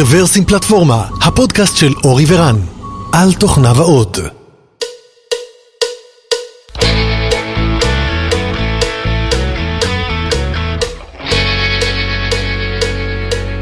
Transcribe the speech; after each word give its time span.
רוורסים 0.00 0.44
פלטפורמה, 0.44 1.08
הפודקאסט 1.22 1.76
של 1.76 1.92
אורי 2.04 2.24
ורן, 2.28 2.56
על 3.12 3.32
תוכניו 3.32 3.76
האות. 3.76 4.18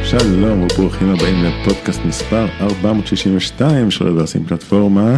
שלום 0.04 0.62
וברוכים 0.62 1.11
הבאים 1.11 1.45
לפודקאסט 1.45 2.00
מספר 2.04 2.46
462 2.61 3.91
של 3.91 4.09
רוורסים 4.09 4.45
פלטפורמה. 4.45 5.16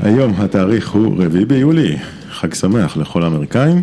היום 0.00 0.34
התאריך 0.38 0.90
הוא 0.90 1.24
רביעי 1.24 1.44
ביולי, 1.44 1.96
חג 2.30 2.54
שמח 2.54 2.96
לכל 2.96 3.22
האמריקאים. 3.22 3.82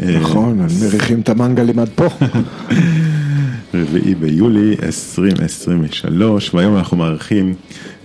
נכון, 0.00 0.66
מריחים 0.80 1.20
את 1.20 1.28
המנגלים 1.28 1.78
עד 1.78 1.88
פה. 1.94 2.06
רביעי 3.74 4.14
ביולי 4.14 4.76
2023, 4.82 6.54
והיום 6.54 6.76
אנחנו 6.76 6.96
מארחים 6.96 7.54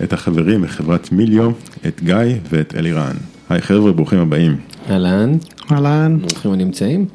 את 0.02 0.12
החברים 0.12 0.62
מחברת 0.62 1.12
מיליו, 1.12 1.50
את 1.86 2.00
גיא 2.02 2.16
ואת 2.50 2.74
אלירן. 2.76 3.14
היי 3.48 3.62
חבר'ה, 3.62 3.92
ברוכים 3.92 4.18
הבאים. 4.18 4.56
אהלן, 4.90 5.36
אהלן. 5.72 6.18
ברוכים 6.20 6.52
הנמצאים. 6.52 7.06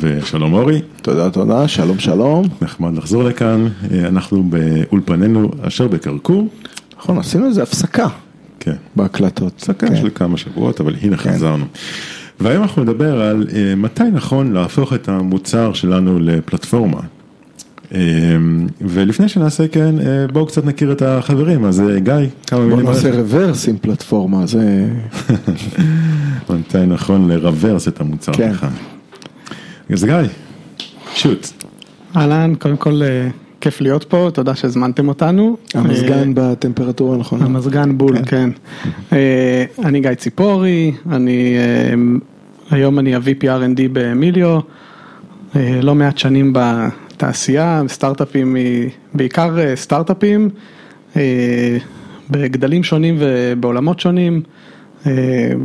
ושלום 0.00 0.52
אורי, 0.52 0.82
תודה, 1.02 1.30
תודה, 1.30 1.68
שלום, 1.68 1.98
שלום. 1.98 2.46
נחמד 2.62 2.96
לחזור 2.96 3.24
לכאן. 3.24 3.68
אנחנו 4.08 4.42
באולפנינו 4.42 5.50
אשר 5.62 5.88
בקרקור. 5.88 6.48
נכון, 6.98 7.18
עשינו 7.18 7.46
איזה 7.46 7.62
הפסקה 7.62 8.08
כן, 8.60 8.74
בהקלטות. 8.96 9.52
הפסקה 9.56 9.88
כן. 9.88 9.96
של 9.96 10.10
כמה 10.14 10.36
שבועות, 10.36 10.80
אבל 10.80 10.94
הנה 11.02 11.16
חזרנו. 11.16 11.64
והיום 12.40 12.62
אנחנו 12.62 12.82
נדבר 12.82 13.20
על 13.22 13.46
אה, 13.54 13.74
מתי 13.74 14.04
נכון 14.12 14.52
להפוך 14.52 14.92
את 14.92 15.08
המוצר 15.08 15.72
שלנו 15.72 16.18
לפלטפורמה. 16.18 17.00
אה, 17.94 18.00
ולפני 18.80 19.28
שנעשה 19.28 19.68
כן, 19.68 19.94
אה, 19.98 20.26
בואו 20.32 20.46
קצת 20.46 20.64
נכיר 20.64 20.92
את 20.92 21.02
החברים, 21.02 21.64
אז 21.64 21.80
אה, 21.80 22.00
גיא, 22.00 22.14
כמה 22.46 22.60
מילים 22.60 22.86
נעשה 22.86 23.08
עליך. 23.08 23.20
רוורס 23.20 23.68
עם 23.68 23.76
פלטפורמה, 23.78 24.46
זה... 24.46 24.86
מתי 26.50 26.86
נכון 26.86 27.28
לרוורס 27.28 27.88
את 27.88 28.00
המוצר 28.00 28.32
כן. 28.32 28.52
שלך. 28.52 28.66
אז 29.92 30.04
גיא, 30.04 30.14
שוט. 31.14 31.48
אהלן, 32.16 32.54
קודם 32.54 32.76
כל 32.76 33.02
אה, 33.02 33.28
כיף 33.60 33.80
להיות 33.80 34.04
פה, 34.04 34.30
תודה 34.34 34.54
שהזמנתם 34.54 35.08
אותנו. 35.08 35.56
המזגן 35.74 36.32
בטמפרטורה 36.34 37.16
הנכונה. 37.16 37.44
המזגן 37.44 37.98
בול, 37.98 38.16
כן. 38.26 38.50
אה, 39.12 39.64
אני 39.84 40.00
גיא 40.00 40.14
ציפורי, 40.14 40.92
אני, 41.10 41.56
היום 42.70 42.98
אני 42.98 43.14
ה-VP 43.14 43.42
R&D 43.42 43.80
במיליו, 43.92 44.60
לא 45.82 45.94
מעט 45.94 46.18
שנים 46.18 46.52
בתעשייה, 47.14 47.82
סטארט-אפים, 47.88 48.54
מ- 48.54 48.58
בעיקר 49.14 49.58
אה, 49.58 49.76
סטארט-אפים, 49.76 50.50
אה, 51.16 51.76
בגדלים 52.30 52.84
שונים 52.84 53.16
ובעולמות 53.18 54.00
שונים. 54.00 54.42
אה, 55.06 55.12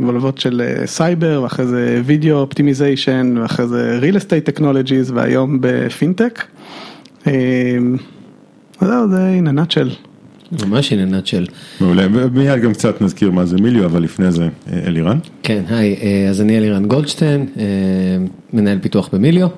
בעולמות 0.00 0.38
של 0.38 0.62
אה, 0.64 0.86
סייבר 0.86 1.40
ואחרי 1.42 1.66
זה 1.66 2.00
וידאו 2.04 2.36
optimization 2.36 3.34
ואחרי 3.42 3.66
זה 3.66 3.98
real 4.02 4.16
estate 4.16 4.58
technologies 4.58 5.12
והיום 5.14 5.58
בפינטק. 5.60 6.44
אה, 7.26 7.32
זהו 8.80 9.08
זה 9.10 9.38
in 9.44 9.48
a 9.48 9.52
nutshell. 9.52 10.06
ממש 10.66 10.92
in 10.92 11.04
a 11.04 11.08
nutshell. 11.08 11.46
מעולה, 11.80 12.06
ומיד 12.12 12.62
גם 12.62 12.72
קצת 12.72 13.02
נזכיר 13.02 13.30
מה 13.30 13.46
זה 13.46 13.56
מיליו, 13.56 13.84
אבל 13.84 14.02
לפני 14.02 14.32
זה 14.32 14.42
אה, 14.72 14.78
אלירן. 14.86 15.18
כן, 15.42 15.62
היי, 15.68 15.96
אה, 16.02 16.26
אז 16.30 16.40
אני 16.40 16.58
אלירן 16.58 16.86
גולדשטיין, 16.86 17.46
אה, 17.58 17.64
מנהל 18.52 18.78
פיתוח 18.78 19.08
במיליו. 19.12 19.48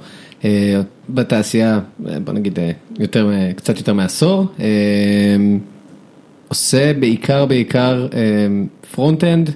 אה, 1.19 1.25
בתעשייה, 1.25 1.81
אה, 2.09 2.21
בוא 2.21 2.33
נגיד, 2.33 2.59
אה, 2.59 2.71
יותר, 2.99 3.27
מ- 3.27 3.53
קצת 3.53 3.79
יותר 3.79 3.95
מעשור. 3.95 4.47
אה, 4.61 4.67
עושה 6.49 6.93
בעיקר 7.01 7.47
בעיקר 7.47 8.07
front-end 8.95 9.51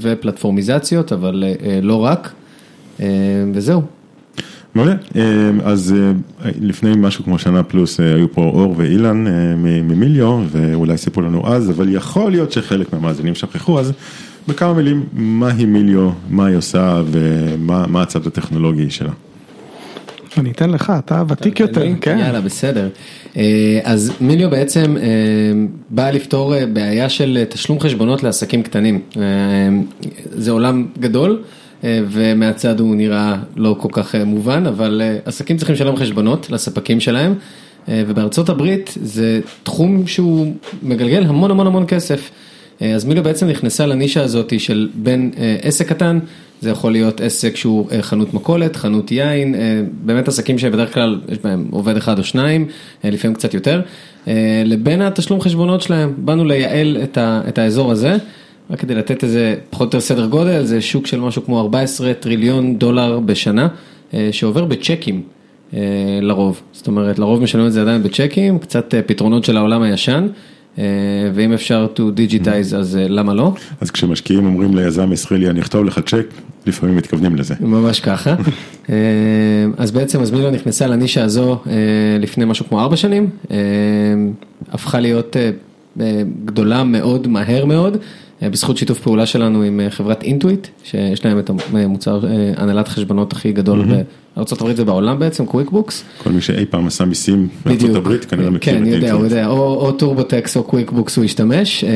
ופלטפורמיזציות, 0.00 1.12
אבל 1.12 1.44
אה, 1.46 1.70
אה, 1.70 1.80
לא 1.82 1.96
רק. 2.04 2.32
אה, 3.00 3.06
וזהו. 3.54 3.82
מעולה, 4.74 4.94
אה, 5.16 5.22
אז 5.64 5.94
אה, 5.98 6.12
לפני 6.60 6.90
משהו 6.96 7.24
כמו 7.24 7.38
שנה 7.38 7.62
פלוס 7.62 8.00
אה, 8.00 8.14
היו 8.14 8.32
פה 8.32 8.42
אור 8.42 8.74
ואילן 8.76 9.26
אה, 9.26 9.32
ממיליו, 9.56 10.38
ואולי 10.50 10.96
סיפרו 10.98 11.22
לנו 11.22 11.52
אז, 11.54 11.70
אבל 11.70 11.94
יכול 11.94 12.30
להיות 12.30 12.52
שחלק 12.52 12.92
מהמאזינים 12.92 13.34
שכחו, 13.34 13.80
אז 13.80 13.92
בכמה 14.48 14.74
מילים, 14.74 15.04
מהי 15.12 15.64
מיליו, 15.64 16.10
מה 16.30 16.46
היא 16.46 16.56
עושה 16.56 17.02
ומה 17.06 17.86
מה 17.86 18.02
הצד 18.02 18.26
הטכנולוגי 18.26 18.90
שלה. 18.90 19.12
אני 20.38 20.50
אתן 20.50 20.70
לך, 20.70 20.92
אתה 20.98 21.22
ותיק 21.28 21.60
יותר, 21.60 21.86
כן. 22.00 22.18
יאללה, 22.18 22.40
בסדר. 22.40 22.88
אה, 23.36 23.80
אז 23.84 24.12
מיליו 24.20 24.50
בעצם 24.50 24.96
אה, 24.96 25.02
באה 25.90 26.10
לפתור 26.10 26.54
אה, 26.54 26.66
בעיה 26.66 27.08
של 27.08 27.38
אה, 27.40 27.44
תשלום 27.44 27.80
חשבונות 27.80 28.22
לעסקים 28.22 28.62
קטנים. 28.62 29.00
אה, 29.16 29.22
זה 30.32 30.50
עולם 30.50 30.86
גדול. 30.98 31.42
אה, 31.84 32.00
ומהצד 32.10 32.80
הוא 32.80 32.96
נראה 32.96 33.36
לא 33.56 33.76
כל 33.78 33.88
כך 33.92 34.14
אה, 34.14 34.24
מובן, 34.24 34.66
אבל 34.66 35.02
אה, 35.04 35.18
עסקים 35.24 35.56
צריכים 35.56 35.74
לשלם 35.74 35.96
חשבונות 35.96 36.50
לספקים 36.50 37.00
שלהם, 37.00 37.34
אה, 37.88 38.02
ובארצות 38.08 38.48
הברית 38.48 38.94
זה 39.02 39.40
תחום 39.62 40.06
שהוא 40.06 40.54
מגלגל 40.82 41.24
המון 41.24 41.50
המון 41.50 41.66
המון 41.66 41.84
כסף. 41.88 42.30
אה, 42.82 42.94
אז 42.94 43.04
מיליו 43.04 43.22
בעצם 43.24 43.46
נכנסה 43.46 43.86
לנישה 43.86 44.22
הזאת 44.22 44.60
של 44.60 44.88
בין 44.94 45.30
אה, 45.38 45.56
עסק 45.62 45.88
קטן, 45.88 46.18
זה 46.62 46.70
יכול 46.70 46.92
להיות 46.92 47.20
עסק 47.20 47.56
שהוא 47.56 47.88
אה, 47.92 48.02
חנות 48.02 48.34
מכולת, 48.34 48.76
חנות 48.76 49.12
יין, 49.12 49.54
אה, 49.54 49.82
באמת 50.04 50.28
עסקים 50.28 50.58
שבדרך 50.58 50.94
כלל 50.94 51.20
יש 51.28 51.38
בהם 51.38 51.66
עובד 51.70 51.96
אחד 51.96 52.18
או 52.18 52.24
שניים, 52.24 52.66
אה, 53.04 53.10
לפעמים 53.10 53.34
קצת 53.34 53.54
יותר, 53.54 53.80
לבין 54.64 55.02
התשלום 55.02 55.40
חשבונות 55.40 55.80
שלהם, 55.82 56.12
באנו 56.16 56.44
לייעל 56.44 56.98
את, 57.02 57.18
ה, 57.18 57.42
את 57.48 57.58
האזור 57.58 57.92
הזה, 57.92 58.16
רק 58.70 58.78
כדי 58.78 58.94
לתת 58.94 59.24
איזה 59.24 59.54
פחות 59.70 59.94
או 59.94 59.96
יותר 59.96 60.00
סדר 60.00 60.26
גודל, 60.26 60.64
זה 60.64 60.80
שוק 60.80 61.06
של 61.06 61.20
משהו 61.20 61.44
כמו 61.44 61.60
14 61.60 62.14
טריליון 62.14 62.78
דולר 62.78 63.20
בשנה, 63.20 63.68
שעובר 64.32 64.64
בצ'קים. 64.64 65.22
לרוב, 66.22 66.60
זאת 66.72 66.86
אומרת 66.86 67.18
לרוב 67.18 67.42
משלמים 67.42 67.66
את 67.66 67.72
זה 67.72 67.82
עדיין 67.82 68.02
בצ'קים, 68.02 68.58
קצת 68.58 68.94
פתרונות 69.06 69.44
של 69.44 69.56
העולם 69.56 69.82
הישן, 69.82 70.26
ואם 71.34 71.52
אפשר 71.54 71.86
to 71.96 72.00
digitize 72.00 72.76
אז 72.76 72.98
למה 73.08 73.34
לא? 73.34 73.52
אז 73.80 73.90
כשמשקיעים 73.90 74.46
אומרים 74.46 74.76
ליזם 74.76 75.12
ישראלי, 75.12 75.50
אני 75.50 75.60
אכתוב 75.60 75.84
לך 75.84 76.00
צ'ק, 76.06 76.26
לפעמים 76.66 76.96
מתכוונים 76.96 77.36
לזה. 77.36 77.54
ממש 77.60 78.00
ככה. 78.00 78.34
אה, 78.90 78.94
אז 79.78 79.90
בעצם 79.90 80.20
אז 80.20 80.30
מיליון 80.30 80.54
נכנסה 80.54 80.86
לנישה 80.86 81.24
הזו 81.24 81.58
אה, 81.66 81.72
לפני 82.20 82.44
משהו 82.44 82.68
כמו 82.68 82.80
ארבע 82.80 82.96
שנים, 82.96 83.30
אה, 83.50 83.56
הפכה 84.72 85.00
להיות 85.00 85.36
גדולה 86.44 86.84
מאוד, 86.84 87.28
מהר 87.28 87.64
מאוד, 87.64 87.96
בזכות 88.50 88.76
שיתוף 88.76 89.00
פעולה 89.00 89.26
שלנו 89.26 89.62
עם 89.62 89.80
אה, 89.80 89.90
חברת 89.90 90.22
אינטואיט, 90.22 90.66
שיש 90.84 91.24
להם 91.24 91.38
את 91.38 91.50
המוצר 91.72 92.26
אה, 92.26 92.52
הנהלת 92.56 92.88
חשבונות 92.88 93.32
הכי 93.32 93.52
גדול 93.52 93.84
בארה"ב 94.36 94.72
ובעולם 94.76 95.18
בעצם, 95.18 95.46
קוויקבוקס. 95.46 96.04
כל 96.22 96.30
מי 96.30 96.40
שאי 96.40 96.66
פעם 96.66 96.86
עשה 96.86 97.04
מיסים 97.04 97.48
הברית, 97.96 98.24
כנראה 98.24 98.50
מכיר 98.50 98.74
כן, 98.74 98.82
את 98.82 98.86
יודע, 98.86 99.12
הוא 99.12 99.22
אינטואיט. 99.22 99.30
יודע, 99.30 99.46
או, 99.46 99.86
או 99.86 99.92
טורבוטקס 99.92 100.56
או 100.56 100.62
קוויקבוקס 100.62 101.16
הוא 101.16 101.24
ישתמש, 101.24 101.84
אה, 101.84 101.90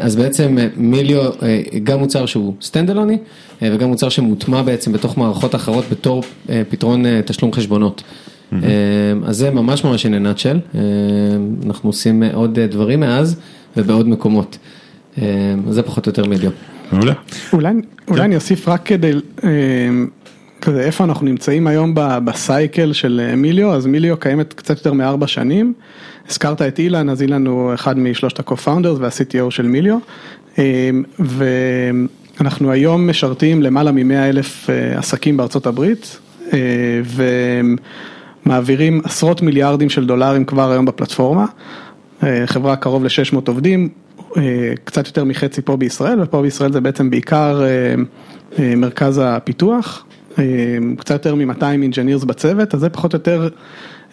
אז 0.00 0.16
בעצם 0.16 0.58
אה, 0.58 0.66
מיליו 0.76 1.30
אה, 1.42 1.60
גם 1.84 1.98
מוצר 1.98 2.26
שהוא 2.26 2.54
standalone-י 2.62 3.18
אה, 3.62 3.70
וגם 3.74 3.88
מוצר 3.88 4.08
שמוטמע 4.08 4.62
בעצם 4.62 4.92
בתוך 4.92 5.18
מערכות 5.18 5.54
אחרות 5.54 5.84
בתור 5.90 6.22
אה, 6.50 6.62
פתרון 6.68 7.06
אה, 7.06 7.20
תשלום 7.24 7.52
חשבונות. 7.52 8.02
אה, 8.52 8.58
אז 9.24 9.36
זה 9.36 9.50
ממש 9.50 9.84
ממש 9.84 10.06
nutshell, 10.06 10.74
אה, 10.74 10.80
אנחנו 11.66 11.88
עושים 11.88 12.22
אה, 12.22 12.30
עוד 12.34 12.58
אה, 12.58 12.66
דברים 12.66 13.00
מאז 13.00 13.40
ובעוד 13.76 14.08
מקומות, 14.08 14.58
אה, 14.62 14.85
זה 15.70 15.82
פחות 15.82 16.06
או 16.06 16.10
יותר 16.10 16.26
מיליו. 16.26 16.50
מעולה. 16.92 17.12
אולי, 17.52 17.72
אולי 18.08 18.22
אני 18.22 18.34
אוסיף 18.34 18.68
רק 18.68 18.80
כדי, 18.84 19.12
אה, 19.44 19.50
כזה 20.60 20.82
איפה 20.82 21.04
אנחנו 21.04 21.26
נמצאים 21.26 21.66
היום 21.66 21.92
בסייקל 22.24 22.92
של 22.92 23.20
אה, 23.24 23.36
מיליו, 23.36 23.74
אז 23.74 23.86
מיליו 23.86 24.16
קיימת 24.16 24.52
קצת 24.52 24.76
יותר 24.76 24.92
מארבע 24.92 25.26
שנים. 25.26 25.72
הזכרת 26.28 26.62
את 26.62 26.78
אילן, 26.78 27.10
אז 27.10 27.22
אילן 27.22 27.46
הוא 27.46 27.74
אחד 27.74 27.98
משלושת 27.98 28.38
ה-co-founders 28.38 28.98
וה-CTO 29.00 29.50
של 29.50 29.66
מיליו. 29.66 29.98
אה, 30.58 30.90
ואנחנו 31.18 32.70
היום 32.70 33.10
משרתים 33.10 33.62
למעלה 33.62 33.92
מ-100 33.92 34.14
אלף 34.14 34.70
אה, 34.70 34.98
עסקים 34.98 35.36
בארצות 35.36 35.66
הברית, 35.66 36.18
אה, 36.52 37.00
ומעבירים 38.46 39.00
עשרות 39.04 39.42
מיליארדים 39.42 39.90
של 39.90 40.06
דולרים 40.06 40.44
כבר 40.44 40.70
היום 40.70 40.84
בפלטפורמה. 40.84 41.46
אה, 42.22 42.42
חברה 42.46 42.76
קרוב 42.76 43.04
ל-600 43.04 43.36
עובדים, 43.46 43.88
אה, 43.88 44.05
קצת 44.84 45.06
יותר 45.06 45.24
מחצי 45.24 45.62
פה 45.62 45.76
בישראל, 45.76 46.22
ופה 46.22 46.42
בישראל 46.42 46.72
זה 46.72 46.80
בעצם 46.80 47.10
בעיקר 47.10 47.62
אה, 47.62 47.94
אה, 48.58 48.76
מרכז 48.76 49.20
הפיתוח, 49.24 50.04
אה, 50.38 50.44
קצת 50.98 51.14
יותר 51.14 51.34
מ-200 51.34 51.64
engineers 51.64 52.24
בצוות, 52.24 52.74
אז 52.74 52.80
זה 52.80 52.88
פחות 52.88 53.14
או 53.14 53.16
יותר 53.16 53.48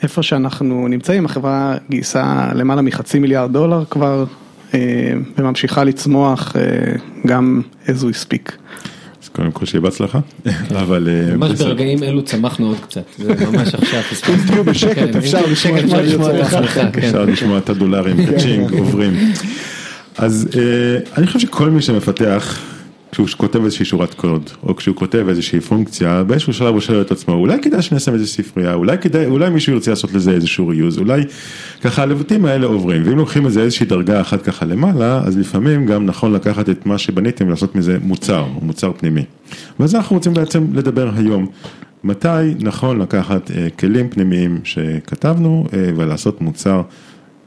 איפה 0.04 0.24
שאנחנו 0.24 0.88
נמצאים, 0.88 1.26
החברה 1.26 1.76
גייסה 1.90 2.52
למעלה 2.56 2.82
מחצי 2.82 3.20
מיליארד 3.20 3.54
דולר 3.54 3.84
כבר, 3.90 4.26
אה, 4.74 4.80
וממשיכה 5.38 5.84
לצמוח 5.84 6.56
אה, 6.56 6.62
גם 7.28 7.62
as 7.86 7.90
we 7.90 8.26
speak. 8.26 8.52
אז 9.24 9.30
קודם 9.30 9.52
כל 9.52 9.66
שיהיה 9.66 9.82
בהצלחה, 9.82 10.20
אבל... 10.82 11.10
אה, 11.10 11.36
ממש. 11.36 11.62
ברגעים 11.62 12.04
אלו 12.04 12.24
צמחנו 12.24 12.68
עוד 12.68 12.80
קצת, 12.80 13.04
זה 13.18 13.34
ממש 13.52 13.74
עכשיו 13.74 14.02
פספסת. 14.02 14.30
אם 14.30 14.48
תהיו 14.48 14.64
בשקט, 14.64 14.96
כן, 14.96 15.18
אפשר 15.18 15.42
תהיו 15.42 15.52
לשמוע 15.52 15.80
את 15.80 15.84
אפשר 15.84 16.02
לשמוע 16.02 16.68
כן. 16.68 17.00
אפשר 17.00 17.26
לשמוע 17.26 17.58
את 17.58 17.70
הדולרים, 17.70 18.20
את 18.20 18.30
ה-ching 18.30 18.74
עוברים. 18.74 19.14
אז 20.18 20.48
אה, 20.58 21.00
אני 21.18 21.28
חושב 21.28 21.40
שכל 21.40 21.70
מי 21.70 21.82
שמפתח, 21.82 22.60
כשהוא 23.12 23.28
כותב 23.38 23.64
איזושהי 23.64 23.86
שורת 23.86 24.14
קוד, 24.14 24.50
או 24.64 24.76
כשהוא 24.76 24.96
כותב 24.96 25.26
איזושהי 25.30 25.60
פונקציה, 25.60 26.24
באיזשהו 26.24 26.54
שלב 26.54 26.74
הוא 26.74 26.82
שואל 26.82 27.02
את 27.02 27.12
עצמו, 27.12 27.34
אולי 27.34 27.62
כדאי 27.62 27.82
שנסיים 27.82 28.16
איזה 28.16 28.28
ספרייה, 28.28 28.74
אולי 28.74 28.98
כדאי, 28.98 29.26
אולי 29.26 29.50
מישהו 29.50 29.74
ירצה 29.74 29.92
לעשות 29.92 30.14
לזה 30.14 30.32
איזשהו 30.32 30.68
ריוז, 30.68 30.98
אולי 30.98 31.22
ככה 31.82 32.04
הלבטים 32.04 32.46
האלה 32.46 32.68
עוברים, 32.68 33.02
ואם 33.06 33.18
לוקחים 33.18 33.48
את 33.48 33.52
זה 33.52 33.62
איזושהי 33.62 33.86
דרגה 33.86 34.22
אחת 34.22 34.42
ככה 34.42 34.66
למעלה, 34.66 35.22
אז 35.26 35.38
לפעמים 35.38 35.86
גם 35.86 36.06
נכון 36.06 36.34
לקחת 36.34 36.70
את 36.70 36.86
מה 36.86 36.98
שבניתם 36.98 37.48
ולעשות 37.48 37.76
מזה 37.76 37.98
מוצר, 38.02 38.46
או 38.56 38.66
מוצר 38.66 38.92
פנימי. 38.98 39.24
ועל 39.80 39.90
אנחנו 39.96 40.16
רוצים 40.16 40.34
בעצם 40.34 40.66
לדבר 40.74 41.12
היום. 41.16 41.48
מתי 42.04 42.54
נכון 42.60 43.02
לקחת 43.02 43.52
אה, 43.52 43.68
כלים 43.80 44.10
פנימיים 44.10 44.60
שכתבנו 44.64 45.66
אה, 45.74 45.90
ולעשות 45.96 46.42
מוצר 46.42 46.82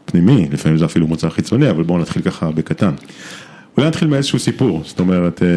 פנימי, 0.07 0.49
לפעמים 0.53 0.79
זה 0.79 0.85
אפילו 0.85 1.07
מוצר 1.07 1.31
חיצוני, 1.31 1.71
אבל 1.71 1.83
בואו 1.83 1.99
נתחיל 1.99 2.23
ככה 2.23 2.51
בקטן. 2.51 2.95
אולי 3.77 3.89
נתחיל 3.89 4.09
מאיזשהו 4.09 4.39
סיפור, 4.39 4.83
זאת 4.85 5.01
אומרת, 5.01 5.43
אה, 5.43 5.49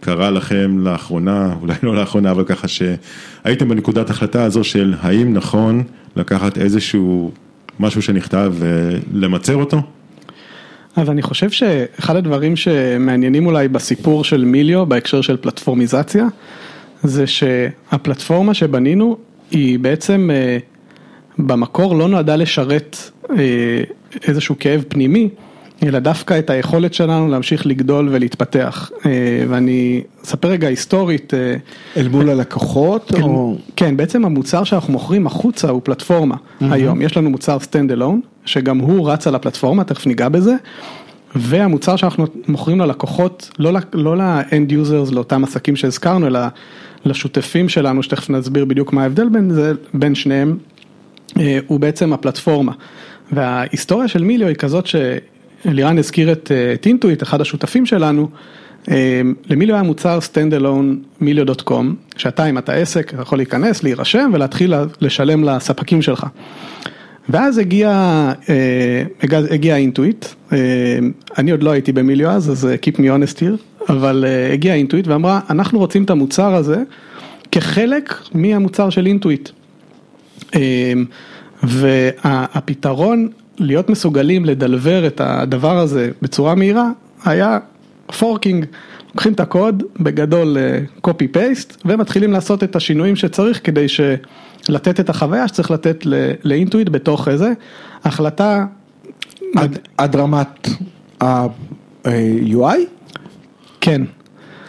קרה 0.00 0.30
לכם 0.30 0.78
לאחרונה, 0.78 1.54
אולי 1.60 1.74
לא 1.82 1.96
לאחרונה, 1.96 2.30
אבל 2.30 2.44
ככה 2.44 2.68
שהייתם 2.68 3.68
בנקודת 3.68 4.10
החלטה 4.10 4.44
הזו 4.44 4.64
של 4.64 4.94
האם 5.00 5.34
נכון 5.34 5.82
לקחת 6.16 6.58
איזשהו 6.58 7.30
משהו 7.80 8.02
שנכתב 8.02 8.54
ולמצר 8.58 9.54
אותו? 9.54 9.82
אז 10.96 11.10
אני 11.10 11.22
חושב 11.22 11.50
שאחד 11.50 12.16
הדברים 12.16 12.56
שמעניינים 12.56 13.46
אולי 13.46 13.68
בסיפור 13.68 14.24
של 14.24 14.44
מיליו 14.44 14.86
בהקשר 14.86 15.20
של 15.20 15.36
פלטפורמיזציה, 15.36 16.26
זה 17.02 17.26
שהפלטפורמה 17.26 18.54
שבנינו 18.54 19.16
היא 19.50 19.78
בעצם 19.78 20.30
אה, 20.32 20.58
במקור 21.38 21.94
לא 21.94 22.08
נועדה 22.08 22.36
לשרת 22.36 22.96
אה, 23.30 23.82
איזשהו 24.28 24.54
כאב 24.58 24.84
פנימי, 24.88 25.28
אלא 25.82 25.98
דווקא 25.98 26.38
את 26.38 26.50
היכולת 26.50 26.94
שלנו 26.94 27.28
להמשיך 27.28 27.66
לגדול 27.66 28.08
ולהתפתח. 28.10 28.90
אה, 29.06 29.10
ואני 29.48 30.02
אספר 30.24 30.48
רגע 30.48 30.68
היסטורית. 30.68 31.34
אה, 31.34 31.56
אל 31.96 32.08
מול 32.08 32.30
הלקוחות 32.30 33.12
כן, 33.16 33.22
או... 33.22 33.56
כן, 33.76 33.96
בעצם 33.96 34.24
המוצר 34.24 34.64
שאנחנו 34.64 34.92
מוכרים 34.92 35.26
החוצה 35.26 35.70
הוא 35.70 35.80
פלטפורמה 35.84 36.36
היום, 36.60 37.02
יש 37.02 37.16
לנו 37.16 37.30
מוצר 37.30 37.58
stand 37.60 37.92
alone, 37.98 38.26
שגם 38.44 38.78
הוא 38.78 39.10
רץ 39.10 39.26
על 39.26 39.34
הפלטפורמה, 39.34 39.84
תכף 39.84 40.06
ניגע 40.06 40.28
בזה, 40.28 40.54
והמוצר 41.34 41.96
שאנחנו 41.96 42.26
מוכרים 42.48 42.80
ללקוחות, 42.80 43.50
לא, 43.58 43.72
לא 43.92 44.16
ל-end 44.16 44.70
users, 44.70 45.14
לאותם 45.14 45.44
עסקים 45.44 45.76
שהזכרנו, 45.76 46.26
אלא 46.26 46.40
לשותפים 47.04 47.68
שלנו, 47.68 48.02
שתכף 48.02 48.30
נסביר 48.30 48.64
בדיוק 48.64 48.92
מה 48.92 49.02
ההבדל 49.02 49.28
בין 49.28 49.50
זה, 49.50 49.72
בין 49.94 50.14
שניהם, 50.14 50.58
הוא 51.66 51.80
בעצם 51.80 52.12
הפלטפורמה. 52.12 52.72
וההיסטוריה 53.32 54.08
של 54.08 54.24
מיליו 54.24 54.48
היא 54.48 54.56
כזאת 54.56 54.86
שאלירן 54.86 55.98
הזכיר 55.98 56.32
את 56.32 56.52
אה, 56.52 56.72
את 56.72 56.86
אינטואיט, 56.86 57.22
אחד 57.22 57.40
השותפים 57.40 57.86
שלנו, 57.86 58.28
אה, 58.90 59.20
למיליו 59.50 59.74
היה 59.74 59.82
מוצר 59.82 60.18
stand-alone 60.18 61.22
milio.com, 61.22 61.84
שאתה 62.16 62.46
אם 62.46 62.58
אתה 62.58 62.72
עסק, 62.72 63.14
אתה 63.14 63.22
יכול 63.22 63.38
להיכנס, 63.38 63.82
להירשם 63.82 64.30
ולהתחיל 64.34 64.74
לשלם 65.00 65.44
לספקים 65.44 66.02
שלך. 66.02 66.26
ואז 67.28 67.58
הגיע, 67.58 67.90
אה, 68.48 69.02
הגיע, 69.50 69.76
אינטואיט, 69.76 70.26
אה, 70.52 70.58
אני 71.38 71.50
עוד 71.50 71.62
לא 71.62 71.70
הייתי 71.70 71.92
במיליו 71.92 72.30
אז, 72.30 72.50
אז 72.50 72.66
אה, 72.66 72.74
keep 72.74 72.96
me 72.96 72.98
honest 72.98 73.36
here, 73.36 73.88
אבל 73.88 74.24
אה, 74.28 74.52
הגיע 74.52 74.74
אינטואיט 74.74 75.06
ואמרה, 75.06 75.40
אנחנו 75.50 75.78
רוצים 75.78 76.04
את 76.04 76.10
המוצר 76.10 76.54
הזה 76.54 76.82
כחלק 77.52 78.14
מהמוצר 78.34 78.90
של 78.90 79.06
אינטואיט. 79.06 79.48
אה, 80.54 80.92
והפתרון 81.62 83.28
להיות 83.58 83.90
מסוגלים 83.90 84.44
לדלבר 84.44 85.06
את 85.06 85.20
הדבר 85.24 85.78
הזה 85.78 86.10
בצורה 86.22 86.54
מהירה 86.54 86.90
היה 87.24 87.58
פורקינג, 88.18 88.64
לוקחים 89.08 89.32
את 89.32 89.40
הקוד 89.40 89.82
בגדול 90.00 90.56
copy 91.06 91.36
paste 91.36 91.76
ומתחילים 91.84 92.32
לעשות 92.32 92.64
את 92.64 92.76
השינויים 92.76 93.16
שצריך 93.16 93.60
כדי 93.64 93.86
לתת 94.68 95.00
את 95.00 95.10
החוויה 95.10 95.48
שצריך 95.48 95.70
לתת 95.70 96.06
לאינטואיט 96.44 96.88
בתוך 96.88 97.28
איזה 97.28 97.52
החלטה. 98.04 98.66
עד- 99.56 99.78
עד 99.98 100.16
רמת 100.16 100.68
ה-UI? 101.20 102.78
כן, 103.80 104.02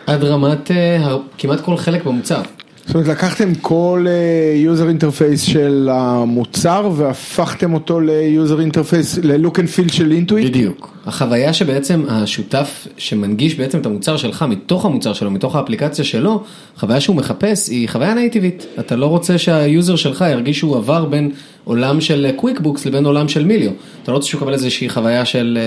עד 0.08 0.24
רמת 0.24 0.72
אה, 0.72 1.16
כמעט 1.38 1.60
כל 1.62 1.78
חלק 1.78 2.04
במוצר. 2.06 2.42
זאת 2.86 2.96
אומרת 2.96 3.08
לקחתם 3.08 3.56
כל 3.56 4.06
אה, 4.10 4.74
user 4.74 5.02
interface 5.02 5.52
של 5.52 5.90
המוצר 5.92 6.90
והפכתם 6.96 7.74
אותו 7.74 8.00
ל-user 8.00 8.74
interface, 8.74 9.20
ל-look 9.24 9.56
and 9.56 9.78
feel 9.78 9.94
של 9.94 10.12
אינטואיט? 10.12 10.48
בדיוק. 10.48 10.98
החוויה 11.06 11.54
שבעצם 11.54 12.06
השותף 12.10 12.88
שמנגיש 12.98 13.56
בעצם 13.56 13.80
את 13.80 13.86
המוצר 13.86 14.18
שלך 14.18 14.46
מתוך 14.50 14.86
המוצר 14.86 15.14
שלו, 15.14 15.32
מתוך 15.32 15.56
האפליקציה 15.56 16.06
שלו, 16.06 16.44
חוויה 16.78 17.02
שהוא 17.02 17.16
מחפש 17.16 17.70
היא 17.70 17.90
חוויה 17.90 18.14
native-ית. 18.14 18.66
אתה 18.80 18.96
לא 18.96 19.06
רוצה 19.06 19.38
שה-user 19.38 19.96
שלך 19.96 20.26
ירגיש 20.32 20.58
שהוא 20.58 20.78
עבר 20.78 21.06
בין 21.06 21.32
עולם 21.64 22.02
של 22.02 22.28
קוויק 22.36 22.60
בוקס 22.60 22.86
לבין 22.86 23.06
עולם 23.06 23.28
של 23.28 23.46
מיליו. 23.46 23.72
אתה 24.04 24.12
לא 24.12 24.16
רוצה 24.18 24.28
שהוא 24.28 24.40
יקבל 24.40 24.54
איזושהי 24.54 24.90
חוויה 24.90 25.26
של 25.26 25.58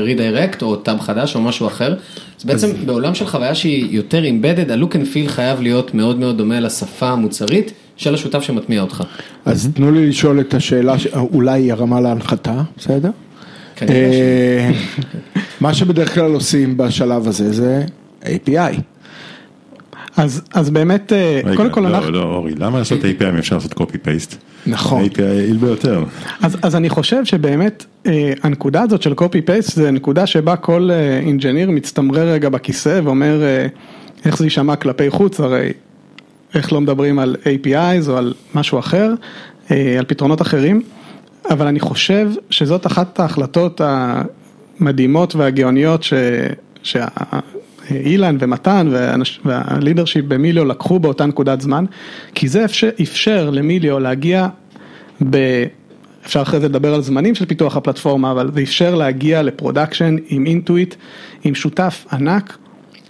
רידיירקט 0.00 0.62
או 0.62 0.76
טאב 0.76 1.00
חדש 1.00 1.34
או 1.34 1.40
משהו 1.40 1.66
אחר. 1.66 1.94
אז 2.38 2.44
בעצם 2.44 2.70
בעולם 2.86 3.14
של 3.14 3.26
חוויה 3.26 3.54
שהיא 3.54 3.86
יותר 3.90 4.24
אימבדד, 4.24 4.70
ה-look 4.70 4.92
and 4.92 5.14
feel 5.14 5.28
חייב 5.28 5.60
להיות 5.60 5.94
מאוד 5.94 6.18
מאוד 6.18 6.38
דומה 6.38 6.60
לשפה 6.60 7.08
המוצרית 7.08 7.72
של 7.96 8.14
השותף 8.14 8.42
שמטמיע 8.42 8.80
אותך. 8.82 9.02
אז 9.44 9.70
תנו 9.74 9.92
לי 9.92 10.06
לשאול 10.08 10.40
את 10.40 10.54
השאלה, 10.54 10.98
ש- 10.98 11.06
אולי 11.06 11.60
היא 11.62 11.72
הרמה 11.72 12.00
להנחתה, 12.00 12.62
בסדר? 12.76 13.10
אה, 13.82 14.70
מה 15.60 15.74
שבדרך 15.74 16.14
כלל 16.14 16.32
עושים 16.32 16.76
בשלב 16.76 17.28
הזה 17.28 17.52
זה 17.52 17.84
API. 18.22 18.80
אז, 20.16 20.42
אז 20.54 20.70
באמת, 20.70 21.12
אה, 21.12 21.40
רגע, 21.44 21.56
קודם 21.56 21.70
כל 21.70 21.80
לא, 21.80 21.88
אנחנו, 21.88 22.10
לא, 22.10 22.22
אורי, 22.22 22.54
למה 22.58 22.78
לעשות 22.78 23.00
API 23.00 23.24
אם 23.28 23.36
אפשר 23.36 23.56
לעשות 23.56 23.72
copy 23.72 23.94
paste? 23.94 24.34
נכון. 24.68 25.04
API 25.04 25.22
יעיל 25.22 25.56
ביותר. 25.56 26.04
אז, 26.42 26.56
אז 26.62 26.76
אני 26.76 26.88
חושב 26.88 27.24
שבאמת 27.24 27.84
אה, 28.06 28.32
הנקודה 28.42 28.82
הזאת 28.82 29.02
של 29.02 29.12
copy 29.12 29.48
paste 29.48 29.72
זה 29.74 29.90
נקודה 29.90 30.26
שבה 30.26 30.56
כל 30.56 30.90
אה, 30.92 31.18
אינג'יניר 31.18 31.70
מצטמרר 31.70 32.28
רגע 32.32 32.48
בכיסא 32.48 33.00
ואומר 33.04 33.42
אה, 33.42 33.66
איך 34.24 34.38
זה 34.38 34.46
יישמע 34.46 34.76
כלפי 34.76 35.10
חוץ, 35.10 35.40
הרי 35.40 35.72
איך 36.54 36.72
לא 36.72 36.80
מדברים 36.80 37.18
על 37.18 37.36
APIs 37.44 38.08
או 38.08 38.16
על 38.16 38.34
משהו 38.54 38.78
אחר, 38.78 39.14
אה, 39.70 39.96
על 39.98 40.04
פתרונות 40.04 40.42
אחרים, 40.42 40.82
אבל 41.50 41.66
אני 41.66 41.80
חושב 41.80 42.30
שזאת 42.50 42.86
אחת 42.86 43.20
ההחלטות 43.20 43.80
המדהימות 44.80 45.34
והגאוניות 45.34 46.02
ש... 46.02 46.14
שה... 46.82 47.06
אילן 47.90 48.36
ומתן 48.40 48.88
והלידרשיפ 49.44 50.24
במיליו 50.24 50.64
לקחו 50.64 50.98
באותה 50.98 51.26
נקודת 51.26 51.60
זמן, 51.60 51.84
כי 52.34 52.48
זה 52.48 52.64
אפשר, 52.64 52.88
אפשר 53.02 53.50
למיליו 53.50 53.98
להגיע 53.98 54.48
ב... 55.30 55.64
אפשר 56.26 56.42
אחרי 56.42 56.60
זה 56.60 56.68
לדבר 56.68 56.94
על 56.94 57.02
זמנים 57.02 57.34
של 57.34 57.46
פיתוח 57.46 57.76
הפלטפורמה, 57.76 58.30
אבל 58.30 58.50
זה 58.54 58.60
אפשר 58.60 58.94
להגיע 58.94 59.42
ל-production 59.42 60.16
עם 60.28 60.46
אינטואיט, 60.46 60.94
עם 61.44 61.54
שותף 61.54 62.06
ענק, 62.12 62.58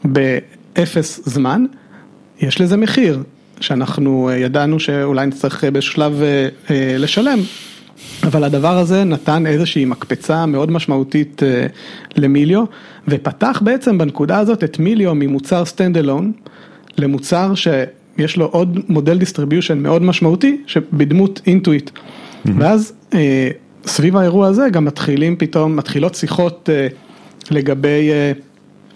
באפס 0.04 1.20
זמן. 1.24 1.64
יש 2.40 2.60
לזה 2.60 2.76
מחיר, 2.76 3.22
שאנחנו 3.60 4.28
אה, 4.28 4.36
ידענו 4.36 4.80
שאולי 4.80 5.26
נצטרך 5.26 5.64
אה, 5.64 5.70
באיזשהו 5.70 5.94
שלב 5.94 6.22
אה, 6.22 6.48
אה, 6.70 6.96
לשלם, 6.98 7.38
אבל 8.22 8.44
הדבר 8.44 8.78
הזה 8.78 9.04
נתן 9.04 9.46
איזושהי 9.46 9.84
מקפצה 9.84 10.46
מאוד 10.46 10.70
משמעותית 10.70 11.42
אה, 11.42 11.66
למיליו, 12.16 12.64
ופתח 13.08 13.62
בעצם 13.64 13.98
בנקודה 13.98 14.38
הזאת 14.38 14.64
את 14.64 14.78
מיליו 14.78 15.14
ממוצר 15.14 15.64
stand 15.64 15.96
alone 15.96 16.32
למוצר 16.98 17.52
שיש 17.54 18.36
לו 18.36 18.44
עוד 18.44 18.78
מודל 18.88 19.18
distribution 19.18 19.78
מאוד 19.78 20.02
משמעותי, 20.02 20.62
שבדמות 20.66 21.40
אינטואיט. 21.46 21.90
ואז 22.44 22.92
אה, 23.14 23.48
סביב 23.86 24.16
האירוע 24.16 24.46
הזה 24.48 24.68
גם 24.72 24.84
מתחילים 24.84 25.36
פתאום, 25.36 25.76
מתחילות 25.76 26.14
שיחות 26.14 26.70
אה, 26.72 26.86
לגבי 27.50 28.10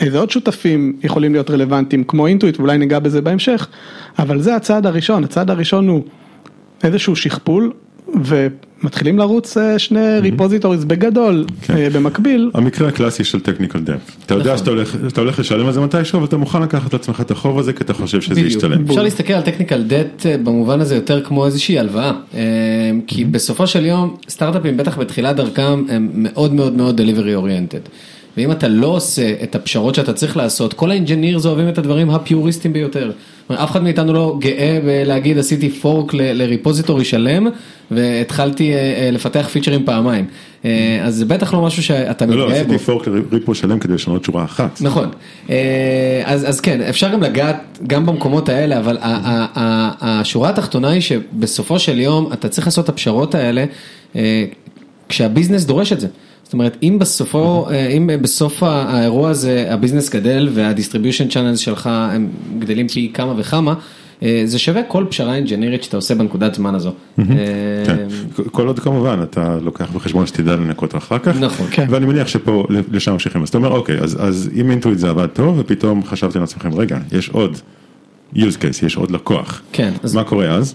איזה 0.01 0.19
עוד 0.19 0.31
שותפים 0.31 0.97
יכולים 1.05 1.33
להיות 1.33 1.51
רלוונטיים, 1.51 2.05
כמו 2.05 2.27
אינטואיט, 2.27 2.59
ואולי 2.59 2.79
ניגע 2.79 2.99
בזה 2.99 3.21
בהמשך, 3.21 3.69
אבל 4.19 4.41
זה 4.41 4.57
הצעד 4.57 4.87
הראשון, 4.87 5.25
הצעד 5.25 5.51
הראשון 5.51 5.89
הוא 5.89 6.03
איזשהו 6.85 7.17
שכפול, 7.17 7.73
ומתחילים 8.83 9.19
לרוץ 9.19 9.57
אה, 9.57 9.79
שני 9.79 10.19
repositories 10.21 10.85
בגדול, 10.85 11.45
אה, 11.71 11.91
במקביל. 11.91 12.51
המקרה 12.55 12.89
הקלאסי 12.89 13.25
של 13.25 13.39
technical 13.39 13.75
debt. 13.75 14.27
אתה 14.27 14.35
יודע 14.35 14.59
שאתה 14.59 14.71
הולך, 14.71 14.97
שאתה 15.09 15.21
הולך 15.21 15.39
לשלם 15.39 15.67
על 15.67 15.73
זה 15.73 15.81
מתישהו, 15.81 16.19
אבל 16.19 16.27
אתה 16.27 16.37
מוכן 16.37 16.63
לקחת 16.63 16.93
לעצמך 16.93 17.21
את 17.21 17.31
החוב 17.31 17.59
הזה, 17.59 17.73
כי 17.73 17.85
אתה 17.85 17.95
חושב 17.95 18.21
שזה. 18.21 18.41
ישתלם. 18.41 18.85
אפשר 18.85 19.03
להסתכל 19.03 19.33
על 19.33 19.43
technical 19.43 19.83
debt 19.83 20.27
במובן 20.45 20.81
הזה 20.81 20.95
יותר 20.95 21.25
כמו 21.25 21.47
איזושהי 21.47 21.79
הלוואה, 21.79 22.13
אה, 22.35 22.41
כי 23.07 23.25
בסופו 23.25 23.67
של 23.67 23.87
יום 23.87 24.17
סטארט-אפים 24.29 24.77
בטח 24.77 24.99
בתחילת 24.99 25.37
דרכם 25.37 25.85
הם 25.89 26.11
מאוד 26.15 26.55
מאוד 26.55 26.73
מאוד 26.73 27.01
delivery 27.01 27.45
oriented. 27.45 27.89
ואם 28.37 28.53
אתה 28.53 28.69
לא 28.69 28.87
עושה 28.87 29.35
את 29.43 29.55
הפשרות 29.55 29.95
שאתה 29.95 30.13
צריך 30.13 30.37
לעשות, 30.37 30.73
כל 30.73 30.91
ה-engineers 30.91 31.47
אוהבים 31.47 31.69
את 31.69 31.79
הדברים 31.79 32.11
הפיוריסטיים 32.11 32.73
ביותר. 32.75 33.13
אף 33.49 33.71
אחד 33.71 33.83
מאיתנו 33.83 34.13
לא 34.13 34.37
גאה 34.41 34.79
בלהגיד 34.85 35.39
עשיתי 35.39 35.71
fork 35.71 36.15
ל-repository 36.15 37.05
שלם, 37.05 37.47
והתחלתי 37.95 38.73
אה, 38.73 38.79
אה, 38.79 39.11
לפתח 39.11 39.49
פיצ'רים 39.53 39.85
פעמיים. 39.85 40.25
אה, 40.65 41.01
אז 41.03 41.15
זה 41.15 41.25
בטח 41.25 41.55
לא 41.55 41.63
משהו 41.63 41.83
שאתה 41.83 42.27
לא, 42.27 42.37
לא, 42.37 42.47
מתגאה 42.47 42.65
בו. 42.65 42.73
עשיתי 42.73 42.85
fork 42.85 43.09
ל-repo 43.09 43.55
שלם 43.55 43.79
כדי 43.79 43.95
לשנות 43.95 44.25
שורה 44.25 44.45
אחת. 44.45 44.81
נכון, 44.81 45.09
אז, 46.25 46.61
כן, 46.61 46.81
אפשר 46.81 47.13
גם 47.13 47.23
לגעת 47.23 47.79
גם 47.87 48.07
במקומות 48.07 48.49
האלה, 48.49 48.79
אבל 48.79 48.99
השורה 50.01 50.51
התחתונה 50.51 50.91
היא 50.91 51.01
שבסופו 51.01 51.79
של 51.79 52.01
יום 52.01 52.33
אתה 52.33 52.49
צריך 52.49 52.67
לעשות 52.67 52.85
את 52.85 52.89
הפשרות 52.89 53.35
האלה 53.35 53.65
כשה 55.09 55.30
business 55.30 55.65
דורש 55.65 55.93
את 55.93 56.01
זה. 56.01 56.07
זאת 56.45 56.53
אומרת, 56.53 56.77
אם 56.83 56.97
בסופו, 56.99 57.67
אם 57.97 58.11
בסוף 58.23 58.63
האירוע 58.63 59.31
הזה 59.31 59.67
ה 59.71 59.75
business 59.75 60.11
גדל 60.11 60.49
וה 60.53 60.64
distribution 60.64 61.29
channels 61.29 61.59
שלך 61.59 61.87
הם 61.87 62.29
גדלים 62.59 62.89
פי 62.89 63.11
כמה 63.15 63.35
וכמה, 63.37 63.75
זה 64.45 64.59
שווה 64.59 64.83
כל 64.83 65.05
פשרה 65.09 65.35
engineering 65.35 65.75
ית 65.75 65.83
שאתה 65.83 65.97
עושה 65.97 66.15
בנקודת 66.15 66.55
זמן 66.55 66.75
הזו. 66.75 66.93
אה, 67.19 67.25
כן. 67.87 68.07
כל 68.51 68.67
עוד 68.67 68.79
כמובן 68.79 69.21
אתה 69.23 69.59
לוקח 69.63 69.91
בחשבון 69.91 70.27
שתדע 70.27 70.57
לנקות 70.57 70.95
אחר 70.97 71.19
כך. 71.19 71.41
נכון. 71.41 71.67
כן. 71.71 71.87
ואני 71.91 72.07
מניח 72.07 72.29
שפה 72.29 72.65
לשם 72.93 73.13
ממשיכים. 73.13 73.43
אז 73.43 73.49
אתה 73.49 73.59
אומר 73.59 73.71
אוקיי, 73.71 73.99
אז, 73.99 74.17
אז 74.21 74.51
אם 74.55 74.71
אינטואיט 74.71 74.99
זה 74.99 75.11
עבד 75.11 75.27
טוב 75.27 75.59
ופתאום 75.59 76.05
חשבתם 76.05 76.41
לעצמכם 76.41 76.75
רגע, 76.75 76.99
יש 77.13 77.29
עוד 77.29 77.59
use 78.35 78.57
case, 78.61 78.87
יש 78.87 78.97
עוד 78.97 79.11
לקוח. 79.11 79.63
כן, 79.73 79.93
מה 80.15 80.25
קורה 80.25 80.47
אז? 80.47 80.75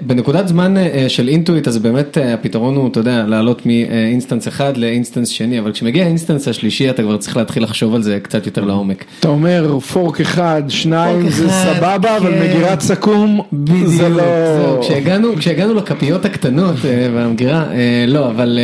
בנקודת 0.00 0.48
זמן 0.48 0.76
אה, 0.76 1.04
של 1.08 1.28
אינטואיט 1.28 1.68
אז 1.68 1.78
באמת 1.78 2.18
אה, 2.18 2.34
הפתרון 2.34 2.76
הוא, 2.76 2.88
אתה 2.88 3.00
יודע, 3.00 3.24
לעלות 3.26 3.66
מ 3.66 3.75
instance 3.75 4.48
אחד 4.48 4.76
ל 4.76 4.82
instance 4.82 5.28
שני, 5.28 5.58
אבל 5.60 5.72
כשמגיע 5.72 6.04
ה 6.04 6.09
instance 6.09 6.48
השלישי 6.48 6.90
אתה 6.90 7.02
כבר 7.02 7.16
צריך 7.16 7.36
להתחיל 7.36 7.62
לחשוב 7.62 7.94
על 7.94 8.02
זה 8.02 8.18
קצת 8.22 8.46
יותר 8.46 8.64
לעומק. 8.64 9.04
אתה 9.20 9.28
אומר 9.28 9.78
fork 9.78 10.20
אחד, 10.20 10.62
שניים 10.68 11.28
זה 11.28 11.48
סבבה, 11.50 12.16
אבל 12.16 12.32
כן. 12.32 12.42
מגירת 12.42 12.80
סכו"ם 12.80 13.40
זה 13.84 14.08
לא... 14.08 14.22
כשהגענו, 15.38 15.74
לכפיות 15.74 16.24
הקטנות 16.24 16.76
אה, 16.84 17.08
והמגירה, 17.14 17.64
לא, 18.08 18.28
אבל 18.28 18.58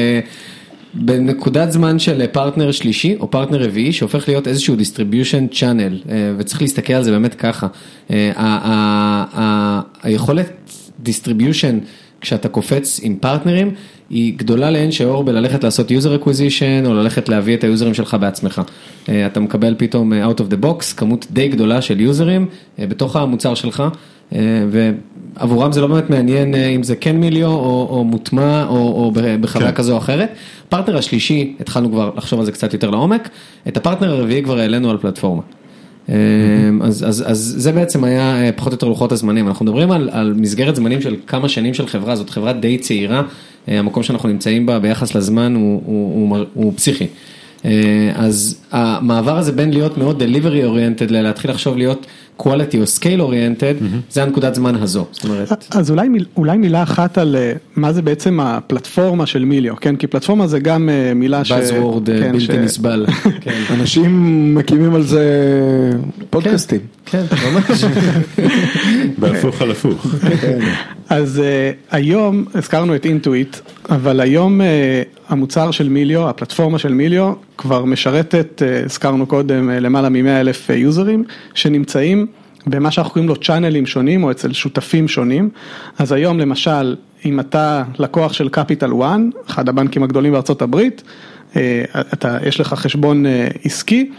בנקודת 0.95 1.73
זמן 1.73 1.99
של 1.99 2.27
פרטנר 2.27 2.73
שלישי 2.73 3.17
או 3.21 3.31
פרטנר 3.31 3.65
רביעי 3.65 3.93
שהופך 3.93 4.29
להיות 4.29 4.49
איזשהו 4.49 4.77
distribution 4.77 5.55
channel 5.55 6.11
וצריך 6.39 6.63
להסתכל 6.63 6.93
על 6.93 7.03
זה 7.03 7.11
באמת 7.11 7.35
ככה. 7.35 7.67
היכולת 10.03 10.58
distribution 11.07 11.85
כשאתה 12.21 12.49
קופץ 12.49 13.01
עם 13.03 13.17
פרטנרים 13.17 13.71
היא 14.11 14.35
גדולה 14.37 14.71
לאין 14.71 14.93
שיעור 14.93 15.25
בללכת 15.25 15.65
לעשות 15.65 15.91
user 15.91 16.23
acquisition 16.23 16.87
או 16.87 16.95
ללכת 16.95 17.29
להביא 17.29 17.55
את 17.57 17.65
ה 17.65 17.69
user 17.69 17.86
ים 17.86 17.95
שלך 17.95 18.17
בעצמך. 18.21 18.63
אה, 19.09 19.27
אתה 19.27 19.41
מקבל 19.41 19.75
פתאום 19.79 20.13
אה, 20.13 20.27
out 20.27 20.39
of 20.39 20.53
the 20.53 20.65
box 20.65 20.95
כמות 20.97 21.27
די 21.31 21.49
גדולה 21.49 21.83
של 21.83 22.01
user 22.01 22.31
ים 22.31 22.47
אה, 22.79 22.87
בתוך 22.87 23.17
המוצר 23.17 23.55
שלך. 23.55 23.83
ועבורם 24.71 25.73
זה 25.73 25.81
לא 25.81 25.87
באמת 25.87 26.11
מעניין 26.11 26.55
אם 26.55 26.83
זה 26.83 26.97
כן 26.97 27.17
מיליו 27.17 27.47
או, 27.47 27.87
או 27.91 28.05
מוטמע 28.05 28.67
או, 28.69 28.77
או 28.77 29.13
בחוויה 29.41 29.71
כן. 29.71 29.77
כזו 29.77 29.93
או 29.93 29.99
אחרת. 29.99 30.31
פרטנר 30.69 30.97
השלישי, 30.97 31.55
התחלנו 31.61 31.91
כבר 31.91 32.11
לחשוב 32.17 32.39
על 32.39 32.45
זה 32.45 32.53
קצת 32.53 32.73
יותר 32.73 32.91
לעומק, 32.91 33.29
את 33.69 33.77
הפרטנר 33.77 34.13
הרביעי 34.13 34.43
כבר 34.43 34.59
העלינו 34.59 34.91
על 34.91 34.99
פלטפורמה. 34.99 35.43
אה, 36.09 36.15
אז, 36.83 37.05
אז, 37.09 37.25
אז 37.27 37.55
זה 37.59 37.73
בעצם 37.73 38.05
היה 38.05 38.45
אה, 38.45 38.53
פחות 38.53 38.73
או 38.73 38.75
יותר 38.75 38.89
לוחות 38.89 39.13
הזמנים, 39.13 39.49
אנחנו 39.49 39.65
מדברים 39.65 39.91
על, 39.91 40.11
על 40.13 40.33
מסגרת 40.37 40.77
זמנים 40.77 41.01
של 41.01 41.17
כמה 41.27 41.49
שנים 41.49 41.75
של 41.75 41.87
חברה, 41.87 42.17
זאת 42.17 42.31
חברה 42.31 42.53
די 42.53 42.79
צעירה, 42.79 43.23
אה, 43.69 43.79
המקום 43.79 44.03
שאנחנו 44.03 44.29
נמצאים 44.29 44.67
בה 44.67 44.79
ביחס 44.79 45.15
לזמן 45.15 45.55
הוא, 45.55 45.83
הוא, 45.85 46.37
הוא, 46.37 46.45
הוא 46.55 46.73
פסיכי. 46.77 47.07
אה, 47.65 48.13
אז 48.15 48.61
המעבר 48.71 49.39
הזה 49.39 49.53
בין 49.53 49.71
להיות 49.71 49.99
מאוד 49.99 50.23
delivery 50.23 50.65
oriented 50.65 51.11
ללהתחיל 51.13 51.51
לחשוב 51.51 51.77
להיות 51.77 52.07
quality 52.43 52.49
או 52.79 52.83
scale 52.99 53.21
oriented, 53.31 53.85
זה 54.11 54.23
הנקודת 54.23 54.55
זמן 54.55 54.75
הזו, 54.75 55.07
זאת 55.13 55.25
אומרת, 55.25 55.67
אז 55.71 55.91
אולי, 55.91 56.09
מיל- 56.09 56.27
אולי 56.37 56.57
מילה 56.59 56.83
אחת 56.83 57.19
על 57.19 57.37
אה, 57.37 57.53
מה 57.77 57.93
זה 57.93 58.03
בעצם 58.03 58.41
הפלטפורמה 58.41 59.27
של 59.27 59.45
מיליו, 59.45 59.75
כן? 59.81 59.97
כי 59.97 60.07
פלטפורמה 60.07 60.47
זה 60.47 60.59
גם 60.59 60.89
אה, 60.89 61.15
מילה 61.15 61.45
ש... 61.45 61.53
buzzword 61.53 62.07
כן, 62.07 62.33
בלתי 62.33 62.41
ש- 62.41 62.51
נסבל. 62.51 63.07
כן. 63.41 63.61
אנשים 63.75 64.15
מקימים 64.55 64.95
על 64.95 65.03
זה 65.03 65.25
פודקאסטים. 66.31 66.79
כן, 66.79 66.85
ממש. 67.15 67.85
בהפוך 69.19 69.63
על 69.63 69.71
הפוך. 69.71 70.07
אז 71.09 71.43
uh, 71.43 71.95
היום 71.95 72.45
הזכרנו 72.55 72.95
את 72.95 73.05
אינטואיט, 73.05 73.57
אבל 73.91 74.21
היום 74.21 74.61
uh, 74.61 74.65
המוצר 75.29 75.71
של 75.71 75.89
מיליו, 75.89 76.29
הפלטפורמה 76.29 76.79
של 76.79 76.93
מיליו, 76.93 77.33
כבר 77.59 77.85
משרתת, 77.85 78.63
uh, 78.63 78.85
הזכרנו 78.85 79.27
קודם, 79.27 79.71
למעלה 79.71 80.09
מ-100 80.09 80.29
אלף 80.29 80.71
user 80.75 81.03
ים, 81.03 81.25
שנמצאים 81.55 82.27
במה 82.67 82.91
שאנחנו 82.91 83.13
קוראים 83.13 83.29
לו 83.29 83.37
channel 83.37 83.75
ים 83.75 83.87
שונים, 83.87 84.25
או 84.25 84.31
אצל 84.31 84.53
שותפים 84.53 85.09
שונים. 85.09 85.51
אז 85.99 86.13
היום 86.13 86.39
למשל, 86.39 86.97
אם 87.25 87.41
אתה 87.41 87.83
לקוח 87.99 88.33
של 88.33 88.49
Capital 88.49 88.91
One, 89.03 89.19
אחד 89.49 89.69
הבנקים 89.69 90.03
הגדולים 90.03 90.33
בארצות 90.33 90.63
הברית, 90.63 91.03
אתה, 92.13 92.39
יש 92.47 92.61
לך 92.61 92.75
חשבון 92.75 93.25
עסקי. 93.65 94.11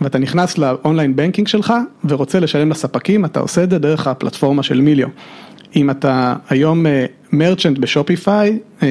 ואתה 0.00 0.18
נכנס 0.18 0.58
ל 0.58 0.66
online 0.66 1.16
banking 1.16 1.48
שלך 1.48 1.74
ורוצה 2.04 2.40
לשלם 2.40 2.70
לספקים, 2.70 3.24
אתה 3.24 3.40
עושה 3.40 3.64
את 3.64 3.70
זה 3.70 3.78
דרך 3.78 4.06
הפלטפורמה 4.06 4.62
של 4.62 4.80
Melio. 4.80 5.08
אם 5.76 5.90
אתה 5.90 6.34
היום 6.48 6.86
merchant 7.32 7.78
ב 7.78 7.87
Shopify, 7.87 8.58
אה, 8.82 8.88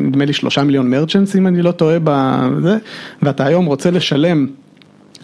נדמה 0.00 0.24
לי 0.24 0.32
שלושה 0.32 0.64
מיליון 0.64 0.90
merchants 0.90 1.36
אם 1.36 1.46
אני 1.46 1.62
לא 1.62 1.70
טועה 1.70 1.98
בזה, 2.04 2.76
ואתה 3.22 3.46
היום 3.46 3.66
רוצה 3.66 3.90
לשלם 3.90 4.46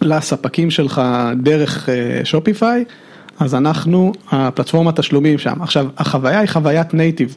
לספקים 0.01 0.71
שלך 0.71 1.01
דרך 1.37 1.89
אה, 1.89 2.21
Shopify, 2.23 2.85
אז 3.39 3.55
אנחנו 3.55 4.11
הפלטפורמת 4.31 4.99
תשלומים 4.99 5.37
שם. 5.37 5.61
עכשיו, 5.61 5.87
החוויה 5.97 6.39
היא 6.39 6.49
חוויית 6.49 6.93
native. 6.93 7.35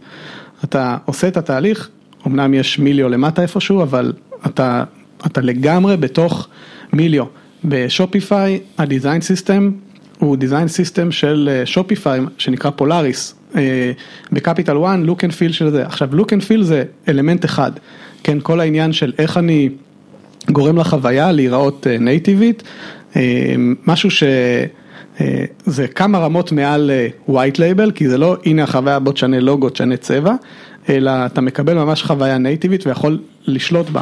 אתה 0.64 0.96
עושה 1.04 1.28
את 1.28 1.36
התהליך, 1.36 1.88
אמנם 2.26 2.54
יש 2.54 2.78
Melio 2.78 3.08
למטה 3.08 3.42
איפשהו, 3.42 3.82
אבל 3.82 4.12
אתה, 4.46 4.84
אתה 5.26 5.40
לגמרי 5.40 5.96
בתוך 5.96 6.48
Melio. 6.92 7.24
ב 7.64 7.76
Shopify 7.76 8.60
ה 8.78 8.84
design 8.84 9.20
system 9.20 9.70
הוא 10.18 10.36
design 10.36 10.68
system 10.68 11.12
של 11.12 11.62
Shopify 11.64 12.20
שנקרא 12.38 12.70
Polaris. 12.70 13.34
ב 14.32 14.39
Capital 14.39 14.84
One 14.84 14.98
look 14.98 15.24
and 15.24 15.32
feel 15.32 15.52
של 15.52 15.70
זה. 15.70 15.86
עכשיו 15.86 16.08
look 16.12 16.32
and 16.32 16.42
feel 16.42 16.62
זה 16.62 16.84
אלמנט 17.08 17.44
אחד, 17.44 17.72
כן, 18.22 18.38
כל 18.42 18.60
העניין 18.60 18.92
של 18.92 19.12
איך 19.18 19.36
אני 19.36 19.68
גורם 20.50 20.78
לחוויה 20.78 21.32
להיראות 21.32 21.86
native 22.00 22.42
ית, 22.42 22.62
משהו 23.86 24.10
ש... 24.10 24.22
זה 25.66 25.88
כמה 25.88 26.18
רמות 26.18 26.52
מעל 26.52 26.90
white 27.28 27.56
label, 27.56 27.92
כי 27.94 28.08
זה 28.08 28.18
לא 28.18 28.36
הנה 28.46 28.62
החוויה 28.62 28.98
בוא 28.98 29.12
תשנה 29.12 29.40
לוגו, 29.40 29.70
תשנה 29.70 29.96
צבע, 29.96 30.34
אלא 30.88 31.10
אתה 31.26 31.40
מקבל 31.40 31.74
ממש 31.74 32.02
חוויה 32.02 32.38
native 32.38 32.74
ית 32.74 32.86
ויכול 32.86 33.18
לשלוט 33.46 33.90
בה. 33.90 34.00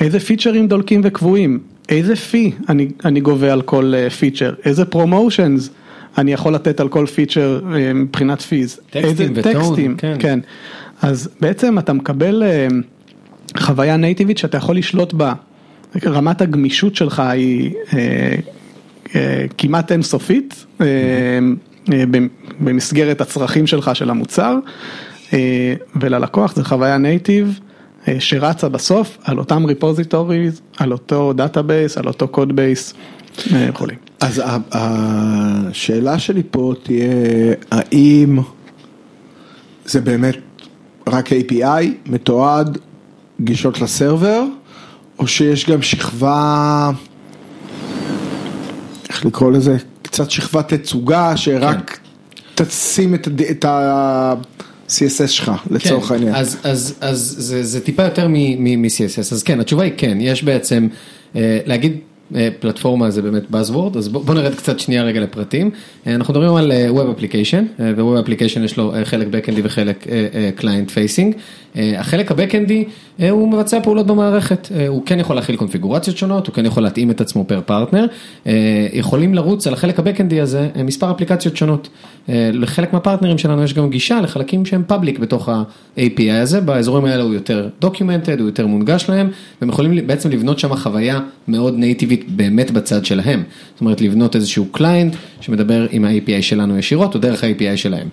איזה 0.00 0.20
feature 0.20 0.57
ים 0.57 0.68
דולקים 0.68 1.00
וקבועים, 1.04 1.58
איזה 1.88 2.16
fee 2.16 2.52
אני, 2.68 2.88
אני 3.04 3.20
גובה 3.20 3.52
על 3.52 3.62
כל 3.62 3.92
feature, 4.18 4.54
איזה 4.64 4.84
promotions 4.84 5.70
אני 6.18 6.32
יכול 6.32 6.54
לתת 6.54 6.80
על 6.80 6.88
כל 6.88 7.06
feature 7.06 7.60
מבחינת 7.94 8.40
fees, 8.40 8.80
טקסטים 8.90 9.10
איזה 9.10 9.26
וטון, 9.34 9.52
טקסטים, 9.52 9.96
כן. 9.96 10.16
כן. 10.18 10.38
אז 11.02 11.28
בעצם 11.40 11.78
אתה 11.78 11.92
מקבל 11.92 12.42
חוויה 13.58 13.96
native 13.96 14.27
ית 14.27 14.38
שאתה 14.38 14.56
יכול 14.56 14.76
לשלוט 14.76 15.12
בה, 15.12 15.32
רמת 16.06 16.40
הגמישות 16.40 16.96
שלך 16.96 17.20
היא 17.20 17.70
כמעט 19.58 19.92
אינסופית 19.92 20.66
במסגרת 22.60 23.20
הצרכים 23.20 23.66
שלך 23.66 23.90
של 23.96 24.10
המוצר, 24.10 24.56
וללקוח 25.96 26.56
זה 26.56 26.64
חוויה 26.64 26.98
native. 26.98 27.60
שרצה 28.18 28.68
בסוף 28.68 29.18
על 29.24 29.38
אותם 29.38 29.64
repositories, 29.64 30.60
על 30.78 30.92
אותו 30.92 31.32
database, 31.32 31.98
על 31.98 32.06
אותו 32.06 32.28
code 32.28 32.56
base 32.56 32.94
וכולי. 33.52 33.94
אז 34.20 34.42
השאלה 34.72 36.18
שלי 36.18 36.42
פה 36.50 36.74
תהיה, 36.82 37.54
האם 37.70 38.38
זה 39.84 40.00
באמת 40.00 40.36
רק 41.06 41.28
API, 41.28 41.86
מתועד, 42.06 42.78
גישות 43.40 43.80
לסרבר, 43.80 44.44
או 45.18 45.26
שיש 45.26 45.70
גם 45.70 45.82
שכבה, 45.82 46.90
איך 49.08 49.26
לקרוא 49.26 49.52
לזה, 49.52 49.76
קצת 50.02 50.30
שכבת 50.30 50.74
תצוגה, 50.74 51.36
שרק 51.36 51.90
כן. 51.90 52.64
תשים 52.64 53.14
את, 53.14 53.28
את 53.50 53.64
ה... 53.64 54.34
CSS 54.90 55.26
שלך 55.26 55.52
לצורך 55.70 56.04
כן, 56.04 56.14
העניין. 56.14 56.34
אז, 56.34 56.56
אז, 56.62 56.94
אז 57.00 57.34
זה, 57.38 57.62
זה 57.62 57.80
טיפה 57.80 58.02
יותר 58.02 58.28
מ-CSS, 58.28 59.32
אז 59.32 59.42
כן, 59.42 59.60
התשובה 59.60 59.82
היא 59.82 59.92
כן, 59.96 60.18
יש 60.20 60.42
בעצם, 60.42 60.88
אה, 61.36 61.58
להגיד 61.66 61.96
אה, 62.34 62.48
פלטפורמה 62.60 63.10
זה 63.10 63.22
באמת 63.22 63.42
Buzzword, 63.52 63.98
אז 63.98 64.08
בוא, 64.08 64.24
בוא 64.24 64.34
נרד 64.34 64.54
קצת 64.54 64.80
שנייה 64.80 65.02
רגע 65.02 65.20
לפרטים. 65.20 65.70
אה, 66.06 66.14
אנחנו 66.14 66.34
מדברים 66.34 66.54
על 66.54 66.72
Web 66.94 67.18
Application, 67.18 67.82
ו-Web 67.96 68.26
Application 68.26 68.60
יש 68.64 68.76
לו 68.76 68.94
חלק 69.04 69.26
Backend 69.26 69.56
י 69.56 69.60
וחלק 69.62 70.06
Client 70.58 70.90
Facing. 70.90 71.38
אה, 71.76 72.00
החלק 72.00 72.30
ה 72.30 72.36
backend 72.36 72.78
י 72.78 72.84
אה, 73.20 73.30
הוא 73.30 73.48
מבצע 73.48 73.80
פעולות 73.82 74.06
במערכת, 74.06 74.68
אה, 74.74 74.88
הוא 74.88 75.02
כן 75.06 75.20
יכול 75.20 75.36
להכיל 75.36 75.56
קונפיגורציות 75.56 76.16
שונות, 76.16 76.46
הוא 76.46 76.54
כן 76.54 76.66
יכול 76.66 76.82
להתאים 76.82 77.10
את 77.10 77.20
עצמו 77.20 77.44
פר 77.44 77.60
פרטנר, 77.66 78.06
יכולים 78.92 79.34
לרוץ 79.34 79.66
על 79.66 79.72
החלק 79.72 79.98
ה 79.98 80.03
backend 80.03 80.35
י 80.35 80.40
הזה 80.40 80.68
מספר 80.84 81.10
אפליקציות 81.10 81.56
שונות. 81.56 81.88
לחלק 82.28 82.92
מהפרטנרים 82.92 83.38
שלנו 83.38 83.64
יש 83.64 83.74
גם 83.74 83.90
גישה 83.90 84.20
לחלקים 84.20 84.66
שהם 84.66 84.82
public 84.86 85.18
בתוך 85.18 85.48
ה-API 85.48 86.32
הזה, 86.32 86.60
באזורים 86.60 87.04
האלה 87.04 87.22
הוא 87.22 87.34
יותר 87.34 87.68
documented, 87.84 88.38
הוא 88.38 88.46
יותר 88.46 88.66
מונגש 88.66 89.06
להם, 89.08 89.30
והם 89.60 89.68
יכולים 89.68 90.06
בעצם 90.06 90.30
לבנות 90.30 90.58
שם 90.58 90.76
חוויה 90.76 91.20
מאוד 91.48 91.78
native 91.78 92.17
ית 92.17 92.30
באמת 92.30 92.70
בצד 92.70 93.04
שלהם. 93.04 93.42
זאת 93.72 93.80
אומרת 93.80 94.00
לבנות 94.00 94.36
איזשהו 94.36 94.66
client 94.72 95.16
שמדבר 95.40 95.86
עם 95.90 96.04
ה-API 96.04 96.42
שלנו 96.42 96.78
ישירות 96.78 97.14
או 97.14 97.20
דרך 97.20 97.44
ה-API 97.44 97.76
שלהם. 97.76 98.08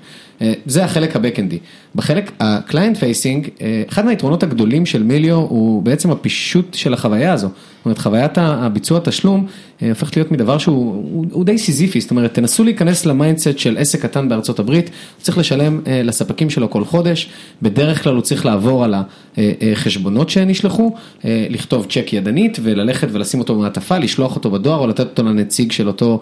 זה 0.65 0.83
החלק 0.83 1.15
ה 1.15 1.20
backend 1.20 1.51
י. 1.51 1.59
בחלק 1.97 2.31
ה-client 2.39 2.95
facing, 2.95 3.63
אחד 3.89 4.05
מהיתרונות 4.05 4.43
הגדולים 4.43 4.85
של 4.85 5.03
Melio 5.03 5.35
הוא 5.35 5.83
בעצם 5.83 6.11
הפישוט 6.11 6.73
של 6.73 6.93
החוויה 6.93 7.33
הזו. 7.33 7.49
זאת 7.77 7.85
אומרת, 7.85 7.97
חוויית 7.97 8.37
הביצוע 8.37 8.99
תשלום 9.03 9.45
הופכת 9.89 10.17
להיות 10.17 10.31
מדבר 10.31 10.57
שהוא 10.57 11.45
די 11.45 11.57
סיזיפי, 11.57 12.01
זאת 12.01 12.11
אומרת, 12.11 12.33
תנסו 12.33 12.63
להיכנס 12.63 13.05
ל 13.05 13.12
mindset 13.12 13.57
של 13.57 13.77
עסק 13.77 14.01
קטן 14.01 14.29
בארצות 14.29 14.59
הברית, 14.59 14.85
הוא 14.85 15.23
צריך 15.23 15.37
לשלם 15.37 15.81
לספקים 16.03 16.49
שלו 16.49 16.69
כל 16.69 16.85
חודש, 16.85 17.29
בדרך 17.61 18.03
כלל 18.03 18.13
הוא 18.13 18.21
צריך 18.21 18.45
לעבור 18.45 18.83
על 18.83 18.95
החשבונות 19.37 20.29
שנשלחו, 20.29 20.95
לכתוב 21.23 21.85
צ'ק 21.89 22.13
ידנית 22.13 22.57
וללכת 22.63 23.07
ולשים 23.11 23.39
אותו 23.39 23.55
במעטפה, 23.55 23.97
לשלוח 23.97 24.35
אותו 24.35 24.51
בדואר 24.51 24.79
או 24.79 24.87
לתת 24.87 24.99
אותו 24.99 25.23
לנציג 25.23 25.71
של 25.71 25.87
אותו 25.87 26.19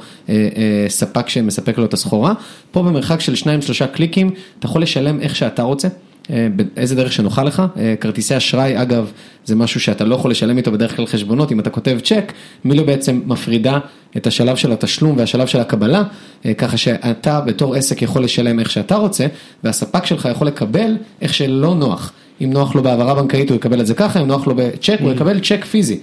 ספק 0.88 1.30
שמספק 1.30 1.78
לו 1.78 1.86
את 1.86 1.94
הסחורה. 1.94 2.34
פה 2.72 2.84
במרחק 2.84 3.22
של 3.22 3.36
שניים 3.36 3.62
שלושה 3.62 3.88
קליקים, 3.88 4.32
אתה 4.60 4.66
יכול 4.66 4.82
לשלם 4.82 5.20
איך 5.22 5.36
שאתה 5.36 5.64
רוצה. 5.64 5.88
באיזה 6.30 6.96
דרך 6.96 7.12
שנוחה 7.12 7.44
לך, 7.44 7.64
כרטיסי 8.00 8.38
אשראי 8.38 8.82
אגב 8.82 9.12
זה 9.46 9.56
משהו 9.56 9.80
שאתה 9.80 10.04
לא 10.04 10.16
יכול 10.16 10.32
לשלם 10.32 10.58
איתו 10.58 10.72
בדרך 10.72 10.96
כלל 10.96 11.06
חשבונות, 11.06 11.52
אם 11.52 11.60
אתה 11.60 11.70
כותב 11.70 11.98
צ'ק, 12.04 12.34
מיליו 12.66 12.86
בעצם 12.86 13.22
מפרידה 13.26 13.80
את 14.18 14.28
השלב 14.28 14.56
של 14.56 14.72
התשלום 14.72 15.18
והשלב 15.18 15.48
של 15.48 15.60
הקבלה, 15.60 16.04
ככה 16.58 16.78
שאתה 16.78 17.42
בתור 17.42 17.76
עסק 17.76 18.02
יכול 18.02 18.24
לשלם 18.24 18.60
איך 18.60 18.70
שאתה 18.70 18.96
רוצה, 18.96 19.28
והספק 19.64 20.06
שלך 20.06 20.30
יכול 20.32 20.48
לקבל 20.48 20.96
איך 21.22 21.34
שלו 21.34 21.76
נוח, 21.76 22.12
אם 22.42 22.54
נוח 22.54 22.76
לו 22.76 22.84
בהעברה 22.84 23.16
בנקאית 23.16 23.50
הוא 23.50 23.56
יקבל 23.56 23.82
את 23.82 23.88
זה 23.88 23.94
ככה, 23.94 24.22
אם 24.22 24.28
נוח 24.28 24.48
לו 24.48 24.56
בצ'ק 24.56 24.98
הוא 25.02 25.12
יקבל 25.12 25.40
צ'ק 25.40 25.66
פיזי. 25.66 26.00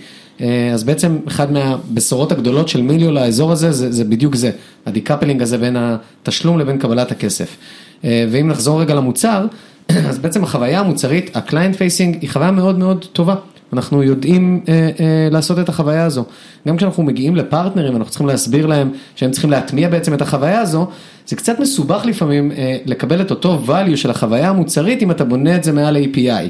אז 0.73 0.85
בעצם 0.85 1.17
אחד 1.29 1.53
מהבשורות 1.53 2.33
הגדולות 2.33 2.69
של 2.69 2.83
Melio 2.83 3.11
לאזור 3.11 3.53
הזה, 3.53 3.73
זה, 3.73 3.93
זה 3.93 4.05
בדיוק 4.05 4.35
זה, 4.35 4.51
ה 4.87 4.92
decoupling 4.92 5.43
הזה 5.43 5.59
בין 5.59 5.77
התשלום 5.79 6.59
לבין 6.59 6.79
קבלת 6.79 7.11
הכסף. 7.13 7.57
ואם 8.05 8.49
נחזור 8.49 8.81
רגע 8.81 8.95
למוצר, 8.95 9.47
אז 10.09 10.19
בעצם 10.19 10.45
החוויה 10.45 10.81
המוצרית, 10.81 11.37
ה-client 11.37 11.75
facing, 11.75 12.19
היא 12.21 12.31
חוויה 12.31 12.51
מאוד 12.51 12.79
מאוד 12.79 13.05
טובה. 13.13 13.35
אנחנו 13.73 14.03
יודעים 14.03 14.61
אה, 14.69 14.91
אה, 15.01 15.29
לעשות 15.31 15.59
את 15.59 15.69
החוויה 15.69 16.05
הזו. 16.05 16.25
גם 16.69 16.77
כשאנחנו 16.77 17.03
מגיעים 17.03 17.37
לפרטנרים, 17.37 17.97
אנחנו 17.97 18.11
צריכים 18.11 18.27
להסביר 18.27 18.67
להם 18.67 18.91
שהם 19.17 19.31
צריכים 19.31 19.51
להטמיע 19.51 19.89
בעצם 19.89 20.15
את 20.15 20.23
החוויה 20.23 20.61
הזו, 20.61 20.87
זה 21.27 21.37
קצת 21.37 21.61
מסובך 21.61 22.03
לפעמים 22.07 22.53
אה, 22.53 22.77
לקבל 22.85 23.21
את 23.21 23.31
אותו 23.31 23.59
value 23.67 23.97
של 23.97 24.11
החוויה 24.11 24.49
המוצרית 24.49 25.03
אם 25.03 25.11
אתה 25.11 25.25
בונה 25.25 25.57
את 25.57 25.65
זה 25.65 25.73
מעל 25.73 25.97
API. 25.97 26.49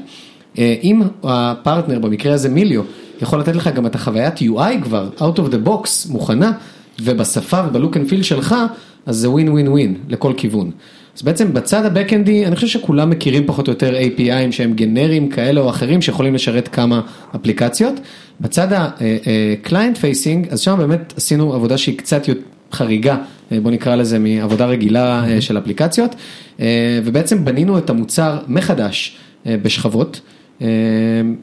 אה, 0.59 0.75
אם 0.83 1.03
הפרטנר, 1.23 1.99
במקרה 1.99 2.35
הזה 2.35 2.49
Melio, 2.49 2.83
יכול 3.23 3.41
לתת 3.41 3.57
לך 3.57 3.71
גם 3.75 3.87
את 3.87 3.95
החוויית 3.95 4.39
UI 4.39 4.83
כבר, 4.83 5.09
out 5.19 5.39
of 5.39 5.53
the 5.53 5.69
box, 5.69 6.11
מוכנה, 6.11 6.53
ובשפה 7.03 7.63
וב 7.69 7.78
look 7.78 7.97
and 7.97 8.09
feel 8.09 8.23
שלך, 8.23 8.55
אז 9.07 9.17
זה 9.17 9.31
ווין 9.31 9.49
ווין 9.49 9.69
ווין 9.69 9.95
לכל 10.09 10.33
כיוון. 10.37 10.71
אז 11.17 11.23
בעצם 11.23 11.55
בצד 11.55 11.85
ה 11.85 11.91
backend 11.91 12.34
י, 12.34 12.47
אני 12.47 12.57
חושב 12.57 12.67
שכולם 12.67 13.11
מכירים 13.11 13.47
פחות 13.47 13.69
או 13.69 13.73
יותר 13.73 13.95
API 13.97 14.30
ים 14.30 14.53
שהם 14.53 14.73
גנריים 14.73 15.29
כאלה 15.29 15.61
או 15.61 15.71
אחרים 15.71 16.03
שיכולים 16.03 16.35
לשרת 16.35 16.69
כמה 16.69 17.01
אפליקציות. 17.37 17.95
בצד 18.41 18.73
ה-client 18.73 19.97
facing, 19.97 20.53
אז 20.53 20.61
שם 20.61 20.77
באמת 20.79 21.15
עשינו 21.17 21.55
עבודה 21.55 21.79
שהיא 21.79 21.99
קצת 21.99 22.23
חריגה, 22.73 23.17
בוא 23.63 23.71
נקרא 23.71 23.95
לזה 23.95 24.19
מעבודה 24.19 24.67
רגילה 24.67 25.25
של 25.41 25.59
אפליקציות, 25.59 26.15
ובעצם 27.05 27.45
בנינו 27.45 27.79
את 27.79 27.91
המוצר 27.91 28.39
מחדש 28.49 29.17
בשכבות. 29.47 30.21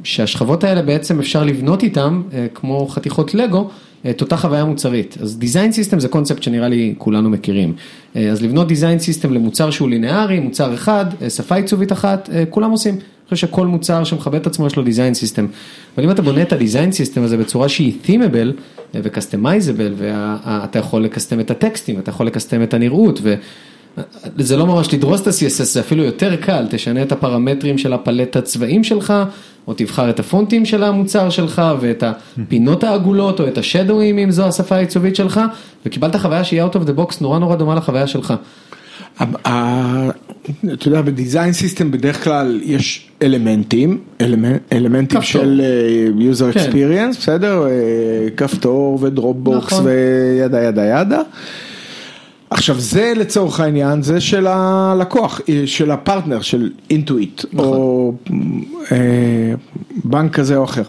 שהשכבות 0.03 0.63
האלה 0.63 0.81
בעצם 0.81 1.19
אפשר 1.19 1.43
לבנות 1.43 1.83
איתם 1.83 2.21
כמו 2.53 2.87
חתיכות 2.87 3.33
לגו 3.33 3.69
את 4.09 4.21
אותה 4.21 4.37
חוויה 4.37 4.65
מוצרית. 4.65 5.17
אז 5.21 5.37
design 5.37 5.71
system 5.71 5.99
זה 5.99 6.07
קונספט 6.07 6.43
שנראה 6.43 6.67
לי 6.67 6.93
כולנו 6.97 7.29
מכירים. 7.29 7.73
אז 8.15 8.41
לבנות 8.41 8.67
design 8.67 8.99
system 8.99 9.33
למוצר 9.33 9.71
שהוא 9.71 9.89
לינארי, 9.89 10.39
מוצר 10.39 10.73
אחד, 10.73 11.05
שפה 11.29 11.55
עיצובית 11.55 11.91
אחת, 11.91 12.29
כולם 12.49 12.71
עושים. 12.71 12.93
אני 12.93 13.35
חושב 13.35 13.47
שכל 13.47 13.67
מוצר 13.67 14.03
שמכבד 14.03 14.35
את 14.35 14.47
עצמו 14.47 14.67
יש 14.67 14.75
לו 14.75 14.83
design 14.83 15.13
system. 15.13 15.47
אבל 15.95 16.03
אם 16.03 16.11
אתה 16.11 16.21
בונה 16.21 16.41
את 16.41 16.53
ה 16.53 16.59
design 16.59 16.91
system 16.91 17.23
הזה 17.23 17.37
בצורה 17.37 17.69
שהיא 17.69 17.93
themable 18.01 18.53
ו 18.93 19.00
customizable, 19.00 19.93
ואתה 19.97 20.79
יכול 20.79 21.03
לקסטם 21.03 21.39
את 21.39 21.51
הטקסטים, 21.51 21.99
אתה 21.99 22.09
יכול 22.09 22.25
לקסטם 22.25 22.63
את 22.63 22.73
הנראות. 22.73 23.21
זה 24.37 24.57
לא 24.57 24.67
ממש 24.67 24.93
לדרוס 24.93 25.21
את 25.21 25.27
ה-CSS, 25.27 25.63
זה 25.63 25.79
אפילו 25.79 26.03
יותר 26.03 26.35
קל, 26.35 26.65
תשנה 26.69 27.01
את 27.01 27.11
הפרמטרים 27.11 27.77
של 27.77 27.93
פלטת 27.93 28.35
הצבעים 28.35 28.83
שלך, 28.83 29.13
או 29.67 29.73
תבחר 29.73 30.09
את 30.09 30.19
הפונטים 30.19 30.65
של 30.65 30.83
המוצר 30.83 31.29
שלך, 31.29 31.61
ואת 31.79 32.03
הפינות 32.03 32.83
העגולות, 32.83 33.39
או 33.39 33.47
את 33.47 33.57
ה 33.57 33.63
shadow 33.63 33.99
ים, 33.99 34.17
אם 34.17 34.31
זו 34.31 34.47
השפה 34.47 34.75
העיצובית 34.75 35.15
שלך, 35.15 35.41
וקיבלת 35.85 36.15
חוויה 36.15 36.43
שהיא 36.43 36.63
out 36.63 36.75
of 36.75 36.87
the 36.87 36.99
box 36.99 37.15
נורא 37.21 37.39
נורא 37.39 37.55
דומה 37.55 37.75
לחוויה 37.75 38.07
שלך. 38.07 38.33
אתה 39.17 40.87
יודע, 40.87 41.01
ב 41.01 41.09
design 41.09 41.53
system 41.53 41.91
בדרך 41.91 42.23
כלל 42.23 42.59
יש 42.63 43.09
אלמנטים, 43.21 43.99
אלמנטים 44.71 45.21
של 45.21 45.61
user 46.17 46.55
experience, 46.57 47.17
בסדר? 47.19 47.65
כפתור 48.37 48.99
ו 49.01 49.10
drop 49.10 49.46
box 49.46 49.73
ו 49.83 49.99
yada 49.99 50.63
yada 50.63 50.85
yada. 50.85 51.21
עכשיו 52.49 52.79
זה 52.79 53.13
לצורך 53.15 53.59
העניין, 53.59 54.01
זה 54.01 54.21
של 54.21 54.47
הלקוח, 54.47 55.41
של 55.65 55.91
הפרטנר, 55.91 56.41
של 56.41 56.69
Intuit, 56.89 57.45
או 57.57 58.13
בנק 60.03 60.33
כזה 60.33 60.57
או 60.57 60.63
אחר. 60.63 60.83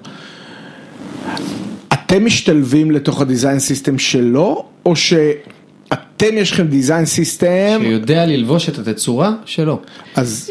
אתם 1.92 2.24
משתלבים 2.24 2.90
לתוך 2.90 3.20
ה 3.20 3.26
design 3.26 3.58
system 3.58 3.98
שלו, 3.98 4.64
או 4.86 4.96
שאתם 4.96 6.32
יש 6.32 6.52
לכם 6.52 6.66
design 6.66 7.06
system? 7.06 7.80
שיודע 7.82 8.26
ללבוש 8.26 8.68
את 8.68 8.78
התצורה 8.78 9.34
שלו. 9.44 9.80
אז 10.14 10.50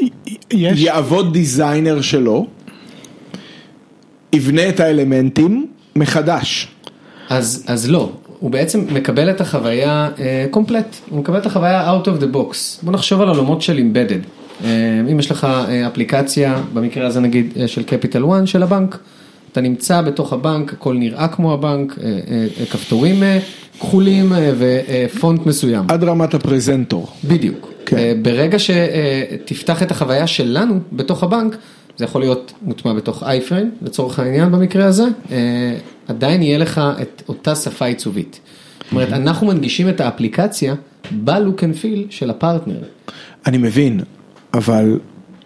יעבוד 0.52 1.34
דיזיינר 1.34 2.02
שלו, 2.02 2.48
יבנה 4.34 4.69
את 4.69 4.80
האלמנטים 4.80 5.67
מחדש. 5.95 6.67
אז 7.30 7.86
לא. 7.89 8.12
הוא 8.39 8.52
בעצם 8.52 8.86
מקבל 8.91 9.30
את 9.30 9.41
החוויה 9.41 10.10
קומפלט, 10.52 10.95
הוא 11.10 11.19
מקבל 11.19 11.38
את 11.38 11.45
החוויה 11.45 11.93
out 11.93 12.06
of 12.06 12.21
the 12.21 12.36
box. 12.36 12.56
בוא 12.84 12.93
נחשוב 12.93 13.21
על 13.21 13.28
עולמות 13.28 13.62
של 13.62 13.78
embedded. 13.78 14.63
אם 15.12 15.19
יש 15.19 15.32
לך 15.32 15.47
אפליקציה, 15.88 16.62
במקרה 16.73 17.08
הזה 17.08 17.19
נגיד 17.19 17.58
של 17.67 17.82
capital 17.82 18.23
one 18.23 18.45
של 18.45 18.63
הבנק, 18.63 18.97
אתה 19.52 19.62
נמצא 19.62 20.02
בתוך 20.02 20.34
הבנק, 20.34 20.73
הכל 20.73 20.95
נראה 20.95 21.28
כמו 21.28 21.54
הבנק, 21.54 21.95
כפתורים 22.71 23.23
כחולים 23.80 24.32
ופונט 24.58 25.45
מסוים. 25.45 25.86
עד 25.88 26.04
רמת 26.04 26.34
הפרזנטור. 26.34 27.08
בדיוק. 27.23 27.73
ברגע 28.21 28.58
שתפתח 28.60 29.84
את 29.84 29.91
החוויה 29.91 30.28
שלנו 30.28 30.80
בתוך 30.93 31.23
הבנק, 31.23 31.58
זה 31.97 32.06
יכול 32.06 32.21
להיות 32.21 32.54
מוטמע 32.62 32.93
בתוך 32.93 33.23
iframe, 33.23 33.71
לצורך 33.82 34.19
העניין 34.19 34.52
במקרה 34.52 34.86
הזה, 34.86 35.04
עדיין 36.10 36.41
יהיה 36.41 36.58
לך 36.58 36.82
את 37.02 37.24
אותה 37.28 37.56
שפה 37.56 37.86
עיצובית. 37.86 38.39
זאת 38.84 38.91
אומרת, 38.91 39.13
אנחנו 39.13 39.48
מנגישים 39.48 39.89
את 39.89 40.02
האפליקציה 40.02 40.76
ב 41.12 41.22
look 41.22 41.63
and 41.63 41.75
feel 41.75 42.08
של 42.10 42.30
הפרטנר. 42.30 42.80
אני 43.45 43.58
מבין, 43.58 44.00
אבל 44.54 45.00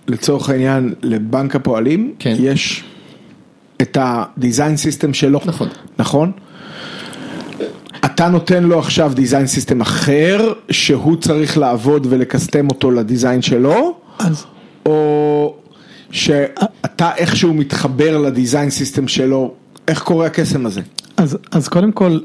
לצורך 0.08 0.50
העניין 0.50 0.94
לבנק 1.04 1.56
הפועלים, 1.56 2.14
כן. 2.20 2.36
יש 2.40 2.84
את 3.82 3.98
ה 4.02 4.12
design 4.12 4.78
system 4.78 5.14
שלו. 5.14 5.40
נכון. 5.46 5.68
נכון? 6.00 6.32
אתה 8.06 8.28
נותן 8.28 8.64
לו 8.64 8.80
עכשיו 8.80 9.12
design 9.16 9.48
system 9.48 9.82
אחר, 9.82 10.54
שהוא 10.72 11.16
צריך 11.16 11.58
לעבוד 11.58 12.08
ולקסטם 12.10 12.68
אותו 12.70 12.92
ל 12.92 12.99
design 12.99 13.42
שלו, 13.42 13.98
אז 14.20 14.46
או 14.86 15.56
שאתה 16.12 17.12
איכשהו 17.18 17.54
מתחבר 17.54 18.18
ל 18.18 18.25
design 18.25 18.70
system 18.70 19.08
שלו, 19.08 19.54
איך 19.88 20.02
קורה 20.02 20.26
הקסם 20.26 20.66
הזה? 20.66 20.82
אז, 21.18 21.38
אז 21.52 21.68
קודם 21.68 21.92
כל, 21.92 22.20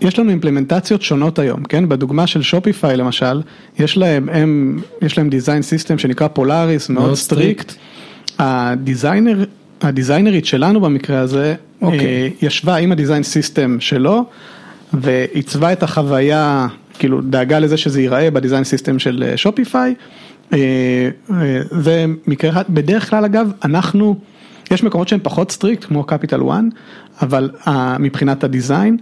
יש 0.00 0.18
לנו 0.18 0.30
אימפלמנטציות 0.30 1.02
שונות 1.02 1.38
היום, 1.38 1.64
כן? 1.64 1.88
בדוגמה 1.88 2.26
של 2.26 2.42
Shopify 2.42 2.96
למשל, 2.96 3.42
יש 3.78 3.96
להם, 3.96 4.28
הם, 4.28 4.80
יש 5.02 5.18
להם 5.18 5.30
design 5.30 5.62
system 5.62 5.98
שנקרא 5.98 6.28
Polaris, 6.28 6.88
מאוד 6.88 7.14
strict. 7.14 7.72
ה 8.38 8.49
designer, 8.49 9.44
הדיזיינרית 9.80 10.46
שלנו 10.46 10.80
במקרה 10.80 11.18
הזה, 11.18 11.54
אוקיי. 11.82 12.32
ישבה 12.42 12.76
עם 12.76 12.92
ה 12.92 12.96
design 12.96 13.22
system 13.22 13.80
שלו, 13.80 14.24
ועיצבה 14.92 15.72
את 15.72 15.82
החוויה, 15.82 16.66
כאילו 16.98 17.20
דאגה 17.20 17.58
לזה 17.58 17.76
שזה 17.76 18.00
ייראה 18.00 18.30
ב 18.30 18.35
design 18.35 18.64
system 18.64 18.98
של 18.98 19.32
Shopify. 19.36 19.94
זה 21.70 22.06
מקרה 22.26 22.62
בדרך 22.68 23.10
כלל 23.10 23.24
אגב, 23.24 23.52
אנחנו, 23.64 24.16
יש 24.70 24.84
מקומות 24.84 25.08
שהם 25.08 25.20
פחות 25.22 25.50
strict, 25.50 25.84
כמו 25.84 26.04
Capital 26.04 26.40
1, 26.50 26.60
אבל 27.22 27.50
מבחינת 27.98 28.44
ה 28.44 28.50
design, 28.50 28.96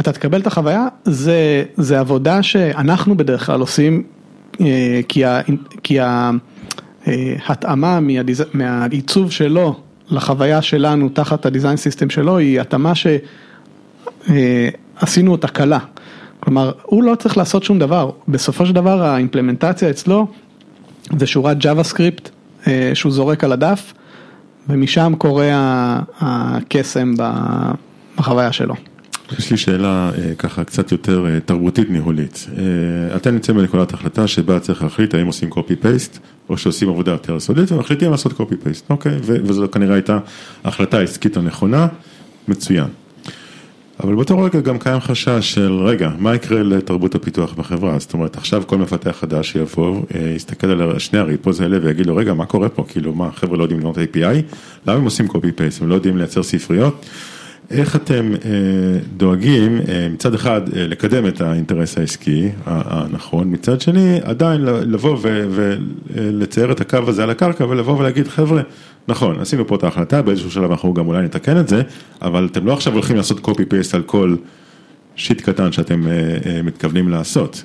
אתה 0.00 0.12
תקבל 0.12 0.40
את 0.40 0.46
החוויה, 0.46 0.88
זה, 1.04 1.64
זה 1.76 2.00
עבודה 2.00 2.42
שאנחנו 2.42 3.16
בדרך 3.16 3.46
כלל 3.46 3.60
עושים, 3.60 4.02
כי, 5.08 5.24
ה, 5.24 5.40
כי 5.82 5.98
ההתאמה 7.46 8.00
מהדיז, 8.00 8.44
מהעיצוב 8.54 9.30
שלו 9.30 9.80
לחוויה 10.10 10.62
שלנו 10.62 11.08
תחת 11.08 11.46
ה 11.46 11.50
design 11.50 11.76
system 11.76 12.10
שלו, 12.10 12.38
היא 12.38 12.60
התאמה 12.60 12.92
שעשינו 14.24 15.32
אותה 15.32 15.48
קלה. 15.48 15.78
כלומר, 16.40 16.72
הוא 16.82 17.02
לא 17.02 17.14
צריך 17.14 17.36
לעשות 17.36 17.64
שום 17.64 17.78
דבר, 17.78 18.10
בסופו 18.28 18.66
של 18.66 18.72
דבר 18.72 19.02
האימפלמנטציה 19.02 19.90
אצלו 19.90 20.26
זה 21.18 21.26
שורת 21.26 21.56
script 21.82 22.30
שהוא 22.94 23.12
זורק 23.12 23.44
על 23.44 23.52
הדף 23.52 23.92
ומשם 24.68 25.12
קורה 25.18 25.44
הקסם 26.20 27.14
בחוויה 28.16 28.52
שלו. 28.52 28.74
יש 29.38 29.50
לי 29.50 29.56
שאלה 29.56 30.10
ככה 30.38 30.64
קצת 30.64 30.92
יותר 30.92 31.26
תרבותית 31.44 31.90
ניהולית. 31.90 32.46
אתם 33.16 33.30
נמצאים 33.30 33.56
בנקודת 33.56 33.94
החלטה 33.94 34.26
שבה 34.26 34.60
צריך 34.60 34.82
להחליט 34.82 35.14
האם 35.14 35.26
עושים 35.26 35.50
פייסט 35.76 36.18
או 36.48 36.58
שעושים 36.58 36.88
עבודה 36.88 37.10
יותר 37.10 37.40
סודית 37.40 37.72
ומחליטים 37.72 38.10
לעשות 38.10 38.32
פייסט, 38.56 38.90
אוקיי? 38.90 39.12
וזו 39.22 39.70
כנראה 39.72 39.94
הייתה 39.94 40.18
החלטה 40.64 40.98
העסקית 40.98 41.36
הנכונה, 41.36 41.86
מצוין. 42.48 42.88
אבל 44.04 44.14
באותו 44.14 44.38
רגע 44.38 44.60
גם 44.60 44.78
קיים 44.78 45.00
חשש 45.00 45.54
של 45.54 45.72
רגע, 45.72 46.10
מה 46.18 46.34
יקרה 46.34 46.62
לתרבות 46.62 47.14
הפיתוח 47.14 47.52
בחברה? 47.52 47.98
זאת 47.98 48.12
אומרת, 48.12 48.36
עכשיו 48.36 48.62
כל 48.66 48.78
מפתח 48.78 49.16
חדש 49.20 49.52
שיבוא, 49.52 50.02
יסתכל 50.36 50.66
על 50.66 50.98
שני 50.98 51.18
הריפוז 51.18 51.60
האלה 51.60 51.78
ויגיד 51.82 52.06
לו, 52.06 52.16
רגע, 52.16 52.34
מה 52.34 52.46
קורה 52.46 52.68
פה? 52.68 52.84
כאילו, 52.88 53.14
מה, 53.14 53.32
חבר'ה 53.32 53.58
לא 53.58 53.62
יודעים 53.62 53.80
לבנות 53.80 53.96
API? 53.96 54.54
למה 54.86 54.98
הם 54.98 55.04
עושים 55.04 55.28
פייסט? 55.56 55.82
הם 55.82 55.88
לא 55.88 55.94
יודעים 55.94 56.16
לייצר 56.16 56.42
ספריות? 56.42 57.06
איך 57.70 57.96
אתם 57.96 58.32
דואגים 59.16 59.80
מצד 60.10 60.34
אחד 60.34 60.60
לקדם 60.74 61.26
את 61.26 61.40
האינטרס 61.40 61.98
העסקי 61.98 62.48
הנכון, 62.66 63.52
מצד 63.52 63.80
שני 63.80 64.20
עדיין 64.22 64.60
לבוא 64.64 65.18
ולצייר 65.20 66.72
את 66.72 66.80
הקו 66.80 66.98
הזה 67.06 67.22
על 67.22 67.30
הקרקע 67.30 67.64
ולבוא 67.64 67.98
ולהגיד 67.98 68.28
חבר'ה, 68.28 68.62
נכון, 69.08 69.40
עשינו 69.40 69.66
פה 69.66 69.74
את 69.76 69.84
ההחלטה, 69.84 70.22
באיזשהו 70.22 70.50
שלב 70.50 70.70
אנחנו 70.70 70.94
גם 70.94 71.06
אולי 71.06 71.22
נתקן 71.22 71.60
את 71.60 71.68
זה, 71.68 71.82
אבל 72.22 72.48
אתם 72.52 72.66
לא 72.66 72.72
עכשיו 72.72 72.92
הולכים 72.92 73.16
לעשות 73.16 73.40
קופי 73.40 73.64
פייסט 73.64 73.94
על 73.94 74.02
כל 74.02 74.36
שיט 75.16 75.40
קטן 75.40 75.72
שאתם 75.72 76.06
מתכוונים 76.64 77.08
לעשות. 77.08 77.62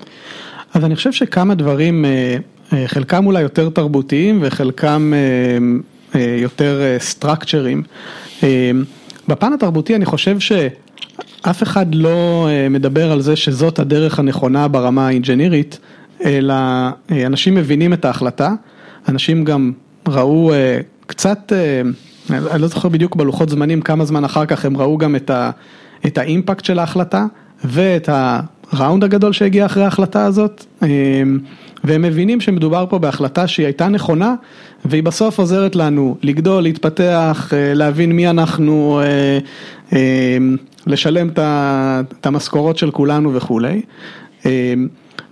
אז 0.74 0.86
אני 0.86 0.96
חושב 0.96 1.12
שכמה 1.12 1.56
דברים, 1.56 2.06
חלקם 2.86 3.26
אולי 3.26 3.42
יותר 3.42 3.70
תרבותיים 3.70 4.40
וחלקם 4.42 5.14
יותר 6.16 6.82
סטרקצ'רים. 7.00 7.84
בפן 9.28 9.54
התרבותי 9.54 9.96
אני 9.96 10.06
חושב 10.06 10.40
שאף 10.40 11.64
אחד 11.64 11.96
לא 11.96 12.48
מדבר 12.70 13.12
על 13.12 13.22
זה 13.22 13.36
שזאת 13.36 13.80
הדרך 13.80 14.20
הנכונה 14.20 14.68
ברמה 14.68 15.08
האינג'ינירית, 15.08 15.80
אלא 16.26 16.54
אנשים 17.26 17.56
מבינים 17.56 17.94
את 17.94 18.06
ההחלטה, 18.06 18.54
אנשים 19.10 19.44
גם 19.44 19.72
ראו 20.08 20.52
קצת, 21.06 21.54
אני 22.30 22.62
לא 22.62 22.68
זוכר 22.68 22.90
בדיוק 22.90 23.16
בלוחות 23.16 23.50
זמנים 23.50 23.82
כמה 23.82 24.06
זמן 24.06 24.24
אחר 24.24 24.46
כך 24.46 24.66
הם 24.66 24.78
ראו 24.78 24.98
גם 24.98 25.16
את 26.06 26.18
האימפקט 26.18 26.66
של 26.66 26.80
ההחלטה 26.80 27.26
ואת 27.64 28.10
הראונד 28.72 29.04
הגדול 29.04 29.34
שהגיע 29.34 29.66
אחרי 29.66 29.84
ההחלטה 29.84 30.26
הזאת. 30.26 30.66
והם 31.84 32.02
מבינים 32.02 32.42
שמדובר 32.42 32.86
פה 32.90 33.00
בהחלטה 33.00 33.48
שהיא 33.48 33.66
הייתה 33.66 33.88
נכונה 33.88 34.36
והיא 34.86 35.04
בסוף 35.04 35.40
עוזרת 35.40 35.76
לנו 35.76 36.18
לגדול, 36.24 36.64
להתפתח, 36.64 37.52
להבין 37.76 38.12
מי 38.12 38.30
אנחנו, 38.30 39.02
לשלם 40.88 41.30
את 41.30 42.26
המשכורות 42.26 42.78
של 42.78 42.92
כולנו 42.92 43.34
וכולי. 43.34 43.82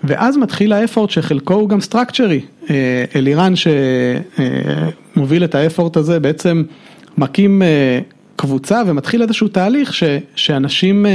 ואז 0.03 0.37
מתחיל 0.37 0.73
האפורט 0.73 1.09
שחלקו 1.09 1.53
הוא 1.53 1.69
גם 1.69 1.81
סטרקצ'רי, 1.81 2.41
אלירן 3.15 3.53
שמוביל 5.15 5.43
את 5.43 5.55
האפורט 5.55 5.97
הזה 5.97 6.19
בעצם 6.19 6.63
מקים 7.17 7.61
קבוצה 8.35 8.81
ומתחיל 8.87 9.21
איזשהו 9.21 9.47
תהליך 9.47 9.93
ש, 9.93 10.03
שאנשים 10.35 11.05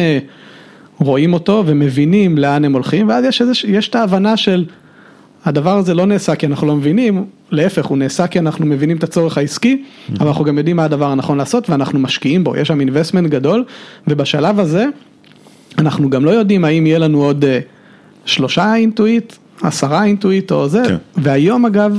רואים 0.99 1.33
אותו 1.33 1.63
ומבינים 1.67 2.39
לאן 2.39 2.65
הם 2.65 2.73
הולכים 2.73 3.09
ואז 3.09 3.25
יש, 3.25 3.41
איזוש, 3.43 3.65
יש 3.65 3.89
את 3.89 3.95
ההבנה 3.95 4.37
של 4.37 4.65
הדבר 5.45 5.77
הזה 5.77 5.95
לא 5.95 6.07
נעשה 6.07 6.35
כי 6.35 6.47
אנחנו 6.47 6.67
לא 6.67 6.77
מבינים, 6.77 7.25
להפך 7.51 7.87
הוא 7.87 7.99
נעשה 7.99 8.27
כי 8.27 8.39
אנחנו 8.39 8.67
מבינים 8.67 8.97
את 8.97 9.05
הצורך 9.05 9.39
העסקי, 9.39 9.83
אבל 10.19 10.29
אנחנו 10.29 10.45
גם 10.45 10.59
יודעים 10.59 10.77
מה 10.77 10.85
הדבר 10.85 11.07
הנכון 11.07 11.39
לעשות 11.39 11.71
ואנחנו 11.71 11.99
משקיעים 11.99 12.45
בו, 12.45 12.57
יש 12.57 12.69
שם 12.69 12.81
אינבסטמנט 12.81 13.31
גדול 13.31 13.65
ובשלב 14.09 14.61
הזה 14.61 14.87
אנחנו 15.79 16.11
גם 16.11 16.25
לא 16.25 16.31
יודעים 16.31 16.65
האם 16.65 16.87
יהיה 16.87 16.99
לנו 16.99 17.25
עוד 17.25 17.45
שלושה 18.25 18.75
אינטואיט, 18.75 19.33
עשרה 19.63 20.05
אינטואיט 20.05 20.53
או 20.53 20.69
זה, 20.69 20.83
כן. 20.89 20.97
והיום 21.17 21.67
אגב, 21.67 21.99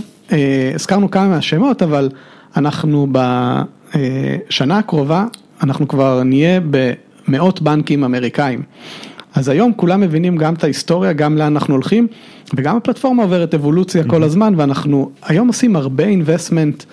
הזכרנו 0.76 1.12
כמה 1.12 1.28
מהשמות, 1.28 1.84
אבל 1.84 2.10
אנחנו 2.58 3.08
בשנה 3.12 4.78
הקרובה, 4.78 5.26
אנחנו 5.64 5.88
כבר 5.88 6.24
נהיה 6.24 6.60
במאות 7.28 7.62
בנקים 7.62 8.04
אמריקאים. 8.04 8.62
אז 9.36 9.48
היום 9.48 9.74
כולם 9.76 10.02
מבינים 10.02 10.38
גם 10.38 10.54
את 10.54 10.64
ההיסטוריה, 10.64 11.14
גם 11.14 11.38
לאן 11.38 11.54
אנחנו 11.54 11.74
הולכים, 11.74 12.08
וגם 12.54 12.78
הפלטפורמה 12.78 13.24
עוברת 13.24 13.54
אבולוציה 13.54 14.04
כל 14.04 14.24
הזמן, 14.24 14.54
ואנחנו 14.58 15.12
היום 15.24 15.48
עושים 15.48 15.76
הרבה 15.76 16.04
אינבסטמנט 16.04 16.84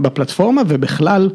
בפלטפורמה 0.00 0.62
ובכלל 0.68 1.30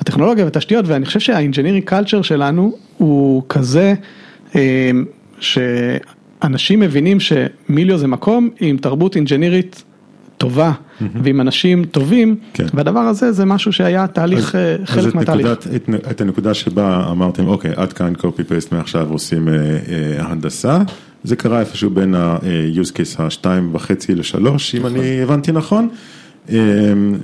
בטכנולוגיה 0.00 0.46
ותשתיות, 0.46 0.84
ואני 0.88 1.06
חושב 1.06 1.20
שהאינג'ינירי 1.20 1.80
קלצ'ר 1.80 2.22
שלנו 2.22 2.72
הוא 2.98 3.42
כזה, 3.48 3.94
ש... 5.40 5.58
אנשים 6.42 6.80
מבינים 6.80 7.18
שמיליו 7.20 7.98
זה 7.98 8.06
מקום 8.06 8.50
עם 8.60 8.76
תרבות 8.76 9.16
אינג'ינירית 9.16 9.84
טובה 10.38 10.72
mm-hmm. 10.72 10.85
ועם 11.00 11.40
אנשים 11.40 11.84
טובים, 11.84 12.36
כן. 12.52 12.66
והדבר 12.74 13.00
הזה 13.00 13.32
זה 13.32 13.44
משהו 13.44 13.72
שהיה 13.72 14.06
תהליך, 14.06 14.54
אז, 14.54 14.60
חלק 14.84 15.06
אז 15.06 15.14
מהתהליך. 15.14 15.46
אז 15.46 15.74
את, 15.76 15.88
את 16.10 16.20
הנקודה 16.20 16.54
שבה 16.54 17.06
אמרתם, 17.10 17.46
אוקיי, 17.46 17.72
עד 17.76 17.92
כאן 17.92 18.14
copy 18.14 18.44
paste 18.44 18.72
מעכשיו 18.72 19.06
עושים 19.10 19.48
אה, 19.48 19.54
אה, 19.54 20.26
הנדסה, 20.26 20.78
זה 21.24 21.36
קרה 21.36 21.60
איפשהו 21.60 21.90
בין 21.90 22.14
ה-use 22.14 22.92
case 22.92 23.22
השתיים 23.22 23.74
וחצי 23.74 24.14
לשלוש, 24.14 24.74
אם 24.74 24.86
אני 24.86 25.22
הבנתי 25.22 25.52
נכון. 25.52 25.88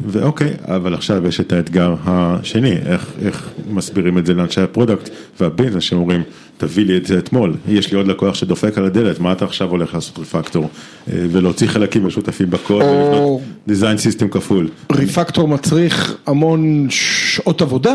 ואוקיי, 0.06 0.54
אבל 0.64 0.94
עכשיו 0.94 1.26
יש 1.26 1.40
את 1.40 1.52
האתגר 1.52 1.94
השני, 2.04 2.72
איך, 2.86 3.06
איך 3.24 3.50
מסבירים 3.70 4.18
את 4.18 4.26
זה 4.26 4.34
לאנשי 4.34 4.60
ה 4.60 4.66
product 4.66 5.10
וה 5.40 5.49
business 5.49 5.82
שאומרים, 5.82 6.22
תביא 6.58 6.84
לי 6.84 6.96
את 6.96 7.06
זה 7.06 7.18
אתמול, 7.18 7.56
יש 7.68 7.92
לי 7.92 7.98
עוד 7.98 8.06
לקוח 8.06 8.34
שדופק 8.34 8.78
על 8.78 8.84
הדלת, 8.84 9.20
מה 9.20 9.32
אתה 9.32 9.44
עכשיו 9.44 9.70
הולך 9.70 9.94
לעשות 9.94 10.18
refactor 10.18 10.68
ולהוציא 11.08 11.68
חלקים 11.68 12.06
משותפים 12.06 12.50
בקוד 12.50 12.82
ולבנות 12.82 13.40
דיזיין 13.66 13.98
סיסטם 13.98 14.28
כפול. 14.28 14.68
ריפקטור 14.92 15.48
מצריך 15.48 16.16
המון 16.26 16.86
שעות 16.90 17.62
עבודה. 17.62 17.94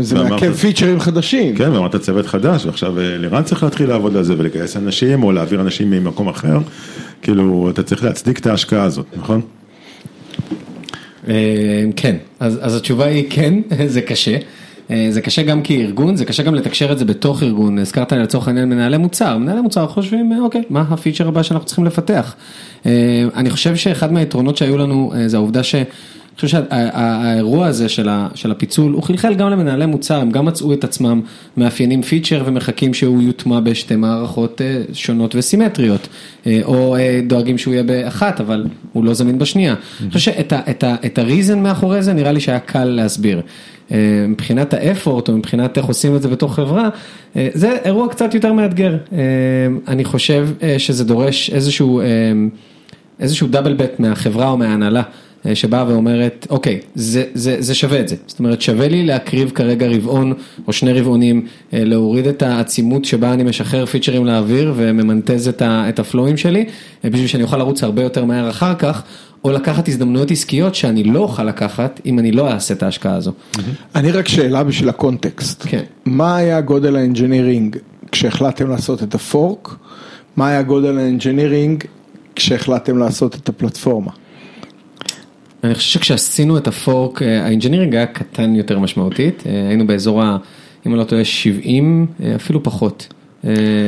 זה 0.00 0.14
מעכב 0.14 0.54
פיצ'רים 0.54 1.00
חדשים. 1.00 1.56
כן, 1.56 1.70
ואמרת 1.70 1.96
צוות 1.96 2.26
חדש, 2.26 2.66
ועכשיו 2.66 2.94
לירן 2.98 3.42
צריך 3.42 3.62
להתחיל 3.62 3.88
לעבוד 3.88 4.16
על 4.16 4.22
זה 4.22 4.34
ולגייס 4.38 4.76
אנשים 4.76 5.22
או 5.22 5.32
להעביר 5.32 5.60
אנשים 5.60 5.90
ממקום 5.90 6.28
אחר, 6.28 6.58
כאילו 7.22 7.70
אתה 7.70 7.82
צריך 7.82 8.04
להצדיק 8.04 8.38
את 8.38 8.46
ההשקעה 8.46 8.82
הזאת, 8.82 9.06
נכון? 9.16 9.40
כן, 11.96 12.16
אז, 12.40 12.58
אז 12.62 12.76
התשובה 12.76 13.04
היא 13.04 13.24
כן, 13.30 13.54
זה 13.86 14.00
קשה. 14.00 14.36
זה 15.10 15.20
קשה 15.20 15.42
גם 15.42 15.62
כארגון, 15.62 16.16
זה 16.16 16.24
קשה 16.24 16.42
גם 16.42 16.54
לתקשר 16.54 16.92
את 16.92 16.98
זה 16.98 17.04
בתוך 17.04 17.42
ארגון, 17.42 17.78
הזכרת 17.78 18.12
לצורך 18.12 18.48
העניין 18.48 18.68
מנהלי 18.68 18.96
מוצר, 18.96 19.38
מנהלי 19.38 19.60
מוצר 19.60 19.86
חושבים 19.86 20.32
אוקיי, 20.42 20.62
מה 20.70 20.84
הפיצ'ר 20.90 21.28
הבא 21.28 21.42
שאנחנו 21.42 21.66
צריכים 21.66 21.84
לפתח. 21.84 22.34
אני 23.36 23.50
חושב 23.50 23.76
שאחד 23.76 24.12
מהיתרונות 24.12 24.56
שהיו 24.56 24.78
לנו 24.78 25.12
זה 25.26 25.36
העובדה 25.36 25.62
ש... 25.62 25.74
אני 26.38 26.46
חושב 26.46 26.62
שהאירוע 26.70 27.66
הזה 27.66 27.88
של 28.34 28.50
הפיצול 28.50 28.92
הוא 28.92 29.02
חלחל 29.02 29.34
גם 29.34 29.50
למנהלי 29.50 29.86
מוצר, 29.86 30.20
הם 30.20 30.30
גם 30.30 30.44
מצאו 30.44 30.72
את 30.72 30.84
עצמם 30.84 31.20
מאפיינים 31.56 32.02
פיצ'ר 32.02 32.42
ומחכים 32.46 32.94
שהוא 32.94 33.22
יוטמע 33.22 33.60
בשתי 33.60 33.96
מערכות 33.96 34.60
שונות 34.92 35.34
וסימטריות, 35.34 36.08
או 36.64 36.96
דואגים 37.26 37.58
שהוא 37.58 37.74
יהיה 37.74 37.82
באחת 37.82 38.40
אבל 38.40 38.66
הוא 38.92 39.04
לא 39.04 39.14
זמין 39.14 39.38
בשנייה. 39.38 39.74
אני 40.02 40.10
חושב 40.10 40.32
שאת 40.32 41.18
הריזן 41.18 41.62
מאחורי 41.62 42.02
זה 42.02 42.12
נראה 42.12 42.32
לי 42.32 42.40
שהיה 42.40 42.58
קל 42.58 42.84
להסביר. 42.84 43.40
מבחינת 44.28 44.74
האפורט 44.74 45.28
או 45.28 45.36
מבחינת 45.36 45.78
איך 45.78 45.86
עושים 45.86 46.16
את 46.16 46.22
זה 46.22 46.28
בתוך 46.28 46.54
חברה, 46.54 46.88
זה 47.34 47.76
אירוע 47.84 48.08
קצת 48.08 48.34
יותר 48.34 48.52
מאתגר. 48.52 48.96
אני 49.88 50.04
חושב 50.04 50.48
שזה 50.78 51.04
דורש 51.04 51.50
איזשהו, 51.50 52.00
איזשהו 53.20 53.48
דאבל 53.48 53.74
בט 53.74 54.00
מהחברה 54.00 54.48
או 54.50 54.56
מההנהלה. 54.56 55.02
שבאה 55.54 55.88
ואומרת, 55.88 56.46
אוקיי, 56.50 56.80
זה, 56.94 57.24
זה, 57.34 57.56
זה 57.58 57.74
שווה 57.74 58.00
את 58.00 58.08
זה. 58.08 58.16
זאת 58.26 58.38
אומרת, 58.38 58.62
שווה 58.62 58.88
לי 58.88 59.06
להקריב 59.06 59.50
כרגע 59.54 59.86
רבעון 59.86 60.32
או 60.66 60.72
שני 60.72 60.92
רבעונים, 60.92 61.46
להוריד 61.72 62.26
את 62.26 62.42
העצימות 62.42 63.04
שבה 63.04 63.32
אני 63.32 63.42
משחרר 63.42 63.86
פיצ'רים 63.86 64.26
לאוויר 64.26 64.72
וממנטז 64.76 65.48
את, 65.48 65.62
ה, 65.62 65.88
את 65.88 65.98
הפלואים 65.98 66.36
שלי, 66.36 66.64
בשביל 67.04 67.26
שאני 67.26 67.42
אוכל 67.42 67.56
לרוץ 67.56 67.82
הרבה 67.82 68.02
יותר 68.02 68.24
מהר 68.24 68.50
אחר 68.50 68.74
כך. 68.74 69.02
או 69.44 69.52
לקחת 69.52 69.88
הזדמנויות 69.88 70.30
עסקיות 70.30 70.74
שאני 70.74 71.04
לא 71.04 71.20
אוכל 71.20 71.44
לקחת 71.44 72.00
אם 72.06 72.18
אני 72.18 72.32
לא 72.32 72.52
אעשה 72.52 72.74
את 72.74 72.82
ההשקעה 72.82 73.14
הזו. 73.14 73.32
אני 73.94 74.12
רק 74.12 74.28
שאלה 74.28 74.64
בשביל 74.64 74.88
הקונטקסט. 74.88 75.64
כן. 75.66 75.82
מה 76.04 76.36
היה 76.36 76.60
גודל 76.60 76.96
ה 76.96 77.03
engineering 77.03 77.76
כשהחלטתם 78.12 78.70
לעשות 78.70 79.02
את 79.02 79.14
ה 79.14 79.24
fork? 79.24 79.76
מה 80.36 80.48
היה 80.48 80.62
גודל 80.62 80.98
ה 80.98 81.05
engineering 81.05 81.84
כשהחלטתם 82.36 82.98
לעשות 82.98 83.34
את 83.34 83.48
הפלטפורמה? 83.48 84.10
אני 85.64 85.74
חושב 85.74 85.90
שכשעשינו 85.90 86.58
את 86.58 86.66
ה 86.68 86.77
fork, 86.77 87.22
ה 87.22 87.28
engineering 87.28 87.94
היה 87.94 88.06
קטן 88.06 88.54
יותר 88.54 88.78
משמעותית, 88.78 89.42
היינו 89.68 89.86
באזור 89.86 90.22
ה... 90.22 90.36
אם 90.86 90.92
אני 90.92 90.98
לא 90.98 91.04
טועה, 91.04 91.24
70, 91.24 92.06
אפילו 92.36 92.62
פחות, 92.62 93.12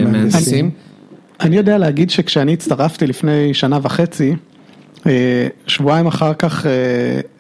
מהנדסים. 0.04 0.70
אני 1.40 1.56
יודע 1.56 1.78
להגיד 1.78 2.10
שכשאני 2.10 2.52
הצטרפתי 2.52 3.06
לפני 3.06 3.54
שנה 3.54 3.78
וחצי, 3.82 4.34
שבועיים 5.66 6.06
אחר 6.06 6.34
כך 6.34 6.66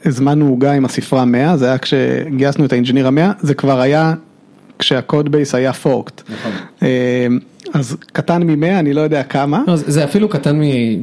הזמנו 0.04 0.48
עוגה 0.48 0.72
עם 0.72 0.84
הספרה 0.84 1.24
100, 1.24 1.56
זה 1.56 1.66
היה 1.66 1.78
כשגייסנו 1.78 2.64
את 2.64 2.72
ה 2.72 2.76
engineer 2.76 3.06
המאה, 3.06 3.32
זה 3.40 3.54
כבר 3.54 3.80
היה 3.80 4.14
כשה 4.78 5.08
code 5.08 5.32
base 5.32 5.54
היה 5.54 5.72
forked. 5.72 6.30
אז 7.74 7.96
קטן 8.12 8.42
מ-100, 8.42 8.66
אני 8.78 8.92
לא 8.92 9.00
יודע 9.00 9.22
כמה. 9.22 9.62
זה 9.74 10.04
אפילו 10.04 10.28
קטן 10.28 10.60
מ... 10.60 10.62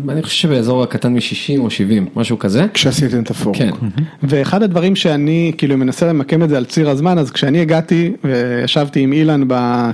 אני 0.10 0.24
חושב 0.24 0.36
שבאזור 0.36 0.84
הקטן 0.84 1.14
מ-60 1.14 1.60
או 1.60 1.70
70, 1.70 2.06
משהו 2.16 2.40
כזה. 2.40 2.66
כשעשיתם 2.74 3.24
את 3.24 3.32
ה 3.32 3.36
fork. 3.36 3.58
כן. 3.58 3.70
ואחד 4.24 4.64
הדברים 4.64 4.96
שאני 4.96 5.52
כאילו 5.58 5.78
מנסה 5.78 6.08
למקם 6.08 6.44
את 6.44 6.50
זה 6.50 6.58
על 6.58 6.66
ציר 6.66 6.90
הזמן, 6.90 7.18
אז 7.18 7.32
כשאני 7.32 7.62
הגעתי 7.62 8.12
וישבתי 8.24 9.00
עם 9.00 9.14
אילן 9.14 9.44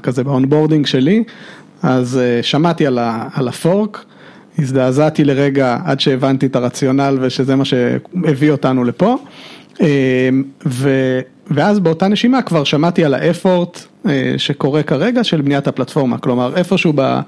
כזה 0.04 0.24
ב 0.24 0.29
onboarding 0.29 0.86
שלי, 0.86 1.24
אז 1.84 2.20
שמעתי 2.42 2.88
על 3.34 3.48
ה 3.48 3.57
fork. 3.57 4.06
הזדעזעתי 4.60 5.24
לרגע 5.24 5.78
עד 5.86 6.00
שהבנתי 6.00 6.46
את 6.46 6.56
הרציונל 6.56 7.18
ושזה 7.22 7.56
מה 7.56 7.66
שהביא 7.66 8.52
אותנו 8.52 8.84
לפה. 8.84 9.16
ו, 10.66 10.90
ואז 11.52 11.80
באותה 11.80 12.08
נשימה 12.08 12.42
כבר 12.42 12.64
שמעתי 12.64 13.06
על 13.06 13.14
האפורט 13.14 13.80
שקורה 14.38 14.84
כרגע 14.84 15.24
של 15.24 15.42
בניית 15.42 15.68
הפלטפורמה, 15.68 16.18
כלומר 16.18 16.56
איפשהו 16.56 16.94
ב, 16.96 17.20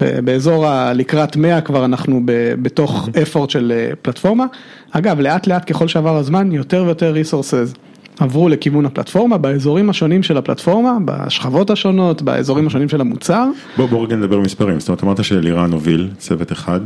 ב, 0.00 0.20
באזור 0.20 0.66
הלקראת 0.66 1.36
100 1.36 1.60
כבר 1.60 1.84
אנחנו 1.84 2.22
ב, 2.24 2.54
בתוך 2.62 3.08
אפורט 3.22 3.50
של 3.50 3.72
פלטפורמה. 4.02 4.46
אגב, 4.90 5.20
לאט 5.20 5.46
לאט 5.46 5.70
ככל 5.70 5.88
שעבר 5.88 6.16
הזמן 6.16 6.52
יותר 6.52 6.82
ויותר 6.84 7.14
resources. 7.14 7.78
עברו 8.20 8.48
לכיוון 8.48 8.86
הפלטפורמה, 8.86 9.38
באזורים 9.38 9.90
השונים 9.90 10.22
של 10.22 10.36
הפלטפורמה, 10.36 10.96
בשכבות 11.04 11.70
השונות, 11.70 12.22
באזורים 12.22 12.66
השונים 12.66 12.88
של 12.88 13.00
המוצר. 13.00 13.46
בוא, 13.76 13.86
בוא 13.86 14.04
רגע 14.06 14.16
נדבר 14.16 14.38
במספרים, 14.38 14.80
זאת 14.80 14.88
אומרת 14.88 15.02
אמרת 15.02 15.24
שאלירן 15.24 15.72
הוביל 15.72 16.08
צוות 16.18 16.52
אחד, 16.52 16.80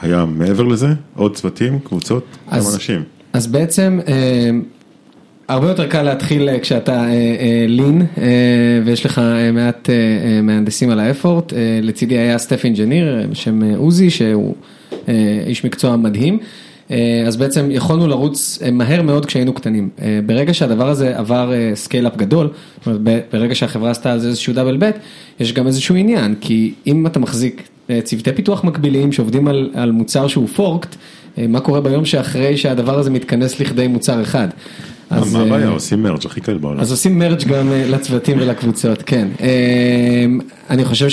היה 0.00 0.24
מעבר 0.24 0.62
לזה, 0.62 0.88
עוד 1.16 1.36
צוותים, 1.36 1.78
קבוצות, 1.78 2.24
כמה 2.50 2.58
אנשים. 2.74 3.02
אז 3.32 3.46
בעצם 3.46 4.00
הרבה 5.52 5.68
יותר 5.68 5.86
קל 5.86 6.02
להתחיל 6.02 6.58
כשאתה 6.58 7.06
lean 7.68 8.06
ויש 8.84 9.06
לך 9.06 9.20
מעט 9.52 9.90
מהנדסים 10.42 10.90
על 10.90 11.00
ה 11.00 11.07
effort, 11.07 11.52
לצידי 11.82 12.18
היה 12.18 12.38
staff 12.38 12.64
engineer 12.64 13.26
בשם 13.30 13.74
עוזי 13.76 14.10
שהוא 14.10 14.54
איש 15.46 15.64
מקצוע 15.64 15.96
מדהים. 15.96 16.38
אז 17.26 17.36
בעצם 17.36 17.68
יכולנו 17.70 18.06
לרוץ 18.06 18.58
מהר 18.72 19.02
מאוד 19.02 19.26
כשהיינו 19.26 19.52
קטנים. 19.52 19.88
ברגע 20.26 20.54
שהדבר 20.54 20.88
הזה 20.88 21.18
עבר 21.18 21.52
scale-up 21.74 22.16
גדול, 22.16 22.48
ברגע 23.32 23.54
שהחברה 23.54 23.90
עשתה 23.90 24.12
על 24.12 24.18
זה 24.18 24.28
איזשהו 24.28 24.54
double 24.54 24.76
bet, 24.76 24.98
יש 25.40 25.52
גם 25.52 25.66
איזשהו 25.66 25.94
עניין, 25.94 26.34
כי 26.40 26.72
אם 26.86 27.06
אתה 27.06 27.18
מחזיק 27.18 27.68
צוותי 28.02 28.32
פיתוח 28.32 28.64
מקבילים 28.64 29.12
שעובדים 29.12 29.48
על, 29.48 29.70
על 29.74 29.92
מוצר 29.92 30.28
שהוא 30.28 30.48
forked, 30.48 30.96
מה 31.48 31.60
קורה 31.60 31.80
ביום 31.80 32.04
שאחרי 32.04 32.56
שהדבר 32.56 32.98
הזה 32.98 33.10
מתכנס 33.10 33.60
לכדי 33.60 33.86
מוצר 33.86 34.22
אחד. 34.22 34.48
אז, 35.12 35.34
מה 35.34 35.42
הבעיה? 35.42 35.68
עושים 35.68 36.02
merge 36.02 36.26
הכי 36.26 36.40
קל 36.40 36.58
בעולם. 36.58 36.80
אז 36.80 36.90
עושים 36.90 37.18
merge 37.18 37.44
גם 37.44 37.68
לצוותים 37.72 38.38
ולקבוצות, 38.40 39.02
כן. 39.02 39.28
אני 40.70 40.84
חושב 40.84 41.08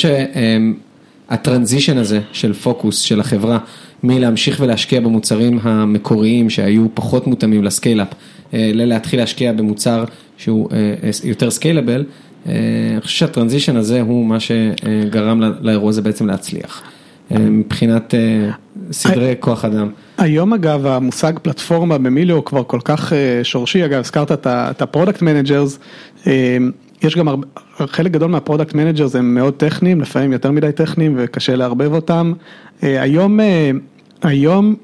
שה 1.29 1.45
transition 1.45 1.97
הזה 1.97 2.19
של 2.31 2.53
פוקוס 2.53 2.99
של 2.99 3.19
החברה, 3.19 3.57
מלהמשיך 4.03 4.59
ולהשקיע 4.59 4.99
במוצרים 4.99 5.59
המקוריים 5.61 6.49
שהיו 6.49 6.87
פחות 6.93 7.27
מותאמים 7.27 7.63
ל 7.63 7.68
scale-up, 7.68 8.07
ללהתחיל 8.53 9.19
להשקיע 9.19 9.53
במוצר 9.53 10.03
שהוא 10.37 10.69
יותר 11.23 11.51
scalable, 11.51 12.03
אני 12.45 13.01
חושב 13.01 13.17
שה 13.17 13.31
transition 13.31 13.75
הזה 13.75 14.01
הוא 14.01 14.25
מה 14.25 14.37
שגרם 14.39 15.41
לאירוע 15.61 15.89
הזה 15.89 16.01
בעצם 16.01 16.27
להצליח, 16.27 16.81
מבחינת 17.31 18.13
סדרי 18.91 19.35
כוח 19.39 19.65
אדם. 19.65 19.89
היום 20.17 20.53
אגב 20.53 20.85
המושג 20.85 21.33
פלטפורמה 21.41 21.97
ב 21.97 22.04
Melio 22.04 22.35
הוא 22.35 22.45
כבר 22.45 22.63
כל 22.63 22.79
כך 22.83 23.13
שורשי, 23.43 23.85
אגב 23.85 23.99
הזכרת 23.99 24.47
את 24.47 24.81
ה 24.81 24.86
product 24.86 25.21
managers, 25.21 25.79
יש 27.03 27.17
גם 27.17 27.27
הרבה, 27.27 27.47
חלק 27.79 28.11
גדול 28.11 28.31
מה 28.31 28.41
product 28.41 28.75
managers 28.75 29.15
הם 29.15 29.35
מאוד 29.35 29.53
טכניים, 29.53 30.01
לפעמים 30.01 30.33
יותר 30.33 30.51
מדי 30.51 30.71
טכניים 30.71 31.15
וקשה 31.17 31.55
לערבב 31.55 31.93
אותם, 31.93 32.33
היום, 32.81 33.39
היום 34.23 34.75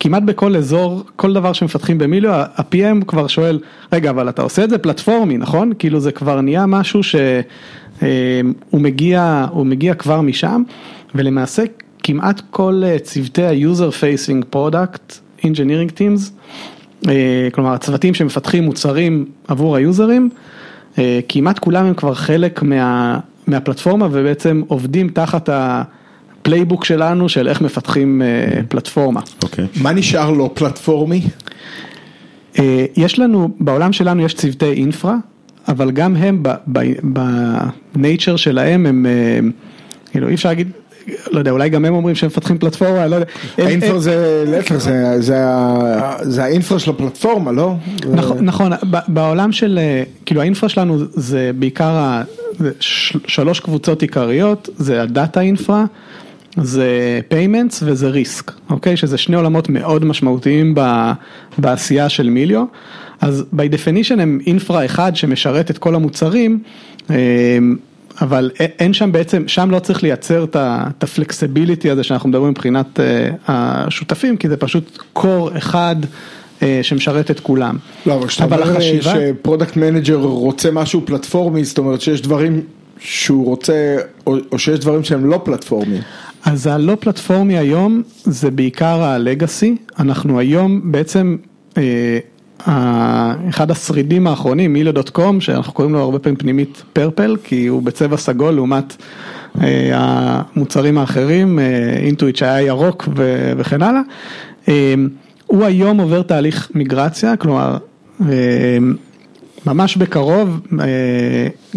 כמעט 0.00 0.22
בכל 0.22 0.56
אזור, 0.56 1.02
כל 1.16 1.32
דבר 1.32 1.52
שמפתחים 1.52 1.98
במיליו, 1.98 2.32
ה-PM 2.32 3.04
כבר 3.06 3.26
שואל, 3.26 3.58
רגע 3.92 4.10
אבל 4.10 4.28
אתה 4.28 4.42
עושה 4.42 4.64
את 4.64 4.70
זה 4.70 4.78
platform-י 4.78 5.38
נכון? 5.38 5.72
כאילו 5.78 6.00
זה 6.00 6.12
כבר 6.12 6.40
נהיה 6.40 6.66
משהו 6.66 7.00
שהוא 7.02 8.10
מגיע, 8.72 9.46
הוא 9.50 9.66
מגיע 9.66 9.94
כבר 9.94 10.20
משם 10.20 10.62
ולמעשה 11.14 11.62
כמעט 12.02 12.42
כל 12.50 12.82
צוותי 13.02 13.44
ה-user 13.44 13.92
facing 14.00 14.56
product 14.56 15.20
engineering 15.40 15.98
teams, 15.98 16.30
כלומר 17.52 17.72
הצוותים 17.72 18.14
שמפתחים 18.14 18.64
מוצרים 18.64 19.24
עבור 19.48 19.76
היוזרים, 19.76 20.30
כמעט 21.28 21.58
כולם 21.58 21.86
הם 21.86 21.94
כבר 21.94 22.14
חלק 22.14 22.62
מה, 22.62 23.18
מהפלטפורמה 23.46 24.08
ובעצם 24.10 24.62
עובדים 24.68 25.08
תחת 25.08 25.48
ה 25.52 25.67
playbook 25.67 26.84
שלנו 26.84 27.28
של 27.28 27.48
איך 27.48 27.60
מפתחים 27.60 28.22
פלטפורמה. 28.68 29.20
אוקיי. 29.42 29.66
מה 29.80 29.92
נשאר 29.92 30.30
לא 30.30 30.50
פלטפורמי? 30.54 31.22
יש 32.96 33.18
לנו, 33.18 33.48
בעולם 33.60 33.92
שלנו 33.92 34.22
יש 34.22 34.34
צוותי 34.34 34.72
אינפרה, 34.72 35.16
אבל 35.68 35.90
גם 35.90 36.16
הם 36.16 36.42
בנייצ'ר 37.94 38.36
שלהם 38.36 38.86
הם, 38.86 39.06
כאילו 40.10 40.28
אי 40.28 40.34
אפשר 40.34 40.48
להגיד, 40.48 40.70
לא 41.30 41.38
יודע, 41.38 41.50
אולי 41.50 41.68
גם 41.68 41.84
הם 41.84 41.94
אומרים 41.94 42.14
שהם 42.14 42.26
מפתחים 42.26 42.58
פלטפורמה, 42.58 43.06
לא 43.06 43.14
יודע. 43.14 43.26
האינפרה 43.58 43.98
זה 43.98 44.44
להפך, 44.46 44.76
זה 46.22 46.44
האינפרה 46.44 46.78
של 46.78 46.90
הפלטפורמה, 46.90 47.52
לא? 47.52 47.74
נכון, 48.40 48.72
בעולם 49.08 49.52
של, 49.52 49.78
כאילו 50.26 50.40
האינפרה 50.40 50.68
שלנו 50.68 50.98
זה 51.10 51.50
בעיקר 51.58 52.22
שלוש 53.26 53.60
קבוצות 53.60 54.02
עיקריות, 54.02 54.68
זה 54.76 55.02
הדאטה 55.02 55.40
אינפרה, 55.40 55.84
זה 56.56 57.20
payments 57.30 57.74
וזה 57.82 58.10
risk, 58.10 58.52
אוקיי? 58.70 58.96
שזה 58.96 59.18
שני 59.18 59.36
עולמות 59.36 59.68
מאוד 59.68 60.04
משמעותיים 60.04 60.74
בעשייה 61.58 62.08
של 62.08 62.30
מיליו, 62.30 62.64
אז 63.20 63.44
by 63.56 63.74
definition 63.74 64.20
הם 64.20 64.38
infra 64.46 64.84
אחד 64.84 65.16
שמשרת 65.16 65.70
את 65.70 65.78
כל 65.78 65.94
המוצרים, 65.94 66.62
אבל 68.20 68.50
אין 68.58 68.92
שם 68.92 69.12
בעצם, 69.12 69.42
שם 69.46 69.70
לא 69.70 69.78
צריך 69.78 70.02
לייצר 70.02 70.44
את 70.44 71.02
ה 71.02 71.09
flexibility 71.09 71.90
הזה 71.90 72.02
שאנחנו 72.02 72.28
מדברים 72.28 72.50
מבחינת 72.50 73.00
השותפים, 73.48 74.36
כי 74.36 74.48
זה 74.48 74.56
פשוט 74.56 74.98
core 75.12 75.50
אחד 75.58 75.96
שמשרת 76.82 77.30
את 77.30 77.40
כולם. 77.40 77.76
לא, 78.06 78.14
אבל 78.14 78.26
כשאתה 78.26 78.56
אומר 78.56 78.80
ש 79.00 79.17
product 79.17 79.76
manager 79.76 80.16
רוצה 80.16 80.70
משהו 80.70 81.02
platform-י, 81.04 81.64
זאת 81.64 81.78
אומרת 81.78 82.00
שיש 82.00 82.22
דברים 82.22 82.60
שהוא 82.98 83.46
רוצה, 83.46 83.96
או 84.26 84.58
שיש 84.58 84.78
דברים 84.78 85.04
שהם 85.04 85.26
לא 85.30 85.40
פלטפורמי. 85.44 85.98
אז 86.44 86.66
הלא 86.66 86.96
פלטפורמי 87.00 87.58
היום 87.58 88.02
זה 88.24 88.50
בעיקר 88.50 89.02
הלגאסי, 89.02 89.76
אנחנו 89.98 90.38
היום 90.38 90.80
בעצם 90.84 91.36
אחד 93.48 93.70
השרידים 93.70 94.26
האחרונים, 94.26 94.72
מיליו.קום, 94.72 95.40
שאנחנו 95.40 95.72
קוראים 95.72 95.94
לו 95.94 96.00
הרבה 96.00 96.18
פעמים 96.18 96.36
פנימית 96.36 96.82
פרפל, 96.92 97.36
כי 97.44 97.66
הוא 97.66 97.82
בצבע 97.82 98.16
סגול 98.16 98.54
לעומת 98.54 98.96
המוצרים 99.92 100.98
האחרים, 100.98 101.58
אינטואיט 102.02 102.36
שהיה 102.36 102.66
ירוק 102.66 103.08
וכן 103.58 103.82
הלאה, 103.82 104.00
הוא 105.46 105.64
היום 105.64 106.00
עובר 106.00 106.22
תהליך 106.22 106.70
מיגרציה, 106.74 107.36
כלומר 107.36 107.76
ממש 109.66 109.96
בקרוב 109.96 110.60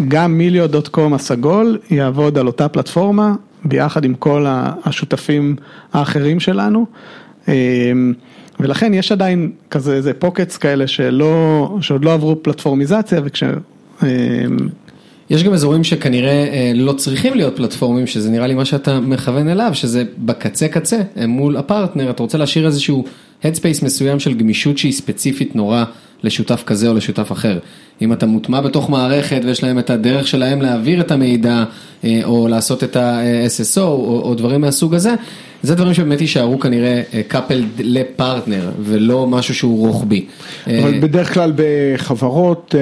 גם 0.08 0.38
מיליו.קום 0.38 1.14
הסגול 1.14 1.78
יעבוד 1.90 2.38
על 2.38 2.46
אותה 2.46 2.68
פלטפורמה 2.68 3.34
ביחד 3.64 4.04
עם 4.04 4.14
כל 4.14 4.46
השותפים 4.84 5.56
האחרים 5.92 6.40
שלנו. 6.40 6.86
ולכן 8.60 8.94
יש 8.94 9.12
עדיין 9.12 9.52
כזה 9.70 9.94
איזה 9.94 10.14
פוקטס 10.14 10.56
כאלה 10.56 10.86
שלא, 10.86 11.76
שעוד 11.80 12.04
לא 12.04 12.12
עברו 12.12 12.42
פלטפורמיזציה 12.42 13.20
וכש... 13.24 13.42
אה, 14.02 14.08
יש 15.30 15.44
גם 15.44 15.52
אזורים 15.52 15.84
שכנראה 15.84 16.30
אה, 16.30 16.72
לא 16.74 16.92
צריכים 16.92 17.34
להיות 17.34 17.56
פלטפורמים, 17.56 18.06
שזה 18.06 18.30
נראה 18.30 18.46
לי 18.46 18.54
מה 18.54 18.64
שאתה 18.64 19.00
מכוון 19.00 19.48
אליו, 19.48 19.70
שזה 19.72 20.04
בקצה 20.18 20.68
קצה, 20.68 21.00
מול 21.28 21.56
הפרטנר, 21.56 22.10
אתה 22.10 22.22
רוצה 22.22 22.38
להשאיר 22.38 22.66
איזשהו 22.66 23.04
headspace 23.42 23.84
מסוים 23.84 24.20
של 24.20 24.34
גמישות 24.34 24.78
שהיא 24.78 24.92
ספציפית 24.92 25.56
נורא 25.56 25.84
לשותף 26.26 26.62
כזה 26.66 26.88
או 26.88 26.94
לשותף 26.94 27.32
אחר. 27.32 27.58
אם 28.02 28.12
אתה 28.12 28.26
מוטמע 28.26 28.60
בתוך 28.60 28.90
מערכת 28.90 29.40
ויש 29.44 29.62
להם 29.62 29.78
את 29.78 29.90
הדרך 29.90 30.26
שלהם 30.26 30.62
להעביר 30.62 31.00
את 31.00 31.10
המידע, 31.10 31.64
אה, 32.04 32.20
או 32.24 32.48
לעשות 32.48 32.84
את 32.84 32.96
ה-SSO, 32.96 33.80
או, 33.80 34.20
או 34.24 34.34
דברים 34.34 34.60
מהסוג 34.60 34.94
הזה, 34.94 35.14
זה 35.62 35.74
דברים 35.74 35.94
שבאמת 35.94 36.20
יישארו 36.20 36.60
כנראה 36.60 37.02
coupled 37.30 37.78
לפרטנר, 37.78 38.70
ולא 38.80 39.26
משהו 39.26 39.54
שהוא 39.54 39.86
רוחבי. 39.86 40.26
אבל 40.66 41.00
בדרך 41.00 41.34
כלל 41.34 41.52
בחברות... 41.56 42.74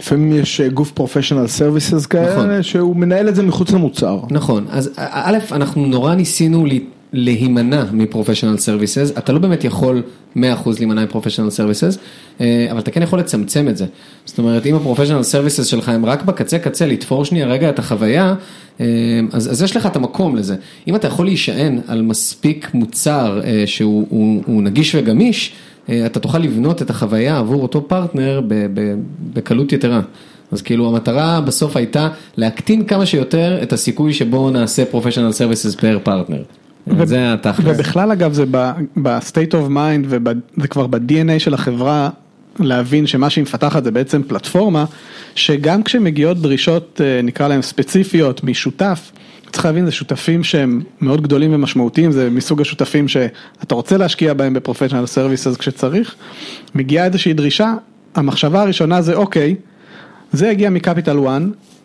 לפעמים 0.00 0.32
יש 0.32 0.60
גוף 0.60 0.90
professional 0.90 1.46
services 1.46 2.06
כאלה, 2.06 2.32
נכון. 2.32 2.62
שהוא 2.62 2.96
מנהל 2.96 3.28
את 3.28 3.34
זה 3.34 3.42
מחוץ 3.42 3.72
למוצר. 3.72 4.20
נכון, 4.30 4.66
אז 4.70 4.90
א', 4.96 5.38
אנחנו 5.52 5.86
נורא 5.86 6.14
ניסינו 6.14 6.66
להימנע 7.12 7.84
מ 7.92 7.97
professional 7.97 8.56
services, 8.56 9.12
אתה 9.18 9.32
לא 9.32 9.38
באמת 9.38 9.64
יכול 9.64 10.02
100% 10.36 10.38
להימנע 10.78 11.04
מ 11.04 11.08
professional 11.08 11.50
services, 11.50 11.98
אבל 12.40 12.78
אתה 12.78 12.90
כן 12.90 13.02
יכול 13.02 13.18
לצמצם 13.18 13.68
את 13.68 13.76
זה. 13.76 13.86
זאת 14.24 14.38
אומרת, 14.38 14.66
אם 14.66 14.74
ה 14.74 14.78
professional 14.78 15.22
services 15.22 15.66
שלך 15.66 15.88
הם 15.88 16.06
רק 16.06 16.22
בקצה 16.22 16.58
קצה 16.58 16.86
לתפור 16.86 17.24
שנייה 17.24 17.46
רגע 17.46 17.70
את 17.70 17.78
החוויה, 17.78 18.34
אז, 18.78 18.84
אז 19.32 19.62
יש 19.62 19.76
לך 19.76 19.86
את 19.86 19.96
המקום 19.96 20.36
לזה. 20.36 20.56
אם 20.88 20.96
אתה 20.96 21.06
יכול 21.06 21.26
להישען 21.26 21.80
על 21.86 22.02
מספיק 22.02 22.70
מוצר 22.74 23.40
שהוא 23.66 24.06
הוא, 24.10 24.42
הוא 24.46 24.62
נגיש 24.62 24.94
וגמיש, 24.94 25.52
אתה 25.84 26.20
תוכל 26.20 26.38
לבנות 26.38 26.82
את 26.82 26.90
החוויה 26.90 27.38
עבור 27.38 27.62
אותו 27.62 27.88
פרטנר 27.88 28.40
בקלות 29.34 29.72
יתרה. 29.72 30.00
אז 30.52 30.62
כאילו 30.62 30.88
המטרה 30.88 31.40
בסוף 31.40 31.76
הייתה 31.76 32.08
להקטין 32.36 32.84
כמה 32.84 33.06
שיותר 33.06 33.58
את 33.62 33.72
הסיכוי 33.72 34.12
שבו 34.12 34.50
נעשה 34.50 34.82
professional 34.92 35.32
services 35.38 35.76
per 35.76 36.08
partner. 36.08 36.59
זה 37.04 37.32
התכלס. 37.32 37.66
ובכלל 37.66 38.12
אגב 38.12 38.32
זה 38.32 38.44
ב-state 38.96 39.52
of 39.52 39.70
mind 39.70 40.06
וזה 40.08 40.68
כבר 40.68 40.86
ב-DNA 40.86 41.38
של 41.38 41.54
החברה 41.54 42.10
להבין 42.58 43.06
שמה 43.06 43.30
שהיא 43.30 43.42
מפתחת 43.42 43.84
זה 43.84 43.90
בעצם 43.90 44.22
פלטפורמה 44.22 44.84
שגם 45.34 45.82
כשמגיעות 45.82 46.38
דרישות 46.38 47.00
נקרא 47.24 47.48
להם 47.48 47.62
ספציפיות 47.62 48.44
משותף. 48.44 49.12
צריך 49.52 49.64
להבין, 49.64 49.86
זה 49.86 49.92
שותפים 49.92 50.44
שהם 50.44 50.82
מאוד 51.00 51.22
גדולים 51.22 51.54
ומשמעותיים, 51.54 52.12
זה 52.12 52.30
מסוג 52.30 52.60
השותפים 52.60 53.08
שאתה 53.08 53.74
רוצה 53.74 53.96
להשקיע 53.96 54.34
בהם 54.34 54.54
בפרופשיונל 54.54 55.06
סרוויסס 55.06 55.56
כשצריך, 55.56 56.14
מגיעה 56.74 57.06
איזושהי 57.06 57.32
דרישה, 57.32 57.74
המחשבה 58.14 58.62
הראשונה 58.62 59.02
זה 59.02 59.14
אוקיי, 59.14 59.54
זה 60.32 60.48
יגיע 60.48 60.70
מקפיטל 60.70 61.18
1, 61.26 61.42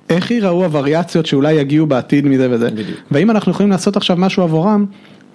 איך 0.10 0.32
ייראו 0.32 0.64
הווריאציות 0.64 1.26
שאולי 1.26 1.54
יגיעו 1.54 1.88
בעתיד 1.88 2.26
מזה 2.26 2.48
וזה, 2.52 2.70
בדיוק. 2.70 3.00
והאם 3.12 3.32
אנחנו 3.32 3.52
יכולים 3.52 3.72
לעשות 3.72 3.98
עכשיו 3.98 4.18
משהו 4.18 4.44
עבורם, 4.44 4.86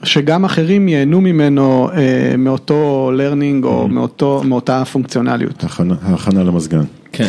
שגם 0.02 0.44
אחרים 0.44 0.88
ייהנו 0.88 1.20
ממנו 1.20 1.90
אה, 1.92 2.36
מאותו 2.38 3.12
learning 3.16 3.64
או 3.64 3.84
mm-hmm. 3.84 3.92
מאותו, 3.92 4.42
מאותה 4.44 4.84
פונקציונליות. 4.84 5.64
הכנה, 5.64 5.94
הכנה 6.02 6.44
למזגן. 6.44 6.82
כן. 7.12 7.28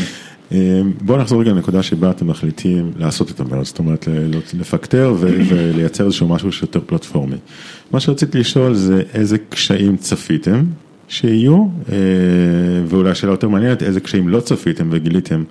בואו 1.02 1.18
נחזור 1.18 1.42
רגע 1.42 1.52
לנקודה 1.52 1.84
שבה 1.84 2.12
אתם 2.12 2.28
מחליטים 2.28 2.92
לעשות 2.98 3.32
את 3.32 3.40
המרד, 3.40 3.66
זאת 3.66 3.80
אומרת 3.80 4.08
לפקטר 4.60 5.16
ולייצר 5.20 6.06
איזשהו 6.06 6.28
משהו 6.28 6.52
שיותר 6.52 6.80
פלטפורמי. 6.86 7.36
מה 7.92 8.00
שרציתי 8.00 8.40
לשאול 8.40 8.74
זה 8.74 9.02
איזה 9.14 9.38
קשיים 9.50 9.98
צפיתם 9.98 10.64
שיהיו, 11.08 11.66
ואולי 12.86 13.16
שאלה 13.16 13.32
יותר 13.32 13.50
מעניינת, 13.50 13.84
איזה 13.84 14.00
קשיים 14.00 14.30
לא 14.30 14.40
צפיתם 14.40 14.88
וגיליתם 14.92 15.44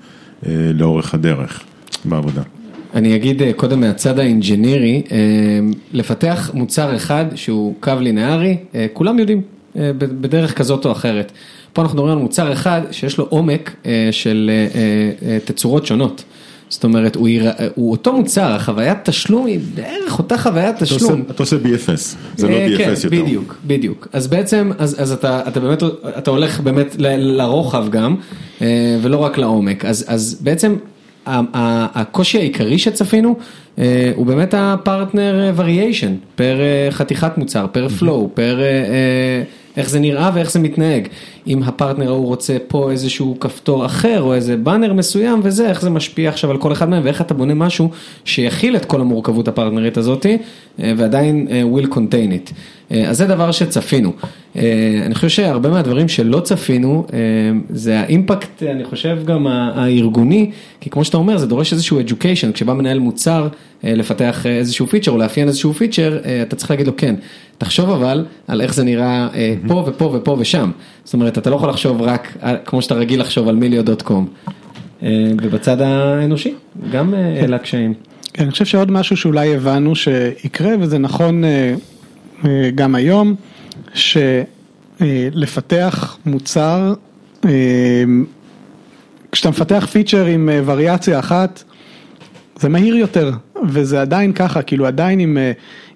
לאורך 0.75 1.15
הדרך 1.15 1.63
בעבודה. 2.05 2.43
אני 2.95 3.17
אגיד 3.17 3.43
קודם 3.57 3.81
מהצד 3.81 4.19
האינג'ינירי, 4.19 5.03
לפתח 5.93 6.51
מוצר 6.55 6.97
אחד 6.97 7.25
שהוא 7.35 7.75
קו 7.81 7.93
לינארי, 8.01 8.57
כולם 8.93 9.19
יודעים 9.19 9.43
בדרך 9.99 10.59
כזאת 10.59 10.87
או 10.87 10.93
אחרת. 10.93 11.33
פה 11.73 11.83
אנחנו 11.83 11.97
מדברים 11.97 12.13
על 12.13 12.23
מוצר 12.23 12.53
אחד 12.53 12.81
שיש 12.91 13.19
לו 13.19 13.27
עומק 13.29 13.77
של 14.11 14.51
תצורות 15.45 15.87
שונות. 15.87 16.25
זאת 16.69 16.85
אומרת, 16.85 17.17
הוא, 17.17 17.29
יר... 17.29 17.51
הוא 17.75 17.91
אותו 17.91 18.13
מוצר, 18.13 18.53
החוויית 18.53 18.99
תשלום 19.05 19.47
היא 19.47 19.61
בערך 19.75 20.19
אותה 20.19 20.39
חוויית 20.39 20.77
תשלום. 20.79 21.25
אתה 21.31 21.43
עושה 21.43 21.57
BFS, 21.57 22.17
זה 22.37 22.49
לא 22.49 22.57
DFS 22.57 22.79
כן, 22.79 22.93
יותר. 23.05 23.23
בדיוק, 23.23 23.57
בדיוק. 23.67 24.09
אז 24.13 24.29
בעצם, 24.29 24.71
אז, 24.79 25.03
אז 25.03 25.13
אתה, 25.13 25.43
אתה 25.49 25.61
באמת, 25.61 25.83
אתה 26.19 26.31
הולך 26.31 26.61
באמת 26.61 26.97
ל, 26.99 27.07
לרוחב 27.43 27.87
גם, 27.91 28.17
ולא 29.03 29.17
רק 29.17 29.39
לעומק. 29.39 29.85
אז, 29.85 30.05
אז 30.09 30.39
בעצם 30.41 30.77
הקושי 31.95 32.39
העיקרי 32.39 32.79
שצפינו 32.79 33.37
הוא 34.15 34.27
באמת 34.27 34.55
ה 34.59 34.71
partner 34.71 35.53
variation, 35.57 36.15
per 36.35 36.57
חתיכת 36.91 37.39
מוצר, 37.39 37.67
per 37.73 37.89
flow, 37.89 38.31
per 38.35 38.59
איך 39.77 39.91
זה 39.91 40.01
נראה 40.01 40.31
ואיך 40.35 40.51
זה 40.51 40.59
מתנהג. 40.59 41.09
אם 41.47 41.63
הפרטנר 41.63 42.09
ההוא 42.09 42.27
רוצה 42.27 42.57
פה 42.69 42.91
איזשהו 42.91 43.37
כפתור 43.41 43.87
אחר 43.87 44.23
או 44.23 44.35
איזה 44.35 44.57
באנר 44.57 44.93
מסוים 44.93 45.41
וזה, 45.43 45.69
איך 45.69 45.83
זה 45.83 45.91
משפיע 45.91 46.29
עכשיו 46.29 46.51
על 46.51 46.59
כל 46.59 46.73
אחד 46.73 46.89
מהם 46.89 47.03
ואיך 47.05 47.21
אתה 47.21 47.35
בונה 47.35 47.55
משהו 47.55 47.91
שיכיל 48.25 48.77
את 48.77 48.85
כל 48.85 49.01
המורכבות 49.01 49.49
הפרטנרית 49.49 49.97
הזאתי 49.97 50.39
ועדיין 50.79 51.49
will 51.75 51.87
contain 51.95 52.51
it. 52.51 52.53
אז 53.07 53.19
זה 53.19 53.27
דבר 53.27 53.53
שצפינו. 53.53 54.13
אני 54.57 55.15
חושב 55.15 55.29
שהרבה 55.29 55.71
מהדברים 55.71 56.09
שלא 56.09 56.41
צפינו 56.41 57.07
זה 57.71 58.01
האימפקט, 58.01 58.63
אני 58.63 58.85
חושב 58.85 59.19
גם 59.25 59.47
הארגוני, 59.47 60.51
כי 60.81 60.91
כמו 60.91 61.05
שאתה 61.05 61.17
אומר 61.17 61.39
זה 61.39 61.47
דורש 61.47 61.73
איזשהו 61.73 62.01
education, 62.01 62.53
כשבא 62.55 62.75
מנהל 62.75 62.99
מוצר 62.99 63.49
לפתח 63.85 64.47
איזשהו 64.47 64.87
פיצ'ר 64.87 65.13
או 65.13 65.19
לאפיין 65.19 65.49
איזשהו 65.49 65.73
פיצ'ר, 65.73 66.19
אתה 66.43 66.57
צריך 66.57 66.71
להגיד 66.71 66.87
לו 66.87 66.97
כן. 66.97 67.15
תחשוב 67.59 67.91
אבל 67.91 68.25
על 68.49 68.61
איך 68.61 68.75
זה 68.75 68.85
נראה 68.85 69.29
פה 69.69 69.85
ופה 69.87 70.05
ופה 70.15 70.37
ושם. 70.39 70.71
זאת 71.05 71.15
אומרת, 71.15 71.39
אתה 71.39 71.51
לא 71.51 71.57
יכול 71.57 71.69
לחשוב 71.69 72.03
רק, 72.03 72.37
כמו 72.65 72.83
שאתה 72.83 72.95
רגיל 72.95 73.21
לחשוב 73.21 73.49
על 73.49 73.57
מיליו 73.57 73.85
דוט 73.85 74.03
קום. 74.03 74.29
ובצד 75.43 75.81
האנושי, 75.81 76.55
גם 76.93 77.15
אלה 77.15 77.57
הקשיים. 77.57 77.95
כן, 78.33 78.43
אני 78.43 78.53
חושב 78.53 78.65
שעוד 78.65 78.91
משהו 78.91 79.17
שאולי 79.17 79.55
הבנו 79.55 79.95
שיקרה, 79.97 80.75
וזה 80.81 80.99
נכון 80.99 81.43
גם 82.75 82.95
היום, 82.95 83.35
שלפתח 83.95 84.99
מוצר, 86.27 86.95
כשאתה 89.33 89.51
מפתח 89.51 89.87
פיצ'ר 89.93 90.27
עם 90.27 90.49
וריאציה 90.65 91.19
אחת, 91.19 91.63
זה 92.57 92.69
מהיר 92.69 92.97
יותר, 92.97 93.31
וזה 93.69 94.01
עדיין 94.01 94.33
ככה, 94.33 94.63
כאילו 94.63 94.87
עדיין 94.87 95.21
אם, 95.21 95.39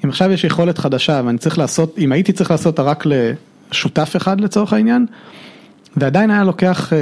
אם 0.04 0.08
עכשיו 0.08 0.32
יש 0.32 0.44
יכולת 0.44 0.78
חדשה 0.78 1.22
ואני 1.24 1.38
צריך 1.38 1.58
לעשות, 1.58 1.98
אם 1.98 2.12
הייתי 2.12 2.32
צריך 2.32 2.50
לעשות 2.50 2.80
רק 2.80 3.04
לשותף 3.06 4.16
אחד 4.16 4.40
לצורך 4.40 4.72
העניין, 4.72 5.06
ועדיין 5.96 6.30
היה 6.30 6.44
לוקח 6.44 6.92
אה, 6.92 6.98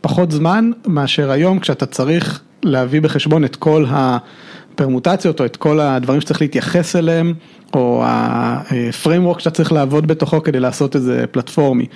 פחות 0.00 0.30
זמן 0.30 0.70
מאשר 0.86 1.30
היום 1.30 1.58
כשאתה 1.58 1.86
צריך 1.86 2.40
להביא 2.62 3.00
בחשבון 3.00 3.44
את 3.44 3.56
כל 3.56 3.84
הפרמוטציות 3.88 5.40
או 5.40 5.44
את 5.44 5.56
כל 5.56 5.80
הדברים 5.80 6.20
שצריך 6.20 6.40
להתייחס 6.40 6.96
אליהם, 6.96 7.34
או 7.74 8.02
ה-framework 8.04 9.38
שאתה 9.38 9.50
צריך 9.50 9.72
לעבוד 9.72 10.06
בתוכו 10.06 10.42
כדי 10.42 10.60
לעשות 10.60 10.96
את 10.96 11.02
זה 11.02 11.24
פלטפורמי. 11.30 11.86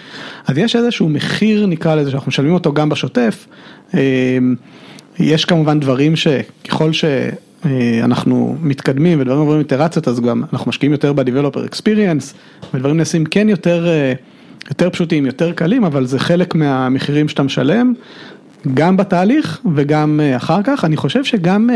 אז 0.47 0.59
יש 0.59 0.77
איזשהו 0.77 1.09
מחיר 1.09 1.67
נקרא 1.67 1.95
לזה 1.95 2.11
שאנחנו 2.11 2.29
משלמים 2.29 2.55
אותו 2.55 2.73
גם 2.73 2.89
בשוטף. 2.89 3.47
אה, 3.95 4.39
יש 5.19 5.45
כמובן 5.45 5.81
דברים 5.81 6.17
שככל 6.17 6.91
שאנחנו 6.93 8.57
מתקדמים 8.63 9.21
ודברים 9.21 9.39
עוברים 9.39 9.59
איטרציות 9.59 10.09
אז 10.09 10.21
גם 10.21 10.43
אנחנו 10.53 10.69
משקיעים 10.69 10.93
יותר 10.93 11.13
ב-Developer 11.13 11.71
Experience 11.71 12.35
ודברים 12.75 12.97
נעשים 12.97 13.25
כן 13.25 13.49
יותר, 13.49 13.87
יותר 14.69 14.91
פשוטים, 14.91 15.27
יותר 15.27 15.53
קלים, 15.53 15.85
אבל 15.85 16.07
זה 16.07 16.19
חלק 16.19 16.55
מהמחירים 16.55 17.29
שאתה 17.29 17.43
משלם, 17.43 17.93
גם 18.75 18.97
בתהליך 18.97 19.61
וגם 19.75 20.21
אחר 20.37 20.63
כך. 20.65 20.85
אני 20.85 20.97
חושב 20.97 21.25
שגם 21.25 21.71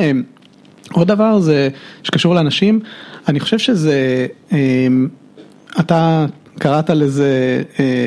עוד 0.92 1.08
דבר 1.08 1.40
זה 1.40 1.68
שקשור 2.02 2.34
לאנשים, 2.34 2.80
אני 3.28 3.40
חושב 3.40 3.58
שזה, 3.58 4.26
אתה 5.80 6.26
קראת 6.58 6.90
לזה 6.90 7.62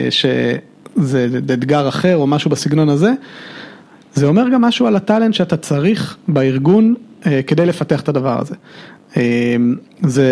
שזה 0.10 1.28
אתגר 1.54 1.90
אחר 1.90 2.16
או 2.18 2.28
משהו 2.28 2.50
בסגנון 2.50 2.90
הזה. 2.90 3.12
זה 4.14 4.26
אומר 4.26 4.50
גם 4.54 4.62
משהו 4.62 4.88
על 4.88 4.96
הטאלנט 4.96 5.34
שאתה 5.34 5.58
צריך 5.58 6.18
בארגון 6.28 6.96
כדי 7.48 7.66
לפתח 7.66 8.02
את 8.02 8.10
הדבר 8.10 8.42
הזה. 8.42 8.56
זה 10.04 10.28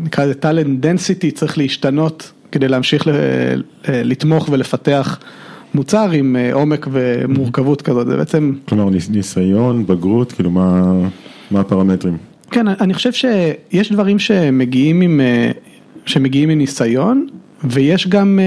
נקרא 0.00 0.24
לזה 0.24 0.34
talent 0.34 0.80
density 0.80 1.30
צריך 1.30 1.58
להשתנות 1.58 2.32
כדי 2.52 2.68
להמשיך 2.68 3.08
לתמוך 3.88 4.48
ולפתח 4.52 5.18
מוצר 5.76 6.10
עם 6.10 6.36
עומק 6.52 6.86
ומורכבות 6.90 7.82
כזאת, 7.82 8.06
זה 8.06 8.16
בעצם... 8.16 8.52
כלומר 8.68 8.88
ניסיון, 9.10 9.86
בגרות, 9.86 10.32
כאילו 10.32 10.50
מה, 10.50 10.92
מה 11.50 11.60
הפרמטרים? 11.60 12.16
כן, 12.50 12.68
אני 12.68 12.94
חושב 12.94 13.12
שיש 13.12 13.92
דברים 13.92 14.18
שמגיעים 14.18 15.00
עם, 15.00 15.20
שמגיעים 16.06 16.48
מניסיון, 16.48 17.26
ויש 17.64 18.08
גם, 18.08 18.38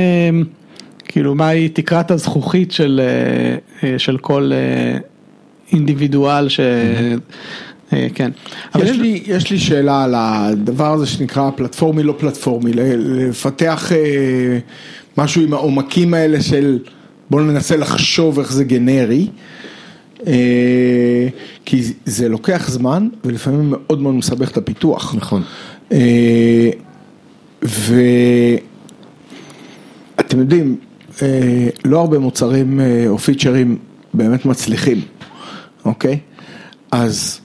כאילו, 1.06 1.36
מהי 1.36 1.70
תקרת 1.70 2.12
הזכוכית 2.12 2.72
של, 2.72 3.02
של 3.98 4.18
כל 4.18 4.52
אינדיבידואל 5.72 6.50
ש... 6.50 6.60
כן. 8.16 8.32
יש 8.80 8.98
לי, 8.98 9.24
יש 9.26 9.52
לי 9.52 9.60
שאלה 9.60 10.04
על 10.04 10.16
הדבר 10.18 10.94
הזה 10.94 11.06
שנקרא 11.06 11.50
פלטפורמי 11.56 12.04
לא 12.04 12.16
פלטפורמי, 12.18 12.72
לפתח 12.98 13.92
משהו 15.18 15.42
עם 15.42 15.54
העומקים 15.54 16.14
האלה 16.14 16.42
של 16.42 16.80
בואו 17.30 17.44
ננסה 17.44 17.78
לחשוב 17.78 18.40
איך 18.40 18.54
זה 18.54 18.64
גנרי. 18.64 19.28
כי 21.66 21.94
זה 22.06 22.30
לוקח 22.30 22.70
זמן 22.70 23.08
ולפעמים 23.26 23.70
מאוד 23.70 24.02
מאוד 24.02 24.16
מסבך 24.16 24.52
את 24.52 24.58
הפיתוח. 24.58 25.16
נכון. 25.16 25.44
ואתם 27.62 28.00
יודעים, 30.40 30.78
לא 31.86 32.00
הרבה 32.00 32.20
מוצרים 32.20 32.80
או 33.08 33.18
פיצ'רים 33.18 33.78
באמת 34.14 34.46
מצליחים, 34.46 35.02
אוקיי? 35.86 36.20
אז 36.92 37.40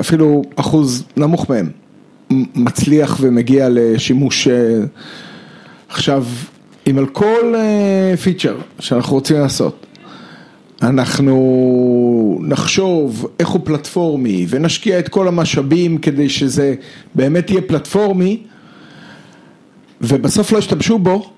אפילו 0.00 0.42
אחוז 0.56 1.04
נמוך 1.16 1.50
מהם 1.50 1.70
מצליח 2.54 3.18
ומגיע 3.20 3.68
לשימוש 3.70 4.48
עכשיו, 5.88 6.24
אם 6.90 6.98
על 6.98 7.06
כל 7.06 7.54
פיצ'ר 8.22 8.56
שאנחנו 8.78 9.14
רוצים 9.14 9.36
לעשות, 9.36 9.86
אנחנו 10.82 12.38
נחשוב 12.42 13.26
איך 13.40 13.48
הוא 13.48 13.60
פלטפורמי 13.64 14.46
ונשקיע 14.48 14.98
את 14.98 15.08
כל 15.08 15.28
המשאבים 15.28 15.98
כדי 15.98 16.28
שזה 16.28 16.74
באמת 17.14 17.50
יהיה 17.50 17.62
פלטפורמי 17.62 18.42
ובסוף 20.00 20.52
לא 20.52 20.58
השתמשו 20.58 20.98
בו, 20.98 21.30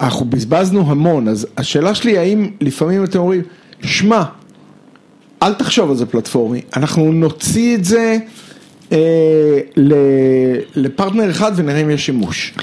אנחנו 0.00 0.26
בזבזנו 0.26 0.90
המון, 0.90 1.28
אז 1.28 1.46
השאלה 1.56 1.94
שלי 1.94 2.18
האם 2.18 2.50
לפעמים 2.60 3.04
אתם 3.04 3.18
אומרים, 3.18 3.42
שמע, 3.82 4.22
אל 5.42 5.54
תחשוב 5.54 5.90
על 5.90 5.96
זה 5.96 6.06
פלטפורמי, 6.06 6.60
אנחנו 6.76 7.12
נוציא 7.12 7.74
את 7.74 7.84
זה 7.84 8.18
אה, 8.92 9.60
לפרטנר 10.76 11.30
אחד 11.30 11.52
ונראה 11.56 11.80
אם 11.80 11.90
יש 11.90 12.06
שימוש. 12.06 12.54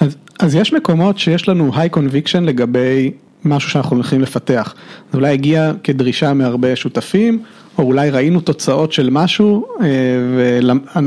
אז, 0.00 0.16
אז 0.40 0.54
יש 0.54 0.72
מקומות 0.72 1.18
שיש 1.18 1.48
לנו 1.48 1.72
high 1.74 1.96
conviction 1.96 2.40
לגבי 2.40 3.10
משהו 3.44 3.70
שאנחנו 3.70 3.96
הולכים 3.96 4.20
לפתח, 4.20 4.74
זה 5.12 5.18
אולי 5.18 5.32
הגיע 5.32 5.72
כדרישה 5.84 6.34
מהרבה 6.34 6.76
שותפים, 6.76 7.42
או 7.78 7.84
אולי 7.84 8.10
ראינו 8.10 8.40
תוצאות 8.40 8.92
של 8.92 9.10
משהו 9.10 9.66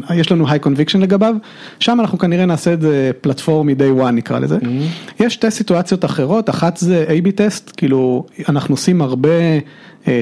ויש 0.09 0.31
לנו 0.31 0.47
high 0.47 0.65
conviction 0.65 0.97
לגביו, 0.97 1.36
שם 1.79 1.97
אנחנו 1.99 2.17
כנראה 2.17 2.45
נעשה 2.45 2.73
את 2.73 2.81
זה 2.81 3.11
פלטפורמי 3.21 3.73
day 3.73 4.01
one 4.01 4.11
נקרא 4.11 4.39
לזה. 4.39 4.57
Mm-hmm. 4.57 5.23
יש 5.23 5.34
שתי 5.34 5.51
סיטואציות 5.51 6.05
אחרות, 6.05 6.49
אחת 6.49 6.77
זה 6.77 7.05
A-B 7.07 7.31
טסט, 7.36 7.73
כאילו 7.77 8.25
אנחנו 8.49 8.73
עושים 8.73 9.01
הרבה 9.01 9.29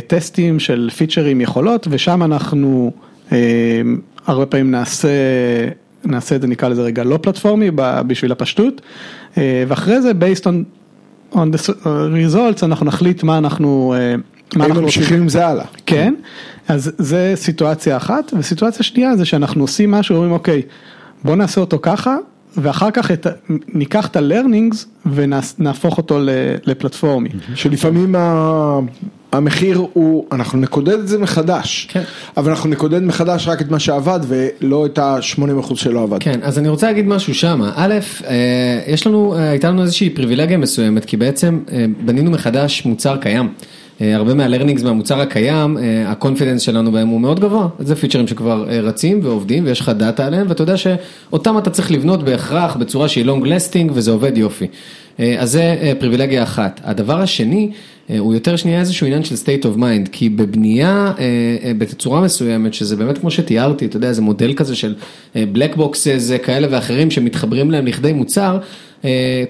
טסטים 0.07 0.59
של 0.59 0.89
פיצ'רים 0.97 1.41
יכולות 1.41 1.87
ושם 1.89 2.23
אנחנו 2.23 2.91
הרבה 4.25 4.45
פעמים 4.45 4.71
נעשה, 4.71 5.07
נעשה 6.05 6.35
את 6.35 6.41
זה 6.41 6.47
נקרא 6.47 6.69
לזה 6.69 6.81
רגע 6.81 7.03
לא 7.03 7.17
פלטפורמי 7.17 7.71
בשביל 8.07 8.31
הפשטות, 8.31 8.81
ואחרי 9.37 10.01
זה 10.01 10.11
based 10.11 10.43
on 10.43 10.53
on 11.33 11.37
the 11.37 11.69
results 11.85 12.63
אנחנו 12.63 12.85
נחליט 12.85 13.23
מה 13.23 13.37
אנחנו, 13.37 13.95
מה 14.55 14.65
אנחנו 14.65 14.81
ממשיכים 14.81 15.21
עם 15.21 15.29
זה 15.29 15.47
הלאה. 15.47 15.65
כן, 15.85 16.13
אז 16.67 16.91
זה 16.97 17.33
סיטואציה 17.35 17.97
אחת, 17.97 18.31
וסיטואציה 18.37 18.83
שנייה 18.83 19.15
זה 19.15 19.25
שאנחנו 19.25 19.63
עושים 19.63 19.91
משהו, 19.91 20.15
אומרים 20.15 20.31
אוקיי, 20.31 20.61
בוא 21.23 21.35
נעשה 21.35 21.61
אותו 21.61 21.79
ככה, 21.81 22.15
ואחר 22.57 22.91
כך 22.91 23.11
את, 23.11 23.27
ניקח 23.73 24.07
את 24.07 24.15
ה-learnings 24.15 24.85
ונהפוך 25.05 25.97
אותו 25.97 26.19
לפלטפורמי. 26.65 27.29
שלפעמים 27.55 28.15
המחיר 29.31 29.85
הוא, 29.93 30.25
אנחנו 30.31 30.59
נקודד 30.59 30.99
את 30.99 31.07
זה 31.07 31.17
מחדש, 31.17 31.87
כן. 31.91 32.01
אבל 32.37 32.49
אנחנו 32.49 32.69
נקודד 32.69 33.03
מחדש 33.03 33.47
רק 33.47 33.61
את 33.61 33.71
מה 33.71 33.79
שעבד 33.79 34.19
ולא 34.27 34.85
את 34.85 34.99
ה-80% 34.99 35.75
שלא 35.75 36.03
עבד. 36.03 36.17
כן, 36.19 36.39
אז 36.43 36.59
אני 36.59 36.69
רוצה 36.69 36.87
להגיד 36.87 37.07
משהו 37.07 37.35
שמה, 37.35 37.71
א', 37.75 37.93
יש 38.87 39.07
לנו, 39.07 39.35
הייתה 39.35 39.69
לנו 39.69 39.81
איזושהי 39.81 40.09
פריבילגיה 40.09 40.57
מסוימת, 40.57 41.05
כי 41.05 41.17
בעצם 41.17 41.59
בנינו 42.05 42.31
מחדש 42.31 42.85
מוצר 42.85 43.17
קיים. 43.17 43.49
הרבה 43.99 44.33
מה 44.33 44.42
learnings 44.42 44.83
מהמוצר 44.83 45.21
הקיים, 45.21 45.77
ה 46.05 46.10
confidence 46.10 46.61
שלנו 46.61 46.91
בהם 46.91 47.07
הוא 47.07 47.21
מאוד 47.21 47.39
גבוה, 47.39 47.67
זה 47.79 47.95
פיצ'רים 47.95 48.27
שכבר 48.27 48.65
רצים 48.69 49.19
ועובדים 49.23 49.65
ויש 49.65 49.79
לך 49.79 49.89
דאטה 49.89 50.25
עליהם 50.25 50.45
ואתה 50.49 50.61
יודע 50.61 50.77
שאותם 50.77 51.57
אתה 51.57 51.69
צריך 51.69 51.91
לבנות 51.91 52.23
בהכרח 52.23 52.75
בצורה 52.75 53.07
שהיא 53.07 53.25
long 53.25 53.47
lasting 53.47 53.91
וזה 53.93 54.11
עובד 54.11 54.37
יופי. 54.37 54.67
אז 55.19 55.51
זה 55.51 55.93
פריבילגיה 55.99 56.43
אחת. 56.43 56.81
הדבר 56.83 57.21
השני, 57.21 57.71
הוא 58.19 58.33
יותר 58.33 58.55
שנייה 58.55 58.79
איזשהו 58.79 59.07
עניין 59.07 59.23
של 59.23 59.35
state 59.35 59.63
of 59.63 59.77
mind, 59.79 60.09
כי 60.11 60.29
בבנייה 60.29 61.13
בתצורה 61.77 62.21
מסוימת, 62.21 62.73
שזה 62.73 62.95
באמת 62.95 63.17
כמו 63.17 63.31
שתיארתי, 63.31 63.85
אתה 63.85 63.97
יודע, 63.97 64.13
זה 64.13 64.21
מודל 64.21 64.53
כזה 64.53 64.75
של 64.75 64.95
black 65.35 65.77
boxes 65.77 66.37
כאלה 66.43 66.67
ואחרים 66.71 67.11
שמתחברים 67.11 67.71
להם 67.71 67.87
לכדי 67.87 68.13
מוצר, 68.13 68.59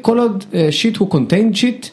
כל 0.01 0.19
עוד 0.19 0.43
shit 0.71 0.97
הוא 0.97 1.09
contained 1.13 1.55
shit, 1.55 1.87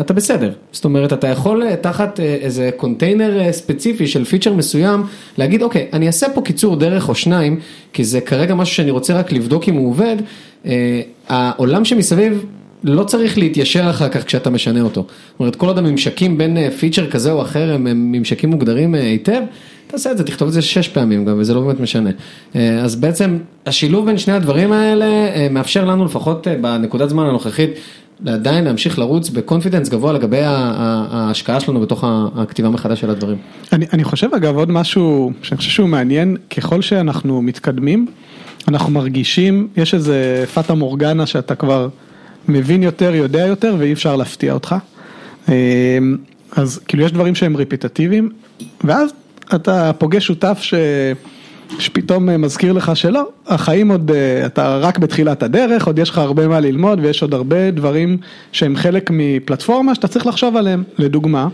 אתה 0.00 0.12
בסדר, 0.12 0.52
זאת 0.72 0.84
אומרת 0.84 1.12
אתה 1.12 1.28
יכול 1.28 1.62
תחת 1.80 2.20
איזה 2.20 2.70
קונטיינר 2.76 3.52
ספציפי 3.52 4.06
של 4.06 4.24
פיצ'ר 4.24 4.54
מסוים 4.54 5.02
להגיד 5.38 5.62
אוקיי 5.62 5.86
אני 5.92 6.06
אעשה 6.06 6.26
פה 6.34 6.42
קיצור 6.42 6.76
דרך 6.76 7.08
או 7.08 7.14
שניים 7.14 7.60
כי 7.92 8.04
זה 8.04 8.20
כרגע 8.20 8.54
משהו 8.54 8.74
שאני 8.74 8.90
רוצה 8.90 9.14
רק 9.14 9.32
לבדוק 9.32 9.68
אם 9.68 9.74
הוא 9.74 9.88
עובד, 9.88 10.16
העולם 11.28 11.84
שמסביב 11.84 12.44
לא 12.84 13.04
צריך 13.04 13.38
להתיישר 13.38 13.90
אחר 13.90 14.08
כך 14.08 14.24
כשאתה 14.24 14.50
משנה 14.50 14.80
אותו, 14.80 15.00
זאת 15.00 15.40
אומרת 15.40 15.56
כל 15.56 15.66
עוד 15.66 15.78
הממשקים 15.78 16.38
בין 16.38 16.70
פיצ'ר 16.70 17.10
כזה 17.10 17.32
או 17.32 17.42
אחר 17.42 17.72
הם 17.72 18.12
ממשקים 18.12 18.50
מוגדרים 18.50 18.94
היטב, 18.94 19.40
תעשה 19.86 20.10
את 20.10 20.18
זה, 20.18 20.24
תכתוב 20.24 20.48
את 20.48 20.54
זה 20.54 20.62
שש 20.62 20.88
פעמים 20.88 21.24
גם 21.24 21.36
וזה 21.38 21.54
לא 21.54 21.60
באמת 21.60 21.80
משנה, 21.80 22.10
אז 22.54 22.96
בעצם 22.96 23.38
השילוב 23.66 24.06
בין 24.06 24.18
שני 24.18 24.34
הדברים 24.34 24.72
האלה 24.72 25.06
מאפשר 25.50 25.84
לנו 25.84 26.04
לפחות 26.04 26.46
בנקודת 26.60 27.08
זמן 27.08 27.26
הנוכחית 27.26 27.70
עדיין 28.26 28.64
להמשיך 28.64 28.98
לרוץ 28.98 29.28
בקונפידנס 29.28 29.88
גבוה 29.88 30.12
לגבי 30.12 30.40
ההשקעה 30.42 31.60
שלנו 31.60 31.80
בתוך 31.80 32.04
הכתיבה 32.36 32.68
מחדש 32.68 33.00
של 33.00 33.10
הדברים. 33.10 33.36
אני, 33.72 33.86
אני 33.92 34.04
חושב 34.04 34.28
אגב 34.36 34.56
עוד 34.56 34.70
משהו 34.70 35.32
שאני 35.42 35.58
חושב 35.58 35.70
שהוא 35.70 35.88
מעניין, 35.88 36.36
ככל 36.56 36.82
שאנחנו 36.82 37.42
מתקדמים, 37.42 38.06
אנחנו 38.68 38.92
מרגישים, 38.92 39.68
יש 39.76 39.94
איזה 39.94 40.44
פטה 40.54 40.74
מורגנה 40.74 41.26
שאתה 41.26 41.54
כבר 41.54 41.88
מבין 42.48 42.82
יותר, 42.82 43.14
יודע 43.14 43.46
יותר 43.46 43.76
ואי 43.78 43.92
אפשר 43.92 44.16
להפתיע 44.16 44.52
אותך. 44.52 44.74
אז 46.52 46.80
כאילו 46.88 47.04
יש 47.04 47.12
דברים 47.12 47.34
שהם 47.34 47.56
ריפיטטיביים, 47.56 48.30
ואז 48.84 49.10
אתה 49.54 49.92
פוגש 49.98 50.26
שותף 50.26 50.58
ש... 50.62 50.74
שפתאום 51.78 52.42
מזכיר 52.42 52.72
לך 52.72 52.96
שלא, 52.96 53.28
החיים 53.46 53.90
עוד, 53.90 54.10
אתה 54.46 54.78
רק 54.78 54.98
בתחילת 54.98 55.42
הדרך, 55.42 55.86
עוד 55.86 55.98
יש 55.98 56.10
לך 56.10 56.18
הרבה 56.18 56.48
מה 56.48 56.60
ללמוד 56.60 56.98
ויש 57.02 57.22
עוד 57.22 57.34
הרבה 57.34 57.70
דברים 57.70 58.16
שהם 58.52 58.76
חלק 58.76 59.10
מפלטפורמה 59.12 59.94
שאתה 59.94 60.08
צריך 60.08 60.26
לחשוב 60.26 60.56
עליהם, 60.56 60.82
לדוגמה, 60.98 61.48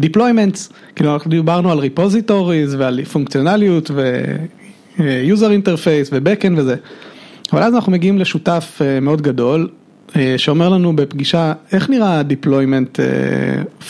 deployments, 0.00 0.72
כאילו 0.96 1.14
אנחנו 1.14 1.30
דיברנו 1.30 1.72
על 1.72 1.80
repositories 1.80 2.76
ועל 2.78 3.04
פונקציונליות 3.04 3.90
ו-user 3.94 5.50
interface 5.64 6.08
ו-backend 6.12 6.52
וזה, 6.56 6.76
אבל 7.52 7.62
אז 7.62 7.74
אנחנו 7.74 7.92
מגיעים 7.92 8.18
לשותף 8.18 8.80
מאוד 9.02 9.22
גדול, 9.22 9.68
שאומר 10.36 10.68
לנו 10.68 10.96
בפגישה, 10.96 11.52
איך 11.72 11.90
נראה 11.90 12.18
ה-deployment 12.18 12.98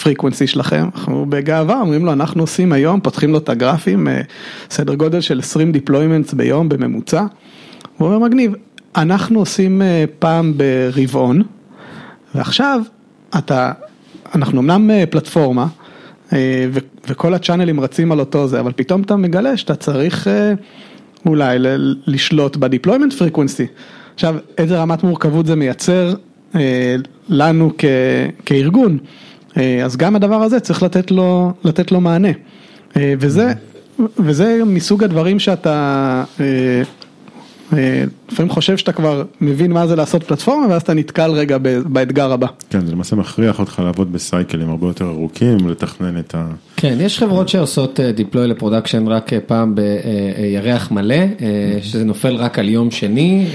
frequency 0.02 0.46
שלכם? 0.46 0.88
אנחנו 0.94 1.26
בגאווה 1.28 1.80
אומרים 1.80 2.04
לו, 2.04 2.12
אנחנו 2.12 2.42
עושים 2.42 2.72
היום, 2.72 3.00
פותחים 3.00 3.32
לו 3.32 3.38
את 3.38 3.48
הגרפים, 3.48 4.08
סדר 4.70 4.94
גודל 4.94 5.20
של 5.20 5.38
20 5.38 5.72
deployments 5.74 6.36
ביום 6.36 6.68
בממוצע. 6.68 7.26
הוא 7.98 8.08
אומר, 8.08 8.18
מגניב, 8.18 8.52
אנחנו 8.96 9.38
עושים 9.38 9.82
פעם 10.18 10.52
ברבעון, 10.56 11.42
ועכשיו 12.34 12.80
אתה, 13.38 13.72
אנחנו 14.34 14.60
אמנם 14.60 14.90
פלטפורמה, 15.10 15.66
וכל 17.08 17.34
הצ'אנלים 17.34 17.80
רצים 17.80 18.12
על 18.12 18.20
אותו 18.20 18.48
זה, 18.48 18.60
אבל 18.60 18.72
פתאום 18.76 19.02
אתה 19.02 19.16
מגלה 19.16 19.56
שאתה 19.56 19.74
צריך 19.74 20.28
אולי 21.26 21.58
לשלוט 22.06 22.56
ב-deployment 22.56 23.12
frequency. 23.18 23.66
עכשיו, 24.14 24.36
איזה 24.58 24.78
רמת 24.78 25.02
מורכבות 25.02 25.46
זה 25.46 25.56
מייצר 25.56 26.14
אה, 26.54 26.96
לנו 27.28 27.70
כ, 27.78 27.84
כארגון, 28.46 28.98
אה, 29.56 29.84
אז 29.84 29.96
גם 29.96 30.16
הדבר 30.16 30.42
הזה 30.42 30.60
צריך 30.60 30.82
לתת 30.82 31.10
לו, 31.10 31.52
לתת 31.64 31.92
לו 31.92 32.00
מענה. 32.00 32.28
אה, 32.96 33.14
וזה, 33.18 33.52
וזה 34.18 34.60
מסוג 34.66 35.04
הדברים 35.04 35.38
שאתה, 35.38 36.24
אה, 36.40 36.82
לפעמים 37.72 38.50
חושב 38.50 38.76
שאתה 38.76 38.92
כבר 38.92 39.24
מבין 39.40 39.72
מה 39.72 39.86
זה 39.86 39.96
לעשות 39.96 40.24
פלטפורמה 40.24 40.66
ואז 40.68 40.82
אתה 40.82 40.94
נתקל 40.94 41.30
רגע 41.30 41.58
באתגר 41.86 42.32
הבא. 42.32 42.46
כן, 42.70 42.86
זה 42.86 42.92
למעשה 42.92 43.16
מכריח 43.16 43.58
אותך 43.58 43.82
לעבוד 43.84 44.12
ב 44.12 44.19
cycle-ים 44.19 44.70
הרבה 44.70 44.86
יותר 44.86 45.04
ארוכים, 45.04 45.56
לתכנן 45.68 46.18
את 46.18 46.34
ה... 46.34 46.46
כן, 46.76 46.96
יש 47.00 47.18
חברות 47.18 47.48
שעושות 47.48 48.00
deploy 48.16 48.38
ל 48.38 48.45
production 48.45 49.06
רק 49.06 49.30
פעם 49.46 49.74
בירח 49.74 50.90
מלא, 50.90 51.24
שזה 51.82 52.04
נופל 52.04 52.34
רק 52.34 52.58
על 52.58 52.68
יום 52.68 52.90
שני, 52.90 53.46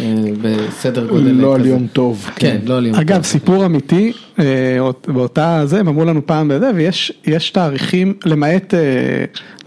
בסדר 0.41 1.07
גודל 1.07 1.31
כזה. 1.31 1.41
לא 1.41 1.55
על 1.55 1.65
יום 1.65 1.87
טוב. 1.93 2.29
כן, 2.35 2.57
לא 2.65 2.77
על 2.77 2.85
יום 2.85 2.95
טוב. 2.95 3.01
אגב, 3.01 3.23
סיפור 3.23 3.65
אמיתי, 3.65 4.11
באותה 5.07 5.61
זה, 5.65 5.79
הם 5.79 5.87
אמרו 5.87 6.05
לנו 6.05 6.25
פעם 6.25 6.47
בזה, 6.47 6.71
ויש 6.75 7.51
תאריכים, 7.53 8.13
למעט, 8.25 8.73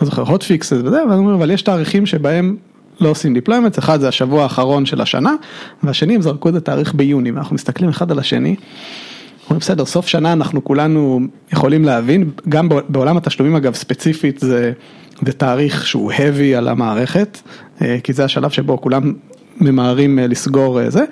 לא 0.00 0.06
זוכר, 0.06 0.24
hotfix 0.24 0.66
וזה, 0.70 1.02
אבל 1.34 1.50
יש 1.50 1.62
תאריכים 1.62 2.06
שבהם 2.06 2.56
לא 3.00 3.08
עושים 3.08 3.36
deployments, 3.36 3.78
אחד 3.78 4.00
זה 4.00 4.08
השבוע 4.08 4.42
האחרון 4.42 4.86
של 4.86 5.00
השנה, 5.00 5.34
והשני 5.82 6.14
הם 6.14 6.22
זרקו 6.22 6.48
את 6.48 6.54
התאריך 6.54 6.94
ביוני, 6.94 7.30
ואנחנו 7.30 7.54
מסתכלים 7.54 7.90
אחד 7.90 8.10
על 8.10 8.18
השני, 8.18 8.56
אומרים 9.44 9.60
בסדר, 9.60 9.84
סוף 9.84 10.06
שנה 10.06 10.32
אנחנו 10.32 10.64
כולנו 10.64 11.20
יכולים 11.52 11.84
להבין, 11.84 12.30
גם 12.48 12.68
בעולם 12.88 13.16
התשלומים 13.16 13.56
אגב 13.56 13.74
ספציפית 13.74 14.38
זה, 14.38 14.72
זה 15.26 15.32
תאריך 15.32 15.86
שהוא 15.86 16.12
heavy 16.12 16.56
על 16.56 16.68
המערכת, 16.68 17.40
כי 18.02 18.12
זה 18.12 18.24
השלב 18.24 18.50
שבו 18.50 18.80
כולם 18.80 19.12
ממהרים 19.60 20.18
לסגור 20.18 20.90
זה, 20.90 21.04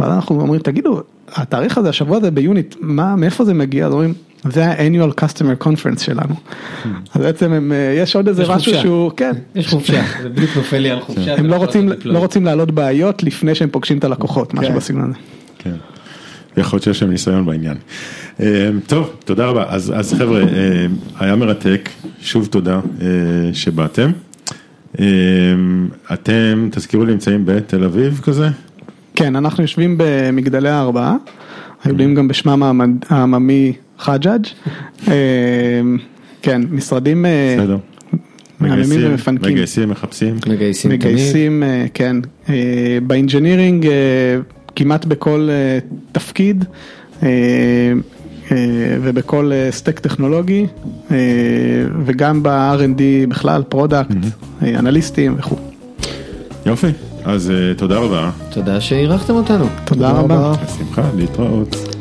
ואז 0.00 0.12
אנחנו 0.12 0.40
אומרים 0.40 0.60
תגידו, 0.60 1.02
התאריך 1.34 1.78
הזה, 1.78 1.88
השבוע 1.88 2.16
הזה 2.16 2.30
ביוני, 2.30 2.62
מה, 2.80 3.16
מאיפה 3.16 3.44
זה 3.44 3.54
מגיע? 3.54 3.86
אז 3.86 3.92
אומרים, 3.92 4.14
זה 4.52 4.66
ה-annual 4.66 5.20
customer 5.20 5.64
conference 5.64 6.02
שלנו. 6.04 6.34
אז 7.14 7.22
בעצם 7.22 7.72
יש 7.96 8.16
עוד 8.16 8.28
איזה 8.28 8.44
משהו 8.48 8.74
שהוא, 8.74 9.10
כן. 9.16 9.32
יש 9.54 9.68
חופשה, 9.68 10.02
זה 10.22 10.28
בדיוק 10.28 10.50
נופל 10.56 10.78
לי 10.78 10.90
על 10.90 11.00
חופשה. 11.00 11.34
הם 11.38 11.46
לא 12.04 12.18
רוצים 12.18 12.44
להעלות 12.44 12.70
בעיות 12.70 13.22
לפני 13.22 13.54
שהם 13.54 13.68
פוגשים 13.68 13.98
את 13.98 14.04
הלקוחות, 14.04 14.54
משהו 14.54 14.74
בסגנון 14.74 15.10
הזה. 15.10 15.18
כן, 15.58 15.74
יכול 16.56 16.76
להיות 16.76 16.84
שיש 16.84 17.02
להם 17.02 17.10
ניסיון 17.10 17.46
בעניין. 17.46 17.76
טוב, 18.86 19.10
תודה 19.24 19.46
רבה. 19.46 19.64
אז 19.68 20.14
חבר'ה, 20.18 20.42
היה 21.20 21.36
מרתק, 21.36 21.88
שוב 22.20 22.46
תודה 22.46 22.80
שבאתם. 23.52 24.10
אתם, 26.12 26.68
תזכירו 26.70 27.04
לי, 27.04 27.12
נמצאים 27.12 27.42
בתל 27.46 27.84
אביב 27.84 28.20
כזה? 28.22 28.48
כן, 29.14 29.36
אנחנו 29.36 29.62
יושבים 29.62 29.94
במגדלי 29.96 30.68
הארבעה, 30.68 31.16
הידועים 31.84 32.14
גם 32.14 32.28
בשמם 32.28 32.80
העממי 33.08 33.72
חג'אג', 33.98 34.46
כן, 36.42 36.62
משרדים 36.70 37.26
מהממים 38.60 39.00
ומפנקים. 39.02 39.52
מגייסים, 39.52 39.88
מחפשים? 39.88 40.36
מגייסים. 40.46 40.90
מגייסים, 40.90 41.62
כן, 41.94 42.16
ב 43.06 43.13
engineering 43.13 43.86
כמעט 44.76 45.04
בכל 45.04 45.48
תפקיד 46.12 46.64
ובכל 49.02 49.52
stack 49.70 49.98
טכנולוגי 49.98 50.66
וגם 52.04 52.42
ב-R&D 52.42 53.00
בכלל, 53.28 53.62
product, 53.68 54.14
אנליסטים 54.62 55.34
וכו'. 55.38 55.56
יופי, 56.66 56.86
אז 57.24 57.52
תודה 57.76 57.98
רבה. 57.98 58.30
תודה 58.50 58.80
שאירחתם 58.80 59.34
אותנו. 59.34 59.66
תודה 59.84 60.10
רבה. 60.10 60.52
בשמחה, 60.64 61.02
להתראות. 61.16 61.93